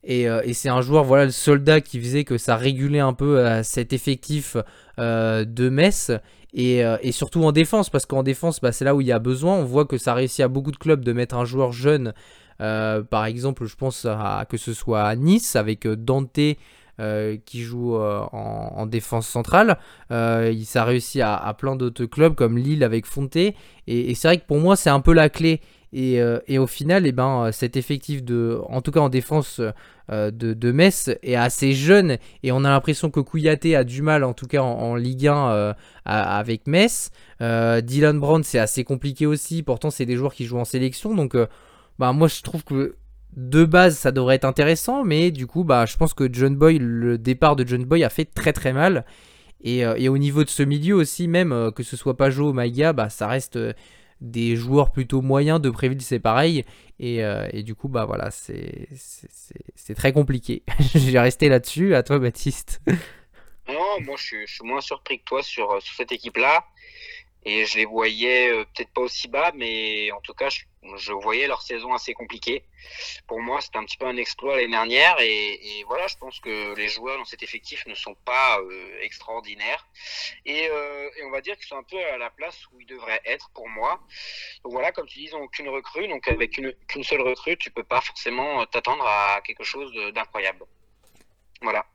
[0.06, 3.62] Et, et c'est un joueur, voilà, le soldat qui faisait que ça régulait un peu
[3.62, 4.58] cet effectif
[4.98, 6.10] de Metz.
[6.56, 9.18] Euh, et, surtout en défense, parce qu'en défense, bah, c'est là où il y a
[9.18, 9.56] besoin.
[9.56, 12.14] On voit que ça réussit à beaucoup de clubs de mettre un joueur jeune.
[12.60, 16.38] Euh, par exemple, je pense à, que ce soit à Nice avec euh, Dante
[17.44, 19.78] qui joue en, défense centrale.
[20.12, 23.34] il, ça réussit à, plein d'autres clubs comme Lille avec Fonte.
[23.34, 23.54] et
[24.14, 25.60] c'est vrai que pour moi, c'est un peu la clé.
[25.94, 29.60] Euh, et, au final, eh ben, euh, cet effectif, de, en tout cas en défense
[30.10, 32.18] euh, de, Metz, est assez jeune.
[32.42, 35.74] Et on a l'impression que Kouyaté a du mal, en tout cas en, Ligue 1,
[36.04, 37.10] avec Metz.
[37.40, 39.62] Dylan Brown, c'est assez compliqué aussi.
[39.62, 41.14] Pourtant, c'est des joueurs qui jouent en sélection.
[41.14, 41.36] Donc,
[41.98, 42.96] bah, moi, je trouve que
[43.36, 45.04] de base, ça devrait être intéressant.
[45.04, 48.10] Mais du coup, bah, je pense que John Boy, le départ de John Boy a
[48.10, 49.04] fait très très mal.
[49.62, 53.08] Et, au niveau de ce milieu aussi, même que ce soit Pajot ou Maïga, bah,
[53.08, 53.58] ça reste
[54.20, 56.64] des joueurs plutôt moyens de Préville c'est pareil.
[57.02, 58.88] Euh, et, du coup bah voilà c'est
[59.96, 60.62] très compliqué.
[60.94, 61.94] J'ai resté là-dessus.
[61.94, 62.80] À toi Baptiste.
[63.68, 66.64] Non moi je suis, moins surpris que toi sur, sur cette équipe là
[67.44, 71.46] et je les voyais euh, peut-être pas aussi bas, mais en tout cas, je, voyais
[71.46, 72.64] leur saison assez compliquée.
[73.26, 76.74] Pour moi, c'était un petit peu un exploit l'année dernière, et, voilà, je pense que
[76.74, 79.86] les joueurs dans cet effectif ne sont pas euh, extraordinaires,
[80.48, 83.22] euh, et, on va dire qu'ils sont un peu à la place où ils devraient
[83.24, 84.00] être pour moi.
[84.62, 87.70] Donc voilà, comme tu dis, ils n'ont aucune recrue, donc avec qu'une seule recrue, tu
[87.70, 90.64] peux pas forcément t'attendre à quelque chose d'incroyable.
[91.60, 91.86] Voilà.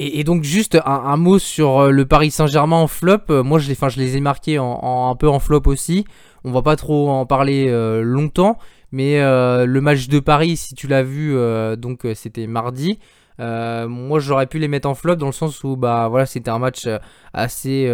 [0.00, 3.18] Et, donc juste un, mot sur euh, le Paris Saint-Germain en flop.
[3.30, 6.04] Euh, moi, je les, je les ai marqués en, un peu en flop aussi.
[6.44, 8.58] On va pas trop en parler euh, longtemps,
[8.92, 11.36] mais le match de Paris, si tu l'as vu,
[11.76, 13.00] donc c'était mardi.
[13.38, 16.60] moi, j'aurais pu les mettre en flop dans le sens où bah voilà, c'était un
[16.60, 16.88] match
[17.34, 17.92] assez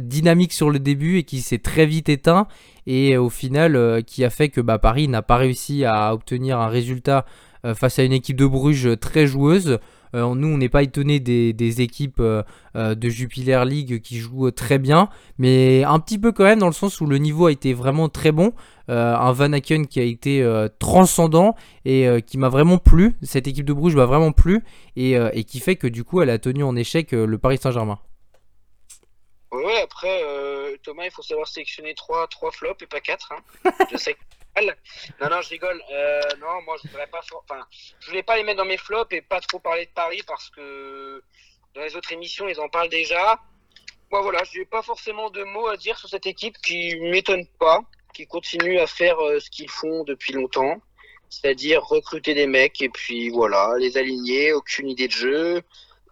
[0.00, 2.46] dynamique sur le début et qui s'est très vite éteint
[2.86, 6.68] et au final qui a fait que bah, Paris n'a pas réussi à obtenir un
[6.68, 7.26] résultat
[7.74, 9.78] face à une équipe de Bruges très joueuse.
[10.14, 15.08] Nous, on n'est pas étonné des, équipes de Jupiler League qui jouent très bien,
[15.38, 18.08] mais un petit peu quand même dans le sens où le niveau a été vraiment
[18.08, 18.52] très bon.
[18.88, 20.46] un Van Aken qui a été
[20.78, 23.16] transcendant et qui m'a vraiment plu.
[23.22, 24.64] Cette équipe de Bruges m'a vraiment plu
[24.96, 27.98] et, et, qui fait que du coup, elle a tenu en échec le Paris Saint-Germain.
[29.54, 33.32] Oui, après, euh, Thomas, il faut savoir sélectionner trois, trois flops et pas quatre.
[33.32, 33.70] Hein.
[33.92, 34.16] je sais
[35.20, 35.82] Non, non, je rigole.
[35.90, 37.20] Euh, non, moi, je voudrais pas.
[37.32, 37.66] Enfin,
[38.00, 40.50] je voulais pas les mettre dans mes flops et pas trop parler de Paris parce
[40.50, 41.22] que
[41.74, 43.40] dans les autres émissions, ils en parlent déjà.
[44.10, 47.46] Moi, voilà, je n'ai pas forcément de mots à dire sur cette équipe qui m'étonne
[47.58, 47.80] pas,
[48.12, 50.80] qui continue à faire euh, ce qu'ils font depuis longtemps,
[51.30, 55.62] c'est-à-dire recruter des mecs et puis voilà, les aligner, aucune idée de jeu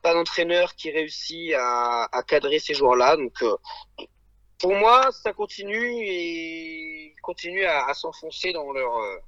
[0.02, 3.16] pas d'entraîneur qui réussit à, cadrer ces joueurs-là.
[3.16, 3.56] Donc, euh,
[4.62, 9.18] pour moi, ça continue et continue à, s'enfoncer dans leur euh,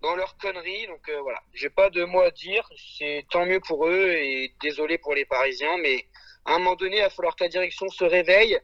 [0.00, 0.86] dans leur conneries.
[0.86, 2.68] Donc euh, voilà, j'ai pas de mots à dire.
[2.98, 6.06] C'est tant mieux pour eux et désolé pour les Parisiens, mais
[6.46, 8.58] à un moment donné, il va falloir que la direction se réveille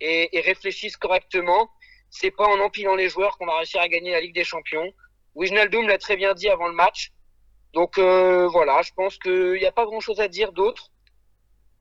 [0.00, 1.70] et, et réfléchisse correctement.
[2.08, 4.90] C'est pas en empilant les joueurs qu'on va réussir à gagner la Ligue des Champions.
[5.34, 7.12] Wijnaldum l'a très bien dit avant le match.
[7.74, 10.90] Donc euh, voilà, je pense qu'il n'y a pas grand chose à dire d'autre,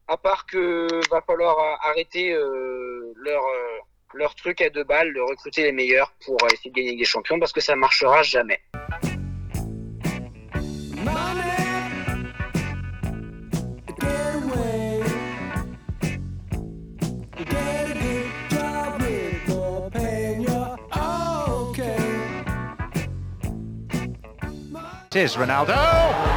[0.10, 3.77] à part que va falloir arrêter euh, leur, euh,
[4.15, 7.40] leur truc à deux balles, de recruter les meilleurs pour essayer de gagner des champions,
[7.40, 8.60] parce que ça marchera jamais.
[25.19, 26.29] is Ronaldo,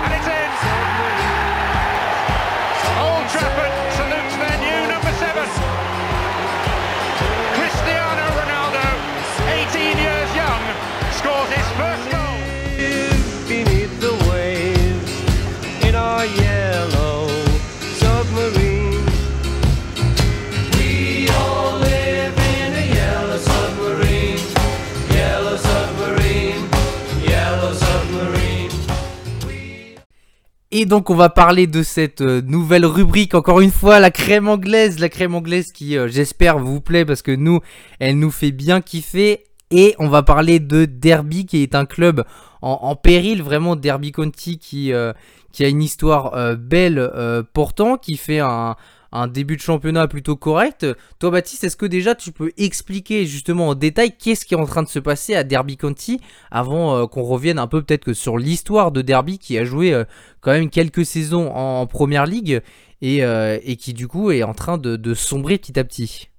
[30.75, 34.49] Et donc on va parler de cette euh, nouvelle rubrique, encore une fois, la crème
[34.49, 37.61] anglaise, la crème anglaise qui euh, j'espère vous plaît parce que nous,
[38.01, 39.45] elle nous fait bien kiffer.
[39.71, 42.25] Et on va parler de Derby qui est un club
[42.63, 45.13] en, péril, vraiment Derby County qui, euh,
[45.51, 47.11] qui a une histoire belle
[47.55, 48.77] pourtant, qui fait un,
[49.13, 50.87] un début de championnat plutôt correct.
[51.19, 54.67] Toi, Baptiste, est-ce que déjà tu peux expliquer justement en détail qu'est-ce qui est en
[54.67, 56.21] train de se passer à Derby County
[56.51, 59.93] avant euh, qu'on revienne un peu peut-être que sur l'histoire de Derby qui a joué
[59.93, 60.05] euh,
[60.41, 62.63] quand même quelques saisons en, première ligue
[63.03, 66.31] euh, et, qui du coup est en train de, sombrer petit à petit?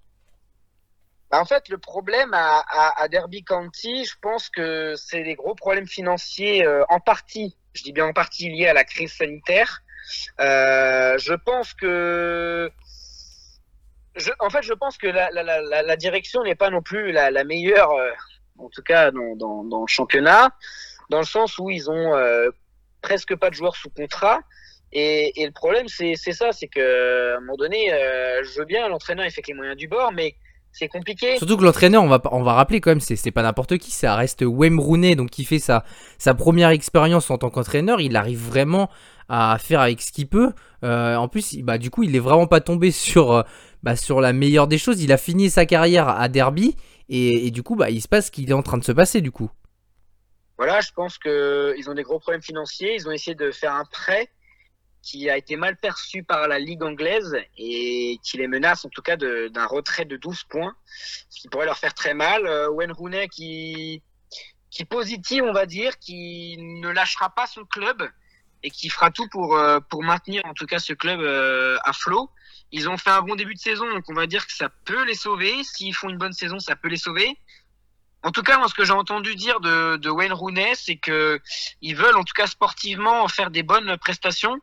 [1.29, 5.87] Bah, en fait, le problème à, Derby County, je pense que c'est des gros problèmes
[5.87, 9.82] financiers en partie, je dis bien en partie liés à la crise sanitaire.
[10.39, 12.69] Euh, je pense que
[14.39, 18.11] en fait, je pense que la, direction n'est pas non plus la, meilleure, euh,
[18.59, 20.51] en tout cas dans, le championnat,
[21.09, 22.49] dans le sens où ils ont euh,
[23.01, 24.39] presque pas de joueurs sous contrat.
[24.91, 29.25] Et, le problème, c'est ça, c'est que à un moment donné, je veux bien, l'entraîneur
[29.25, 30.35] il fait que les moyens du bord, mais
[30.71, 31.37] c'est compliqué.
[31.37, 34.15] Surtout que l'entraîneur, on va, on va rappeler quand même, c'est pas n'importe qui, ça
[34.15, 35.83] reste Wayne Rooney, donc qui fait sa
[36.35, 38.01] première expérience en tant qu'entraîneur.
[38.01, 38.91] Il arrive vraiment
[39.29, 40.53] à faire avec ce qu'il peut.
[40.83, 43.43] Euh, en plus, bah, du coup, il est vraiment pas tombé sur, euh,
[43.81, 45.01] bah, sur la meilleure des choses.
[45.01, 46.75] Il a fini sa carrière à Derby
[47.09, 49.21] et, du coup, bah, il se passe ce qu'il est en train de se passer
[49.21, 49.51] du coup.
[50.57, 52.95] Voilà, je pense qu'ils ont des gros problèmes financiers.
[52.95, 54.29] Ils ont essayé de faire un prêt
[55.01, 59.01] qui a été mal perçu par la Ligue anglaise et qui les menace en tout
[59.01, 60.73] cas d'un retrait de 12 points,
[61.29, 62.47] ce qui pourrait leur faire très mal.
[62.47, 64.01] Euh, Wayne Rooney qui,
[64.71, 68.01] qui positive, on va dire, qui ne lâchera pas son club
[68.63, 71.93] et qui fera tout pour, euh, pour maintenir en tout cas ce club euh, à
[71.93, 72.29] flot.
[72.71, 75.03] Ils ont fait un bon début de saison, donc on va dire que ça peut
[75.05, 75.63] les sauver.
[75.63, 77.37] S'ils font une bonne saison, ça peut les sauver.
[78.23, 81.41] En tout cas, moi, ce que j'ai entendu dire de, de Wayne Rooney, c'est que
[81.81, 84.59] ils veulent, en tout cas sportivement, faire des bonnes prestations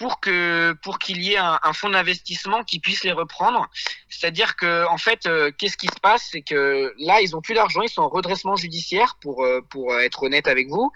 [0.00, 3.68] pour que pour qu'il y ait un, un fonds d'investissement qui puisse les reprendre.
[4.08, 7.54] C'est-à-dire que en fait, euh, qu'est-ce qui se passe, c'est que là, ils ont plus
[7.54, 10.90] d'argent, ils sont en redressement judiciaire pour euh, pour être honnête avec vous.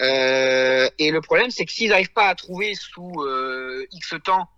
[0.00, 4.50] Euh, et le problème, c'est que s'ils n'arrivent pas à trouver sous euh, X temps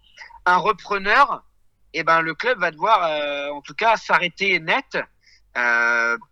[0.47, 1.45] un repreneur,
[1.93, 4.99] eh ben le club va devoir, en tout cas, s'arrêter net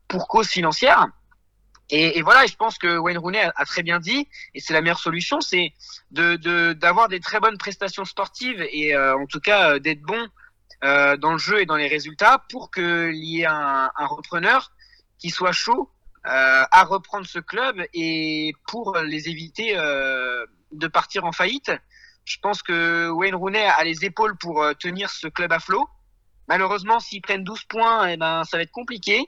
[0.09, 1.07] pour cause financière.
[1.91, 4.83] Et, et, voilà, je pense que Wayne Rooney a, très bien dit, et c'est la
[4.83, 5.73] meilleure solution, c'est
[6.11, 10.29] d'avoir des très bonnes prestations sportives et euh, en tout cas euh, d'être bon
[10.85, 14.73] euh, dans le jeu et dans les résultats pour qu'il y ait un, un, repreneur
[15.19, 15.91] qui soit chaud
[16.27, 19.75] euh, à reprendre ce club et pour les éviter
[20.73, 21.73] de partir en faillite.
[22.29, 25.89] Je pense que Wayne Rooney a les épaules pour euh, tenir ce club à flot.
[26.47, 29.25] Malheureusement, s'ils prennent 12 points, eh ben, ça va être compliqué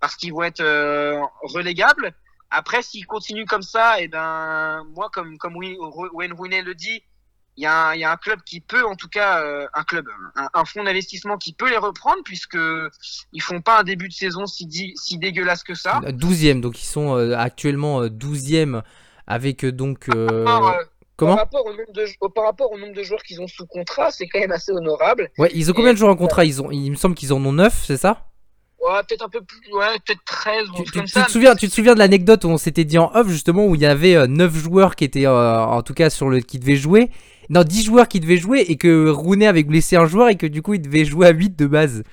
[0.00, 2.12] parce qu'ils vont être euh, relégables.
[2.50, 7.02] Après, s'ils continuent comme ça, et ben, moi, comme, comme Wayne Rooney le dit,
[7.56, 9.66] il y, a un, il y a un club qui peut, en tout cas, euh,
[9.74, 10.06] un club,
[10.36, 12.56] un, un fonds d'investissement qui peut les reprendre puisque
[13.32, 16.00] ils font pas un début de saison si, di- si dégueulasse que ça.
[16.04, 18.82] 12e, donc ils sont euh, actuellement euh, 12e
[19.26, 20.08] avec euh, donc.
[20.08, 20.72] euh, Par, euh,
[21.16, 23.48] comment par rapport, au nombre de, au- par rapport au nombre de joueurs qu'ils ont
[23.48, 25.28] sous contrat, c'est quand même assez honorable.
[25.36, 26.44] Ouais, ils ont combien de joueurs en contrat?
[26.44, 28.24] Ils ont, Il me semble qu'ils en ont 9, c'est ça?
[28.80, 31.24] Ouais, peut-être un peu plus, ouais, peut-être 13 ou un tu, tu- comme tu ça.
[31.24, 33.74] te souviens, tu te souviens de l'anecdote où on s'était dit en off justement où
[33.74, 36.76] il y avait 9 joueurs qui étaient euh, en tout cas sur le qui devaient
[36.76, 37.10] jouer
[37.50, 40.46] Non, 10 joueurs qui devaient jouer et que Rooney avait blessé un joueur et que
[40.46, 42.04] du coup il devait jouer à 8 de base.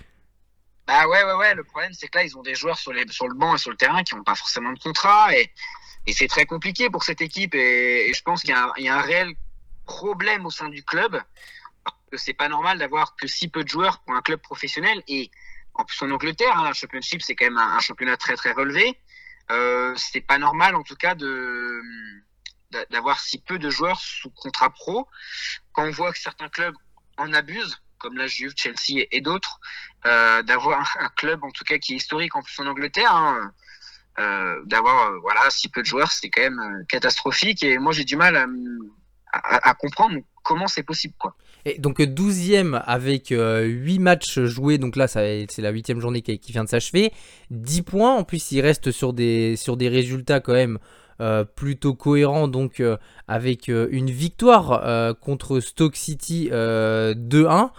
[0.88, 1.56] Bah ouais, ouais, ouais.
[1.56, 3.58] Le problème, c'est que là, ils ont des joueurs sur, les, sur le banc et
[3.58, 5.36] sur le terrain qui n'ont pas forcément de contrat.
[5.36, 5.50] Et,
[6.06, 7.56] et c'est très compliqué pour cette équipe.
[7.56, 9.34] Et, et je pense qu'il y, a un- il y a un réel
[9.86, 11.20] problème au sein du club.
[11.84, 15.02] Parce que c'est pas normal d'avoir que si peu de joueurs pour un club professionnel.
[15.08, 15.32] Et
[15.76, 18.52] en plus, en Angleterre, hein, le Championship, c'est quand même un, un championnat très, très
[18.52, 19.00] relevé.
[19.52, 21.82] Euh, c'est pas normal, en tout cas, de
[22.72, 25.08] d'a- d'avoir si peu de joueurs sous contrat pro.
[25.74, 26.76] Quand on voit que certains clubs
[27.18, 29.60] en abusent, comme la Juve, Chelsea et, d'autres,
[30.06, 33.14] euh, d'avoir un, un club en tout cas qui est historique en plus en Angleterre,
[33.14, 33.52] hein,
[34.20, 38.06] euh, d'avoir euh, voilà si peu de joueurs, c'est quand même catastrophique et moi j'ai
[38.06, 38.36] du mal
[39.34, 41.36] à, à comprendre comment c'est possible quoi.
[41.68, 46.64] Et donc 12e avec 8 matchs joués, donc là c'est la 8 journée qui, vient
[46.64, 47.12] de s'achever.
[47.50, 50.78] 10 points, en plus il reste sur des, résultats quand même
[51.22, 52.98] euh, plutôt cohérents, donc euh,
[53.28, 57.72] avec euh, une victoire euh, contre Stoke City euh, 2-1.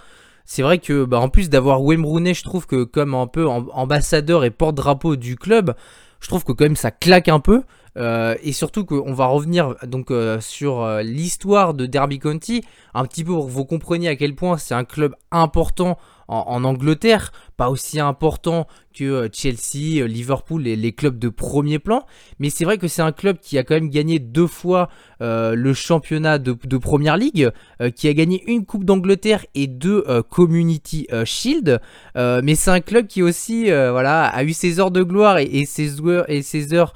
[0.47, 3.69] C'est vrai que bah, en plus d'avoir Wayne je trouve que comme un peu am-
[3.73, 5.75] ambassadeur et porte-drapeau du club,
[6.21, 7.63] je trouve que quand même ça claque un peu.
[7.97, 12.63] Euh, et surtout qu'on va revenir donc euh, sur euh, l'histoire de Derby County,
[12.95, 15.99] un petit peu pour que vous compreniez à quel point c'est un club important
[16.29, 18.67] en, en Angleterre, pas aussi important
[18.97, 22.07] que euh, Chelsea, euh, Liverpool, les, les clubs de premier plan,
[22.39, 24.89] mais c'est vrai que c'est un club qui a quand même gagné deux fois
[25.21, 27.51] euh, le championnat de, première ligue,
[27.95, 31.81] qui a gagné une coupe d'Angleterre et deux Community Shield,
[32.15, 35.65] mais c'est un club qui aussi voilà a eu ses heures de gloire et, et
[35.65, 35.97] ses
[36.29, 36.93] et ses heures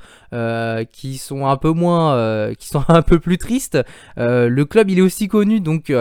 [0.92, 3.78] qui sont un peu moins, qui sont un peu plus tristes.
[4.16, 5.92] Le club il est aussi connu donc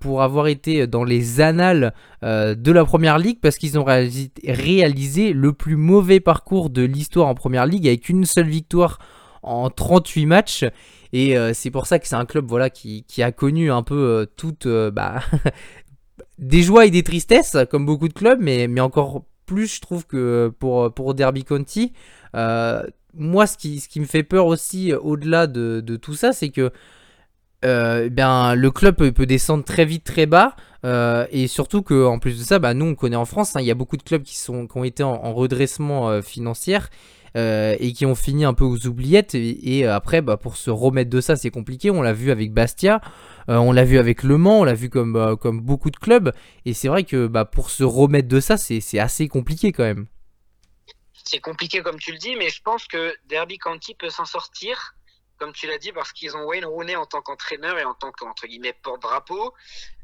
[0.00, 1.92] pour avoir été dans les annales
[2.22, 3.95] de la première ligue parce qu'ils ont réalisé,
[4.44, 8.98] réalisé le plus mauvais parcours de l'histoire en première ligue avec une seule victoire
[9.42, 10.64] en 38 matchs.
[11.12, 13.82] Et euh, c'est pour ça que c'est un club voilà qui, qui a connu un
[13.82, 15.20] peu euh, euh, bah,
[16.38, 20.06] des joies et des tristesses comme beaucoup de clubs, mais, mais encore plus je trouve
[20.06, 21.92] que pour, pour Derby County.
[22.34, 22.82] euh,
[23.18, 26.50] moi, ce qui, ce qui me fait peur aussi, au-delà de, de tout ça, c'est
[26.50, 26.70] que
[27.62, 30.54] ben, le club peut descendre très vite, très bas.
[30.84, 33.60] Euh, et surtout que en plus de ça, bah, nous, on connaît en France, hein,
[33.60, 36.22] il y a beaucoup de clubs qui, sont, qui ont été en, en redressement euh,
[36.22, 36.78] financier
[37.36, 39.34] euh, et qui ont fini un peu aux oubliettes.
[39.34, 41.90] Et, après, bah, pour se remettre de ça, c'est compliqué.
[41.90, 43.00] On l'a vu avec Bastia,
[43.48, 46.32] on l'a vu avec Le Mans, on l'a vu comme, euh, comme beaucoup de clubs.
[46.64, 50.06] Et c'est vrai que bah, pour se remettre de ça, c'est assez compliqué quand même.
[51.24, 54.94] C'est compliqué comme tu le dis, mais je pense que Derby County peut s'en sortir,
[55.38, 58.12] comme tu l'as dit, parce qu'ils ont Wayne Rooney en tant qu'entraîneur et en tant
[58.12, 59.54] qu'entre guillemets porte-drapeau.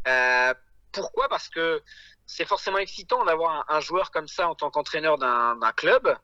[0.09, 0.55] Euh,
[0.93, 1.29] pourquoi?
[1.29, 1.83] Parce que
[2.27, 6.17] c'est forcément excitant d'avoir un, un joueur comme ça en tant qu'entraîneur d'un club.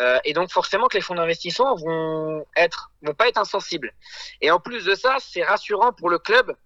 [0.00, 3.92] Euh, et donc forcément que les fonds d'investissement vont être vont pas être insensibles.
[4.40, 6.56] Et en plus de ça, c'est rassurant pour le club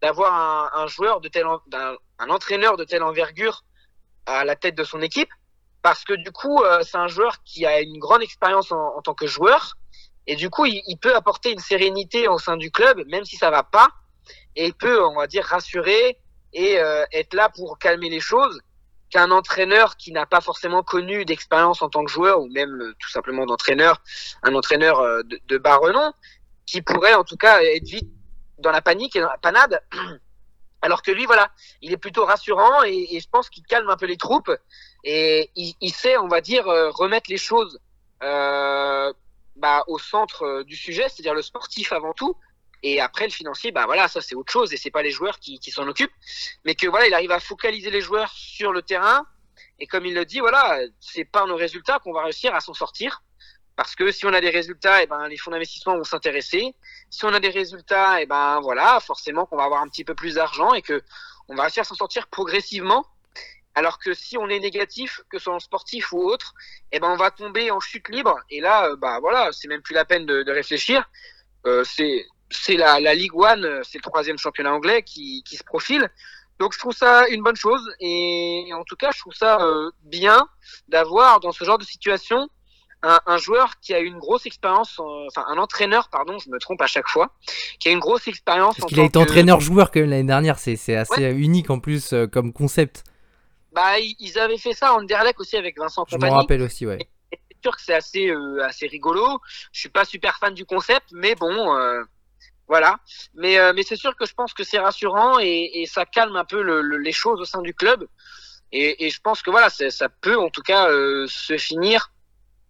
[0.00, 3.64] d'avoir un, un joueur de tel en- d'un- un entraîneur de telle envergure
[4.24, 5.28] à la tête de son équipe
[5.82, 9.02] parce que du coup, euh, c'est un joueur qui a une grande expérience en, en
[9.02, 9.76] tant que joueur,
[10.30, 13.50] et du coup, il, peut apporter une sérénité au sein du club, même si ça
[13.50, 13.88] va pas,
[14.54, 16.20] et il peut, on va dire, rassurer
[16.52, 18.60] et euh, être là pour calmer les choses
[19.10, 22.94] qu'un entraîneur qui n'a pas forcément connu d'expérience en tant que joueur, ou même euh,
[23.00, 24.00] tout simplement d'entraîneur,
[24.44, 26.12] un entraîneur euh, de, bas renom,
[26.64, 28.08] qui pourrait en tout cas être vite
[28.58, 29.82] dans la panique et dans la panade.
[30.80, 31.50] Alors que lui, voilà,
[31.82, 34.52] il est plutôt rassurant et, je pense qu'il calme un peu les troupes
[35.02, 37.80] et il, il sait, on va dire, remettre les choses
[38.22, 39.12] euh,
[39.60, 42.36] bah, au centre euh, du sujet, c'est-à-dire le sportif avant tout.
[42.82, 45.38] Et après le financier, bah voilà, ça c'est autre chose et c'est pas les joueurs
[45.38, 46.14] qui, qui s'en occupent,
[46.64, 49.26] mais que voilà, il arrive à focaliser les joueurs sur le terrain.
[49.78, 52.72] Et comme il le dit, voilà, c'est par nos résultats qu'on va réussir à s'en
[52.72, 53.22] sortir.
[53.76, 56.74] Parce que si on a des résultats, et ben les fonds d'investissement vont s'intéresser.
[57.08, 60.14] Si on a des résultats, et ben voilà, forcément qu'on va avoir un petit peu
[60.14, 61.02] plus d'argent et que
[61.48, 63.06] on va réussir à s'en sortir progressivement.
[63.74, 66.54] Alors que si on est négatif, que ce soit en sportif ou autre,
[66.92, 68.36] eh ben on va tomber en chute libre.
[68.50, 71.08] Et là, euh, bah voilà, c'est même plus la peine de, de réfléchir.
[71.66, 75.62] Euh, c'est c'est la, la Ligue One, c'est le troisième championnat anglais qui, qui se
[75.62, 76.10] profile.
[76.58, 79.88] Donc je trouve ça une bonne chose et en tout cas je trouve ça euh,
[80.02, 80.46] bien
[80.88, 82.48] d'avoir dans ce genre de situation
[83.02, 86.58] un, un joueur qui a une grosse expérience, en- enfin un entraîneur pardon, je me
[86.58, 87.30] trompe à chaque fois,
[87.78, 88.76] qui a une grosse expérience.
[88.76, 91.78] Parce qu'il a été que- entraîneur-joueur quand même l'année dernière, c'est c'est assez unique en
[91.78, 93.04] plus euh, comme concept.
[93.72, 96.36] Bah ils avaient fait ça en Anderlecht aussi avec Vincent Je m'en Compagnie.
[96.40, 96.98] rappelle aussi, ouais.
[97.30, 99.40] c'est sûr que c'est assez euh, assez rigolo.
[99.72, 102.02] Je suis pas super fan du concept, mais bon, euh,
[102.66, 102.98] voilà.
[103.34, 106.36] Mais euh, mais c'est sûr que je pense que c'est rassurant et, et ça calme
[106.36, 108.06] un peu le- le- les choses au sein du club.
[108.72, 112.12] Et, et je pense que voilà, ça peut en tout cas euh, se finir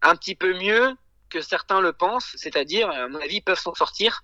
[0.02, 0.94] un petit peu mieux
[1.28, 4.22] que certains le pensent, c'est-à-dire à mon avis ils peuvent s'en sortir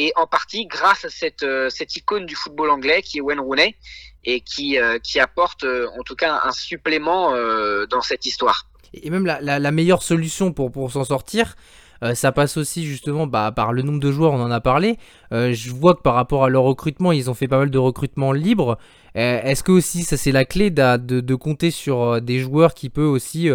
[0.00, 3.40] et en partie grâce à cette euh, cette icône du football anglais qui est Wayne
[3.40, 3.76] Rooney
[4.24, 7.32] et qui euh, qui apporte euh, en tout cas un supplément
[7.90, 8.66] dans cette histoire.
[8.94, 11.54] Et même la, la, meilleure solution pour, pour s'en sortir,
[12.14, 14.96] ça passe aussi justement bah, par le nombre de joueurs, on en a parlé.
[15.30, 18.32] Je vois que par rapport à leur recrutement, ils ont fait pas mal de recrutements
[18.32, 18.78] libres.
[19.14, 23.10] Est-ce que aussi ça c'est la clé de, de compter sur des joueurs qui peuvent
[23.10, 23.48] aussi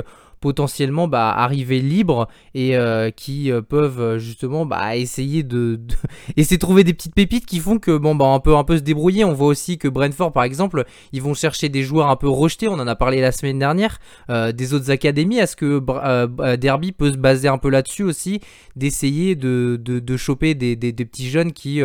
[0.45, 5.81] potentiellement bah, arriver libres et euh, qui euh, peuvent euh, justement bah, essayer de,
[6.37, 8.83] essayer trouver des petites pépites qui font que bon bah on peut un peu se
[8.83, 9.25] débrouiller.
[9.25, 12.67] On voit aussi que Brentford par exemple, ils vont chercher des joueurs un peu rejetés.
[12.67, 13.97] On en a parlé la semaine dernière
[14.29, 15.39] des autres académies.
[15.39, 18.39] Est-ce que Derby peut se baser un peu là-dessus aussi,
[18.75, 21.81] d'essayer de, choper des, petits jeunes qui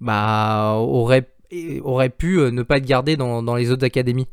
[0.00, 1.28] bah, auraient,
[2.18, 4.26] pu ne pas être gardés dans les autres académies?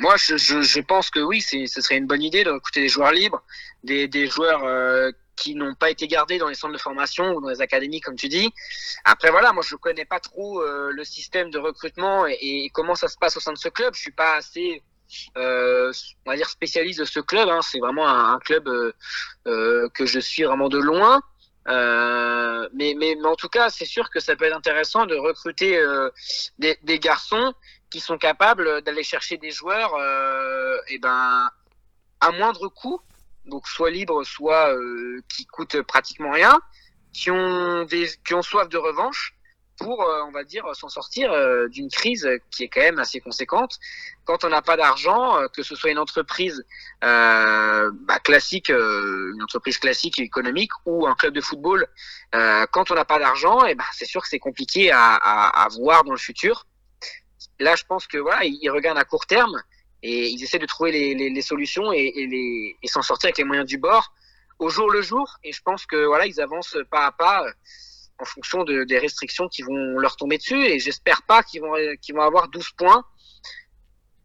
[0.00, 3.42] Moi, je, pense que oui, ce serait une bonne idée de recruter des joueurs libres,
[3.84, 7.48] des, joueurs euh, qui n'ont pas été gardés dans les centres de formation ou dans
[7.48, 8.52] les académies, comme tu dis.
[9.04, 13.08] Après, voilà, moi, je connais pas trop euh, le système de recrutement et, comment ça
[13.08, 13.94] se passe au sein de ce club.
[13.94, 14.82] Je suis pas assez,
[15.36, 15.92] euh,
[16.24, 17.48] on va dire, spécialiste de ce club.
[17.48, 17.60] Hein.
[17.62, 18.64] C'est vraiment un, club
[19.44, 21.20] que je suis vraiment de loin.
[21.66, 25.78] Mais, en tout cas, c'est sûr que ça peut être intéressant de recruter
[26.58, 27.52] des garçons
[27.90, 31.50] qui sont capables d'aller chercher des joueurs euh, et ben
[32.20, 33.00] à moindre coût.
[33.46, 36.60] Donc soit libres soit euh, qui coûtent pratiquement rien.
[37.12, 39.34] Qui ont des qui ont soif de revanche
[39.78, 41.32] pour euh, on va dire s'en sortir
[41.70, 43.78] d'une crise qui est quand même assez conséquente.
[44.24, 46.62] Quand on n'a pas d'argent que ce soit une entreprise
[47.02, 51.86] euh, bah, classique une entreprise classique et économique ou un club de football
[52.34, 55.64] euh, quand on n'a pas d'argent et ben c'est sûr que c'est compliqué à, à,
[55.64, 56.66] à voir dans le futur
[57.60, 59.60] là, je pense que voilà, ils ils regardent à court terme
[60.02, 63.28] et ils essaient de trouver les, les, les solutions et, et, les, et s'en sortir
[63.28, 64.12] avec les moyens du bord
[64.58, 65.36] au jour le jour.
[65.44, 67.50] Et je pense que voilà, ils avancent pas à pas euh,
[68.20, 70.60] en fonction de, des restrictions qui vont leur tomber dessus.
[70.64, 73.04] Et j'espère pas qu'ils vont, qu'ils vont avoir 12 points.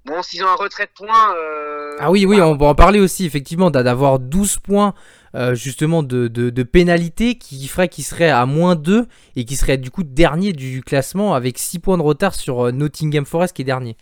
[0.05, 1.33] Bon, s'ils ont un retrait de points.
[1.35, 4.93] Euh, Ah oui, oui, bah, on va en parler aussi, effectivement, d'a- d'avoir 12 points
[5.35, 9.55] euh, justement de, de, de pénalité qui ferait qu'il serait à moins 2 et qui
[9.55, 13.55] serait du coup dernier du classement avec 6 points de retard sur euh, Nottingham Forest
[13.55, 13.97] qui est dernier.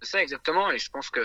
[0.00, 1.20] C'est ça exactement, et je pense que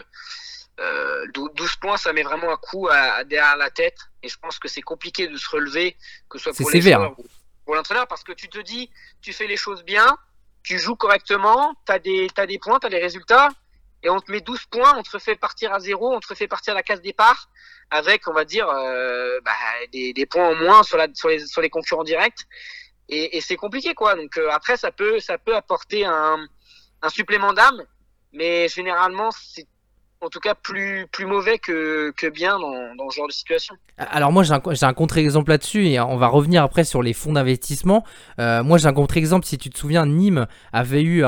[0.80, 4.30] euh, 12 12 points, ça met vraiment un coup à, à derrière la tête, et
[4.30, 5.96] je pense que c'est compliqué de se relever,
[6.30, 7.00] que ce soit pour les sévère.
[7.00, 7.26] joueurs ou
[7.66, 8.90] pour l'entraîneur, parce que tu te dis,
[9.22, 10.18] tu fais les choses bien,
[10.64, 13.50] tu joues correctement, tu as des, t'as des points, tu as des résultats,
[14.04, 16.48] et on te met 12 points, on te refait partir à zéro, on te refait
[16.48, 17.50] partir à la case départ,
[17.92, 19.52] avec, on va dire, euh, bah,
[19.92, 22.46] des, des points en moins sur, la, sur, les, sur les concurrents directs,
[23.10, 24.16] et, et c'est compliqué, quoi.
[24.16, 26.38] Donc euh, après, ça peut, ça peut apporter un,
[27.02, 27.84] un supplément d'âme,
[28.32, 29.68] mais généralement, c'est
[30.22, 33.76] en tout cas plus, plus mauvais que, bien dans, ce genre de situation.
[33.98, 37.34] Alors moi j'ai un, un contre-exemple là-dessus et on va revenir après sur les fonds
[37.34, 38.04] d'investissement.
[38.40, 41.24] Euh, moi j'ai un contre-exemple, si tu te souviens, Nîmes avait eu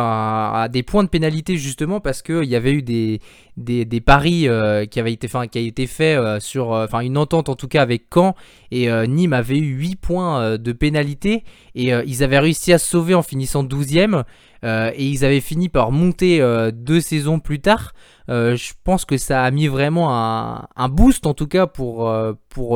[0.69, 3.21] des points de pénalité justement parce qu'il y avait eu des,
[3.57, 7.17] des, paris euh, qui avaient été, enfin, qui a été fait euh, sur, euh, une
[7.17, 8.35] entente en tout cas avec Caen
[8.71, 11.43] et Nîmes avait eu 8 points de pénalité
[11.75, 14.23] et ils avaient réussi à se sauver en finissant 12ème
[14.63, 16.41] euh, et ils avaient fini par monter
[16.73, 17.93] deux saisons plus tard.
[18.29, 22.09] Je pense que ça a mis vraiment un, boost en tout cas pour,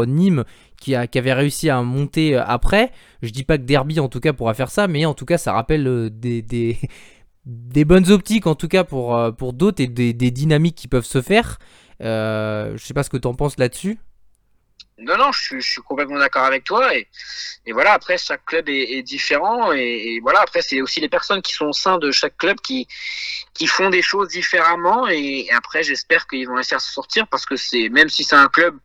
[0.06, 0.43] Nîmes
[0.81, 2.91] qui, avait réussi à monter après.
[3.22, 5.38] Je dis pas que Derby en tout cas pourra faire ça, mais en tout cas
[5.38, 6.77] ça rappelle des,
[7.45, 10.88] des bonnes optiques en tout cas pour, euh, pour d'autres et des, des dynamiques qui
[10.88, 11.59] peuvent se faire.
[12.01, 13.97] Euh, je sais pas ce que tu en penses là-dessus.
[14.97, 16.95] Non, non, je, suis- complètement d'accord avec toi.
[16.95, 17.07] Et,
[17.65, 19.73] et voilà, après, chaque club est, différent.
[19.73, 22.88] Et, voilà, après, c'est aussi les personnes qui sont au sein de chaque club qui,
[23.53, 25.07] qui font des choses différemment.
[25.09, 28.38] Et, après, j'espère qu'ils vont réussir à se sortir parce que c'est, même si c'est
[28.38, 28.77] un club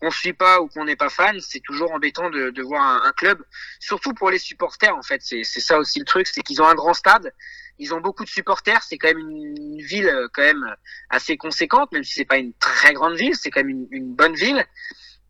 [0.00, 3.06] qu'on suit pas ou qu'on n'est pas fan, c'est toujours embêtant de, de voir un,
[3.06, 3.42] un club,
[3.78, 5.20] surtout pour les supporters, en fait.
[5.22, 7.32] C'est ça aussi le truc, c'est qu'ils ont un grand stade.
[7.78, 8.82] Ils ont beaucoup de supporters.
[8.82, 10.74] C'est quand même une, ville, euh, quand même,
[11.10, 13.34] assez conséquente, même si c'est pas une très grande ville.
[13.34, 14.64] C'est quand même une, bonne ville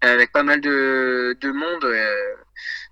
[0.01, 2.35] avec pas mal de, de monde, euh,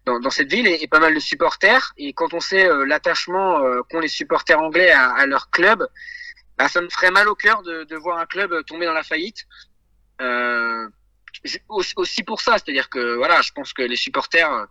[0.05, 1.93] dans, cette ville et, pas mal de supporters.
[1.97, 5.87] Et quand on sait euh, l'attachement euh, qu'ont les supporters anglais à, leur club,
[6.59, 9.03] bah, ça me ferait mal au cœur de, de voir un club tomber dans la
[9.03, 9.47] faillite.
[10.21, 10.89] Euh,
[11.69, 14.67] aussi- pour ça, c'est-à-dire que voilà, je pense que les supporters, euh,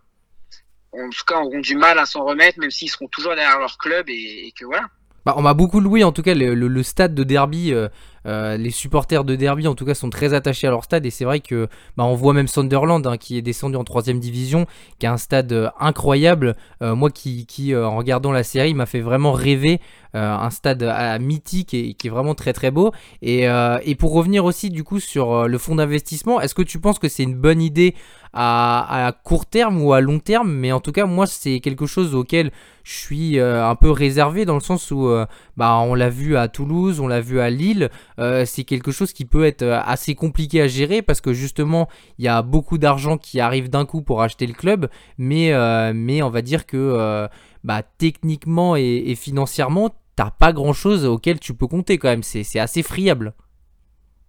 [1.04, 3.78] en tout cas, auront du mal à s'en remettre, même s'ils seront toujours derrière leur
[3.78, 4.84] club et, que voilà.
[5.24, 7.72] Bah, on m'a beaucoup loué, en tout cas, le, stade de Derby.
[7.72, 7.88] euh,
[8.26, 11.04] euh, les supporters de Derby, en tout cas, sont très attachés à leur stade.
[11.04, 14.20] Et c'est vrai que bah, on voit même Sunderland, hein, qui est descendu en troisième
[14.20, 14.66] division,
[15.00, 16.54] qui a un stade euh, incroyable.
[16.80, 19.80] Moi, qui, en regardant la série, m'a fait vraiment rêver.
[20.16, 22.90] Euh, un stade euh, mythique et qui est vraiment très très beau.
[23.20, 26.62] Et, euh, et pour revenir aussi, du coup, sur euh, le fonds d'investissement, est-ce que
[26.62, 27.94] tu penses que c'est une bonne idée
[28.32, 30.50] à, à court terme ou à long terme?
[30.50, 32.50] Mais en tout cas, moi, c'est quelque chose auquel
[32.82, 35.10] je suis un peu réservé dans le sens où
[35.56, 37.90] bah, on l'a vu à Toulouse, on l'a vu à Lille.
[38.16, 41.88] c'est quelque chose qui peut être assez compliqué à gérer parce que justement,
[42.18, 44.88] il y a beaucoup d'argent qui arrive d'un coup pour acheter le club,
[45.18, 45.52] mais,
[45.94, 47.28] mais on va dire que
[47.64, 52.22] bah, techniquement et financièrement, t'as pas grand chose auquel tu peux compter quand même.
[52.22, 53.34] C'est assez friable.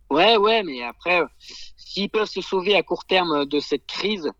[0.10, 1.22] Ouais, ouais, mais après,
[1.78, 4.32] s'ils peuvent se sauver à court terme de cette crise,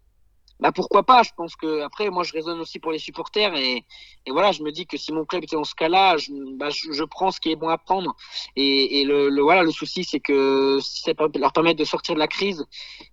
[0.60, 1.24] bah pourquoi pas?
[1.24, 3.86] Je pense que après, moi, je raisonne aussi pour les supporters et,
[4.28, 7.04] voilà, je me dis que si mon club était dans ce cas-là, je, bah, je,
[7.04, 8.16] prends ce qui est bon à prendre.
[8.56, 12.20] Et, le voilà, le souci, c'est que si ça peut leur permettre de sortir de
[12.20, 12.66] la crise,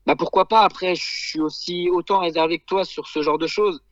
[0.07, 0.63] bah pourquoi pas?
[0.63, 3.83] Après, je suis aussi autant réservé que toi sur ce genre de choses.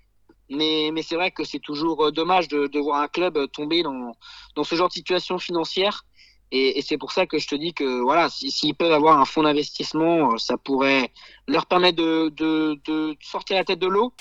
[0.54, 3.46] Mais, mais c'est vrai que c'est toujours euh, dommage de, de voir un club euh,
[3.46, 4.12] tomber dans,
[4.54, 6.04] dans ce genre de situation financière.
[6.50, 9.18] Et, et c'est pour ça que je te dis que voilà, si- s'ils peuvent avoir
[9.18, 11.10] un fonds d'investissement, euh, ça pourrait
[11.48, 14.12] leur permettre de, de, de sortir la tête de l'eau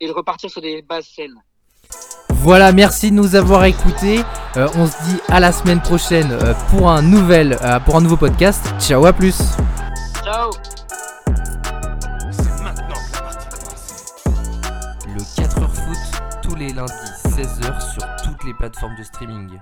[0.00, 1.40] et de repartir sur des bases saines.
[2.30, 4.20] Voilà, merci de nous avoir écoutés.
[4.56, 8.00] Euh, on se dit à la semaine prochaine euh, pour un nouvel, euh, pour un
[8.00, 8.66] nouveau podcast.
[8.80, 9.38] Ciao, à plus.
[10.24, 10.50] Ciao
[16.56, 19.58] tous les lundis 16h sur toutes les plateformes de streaming.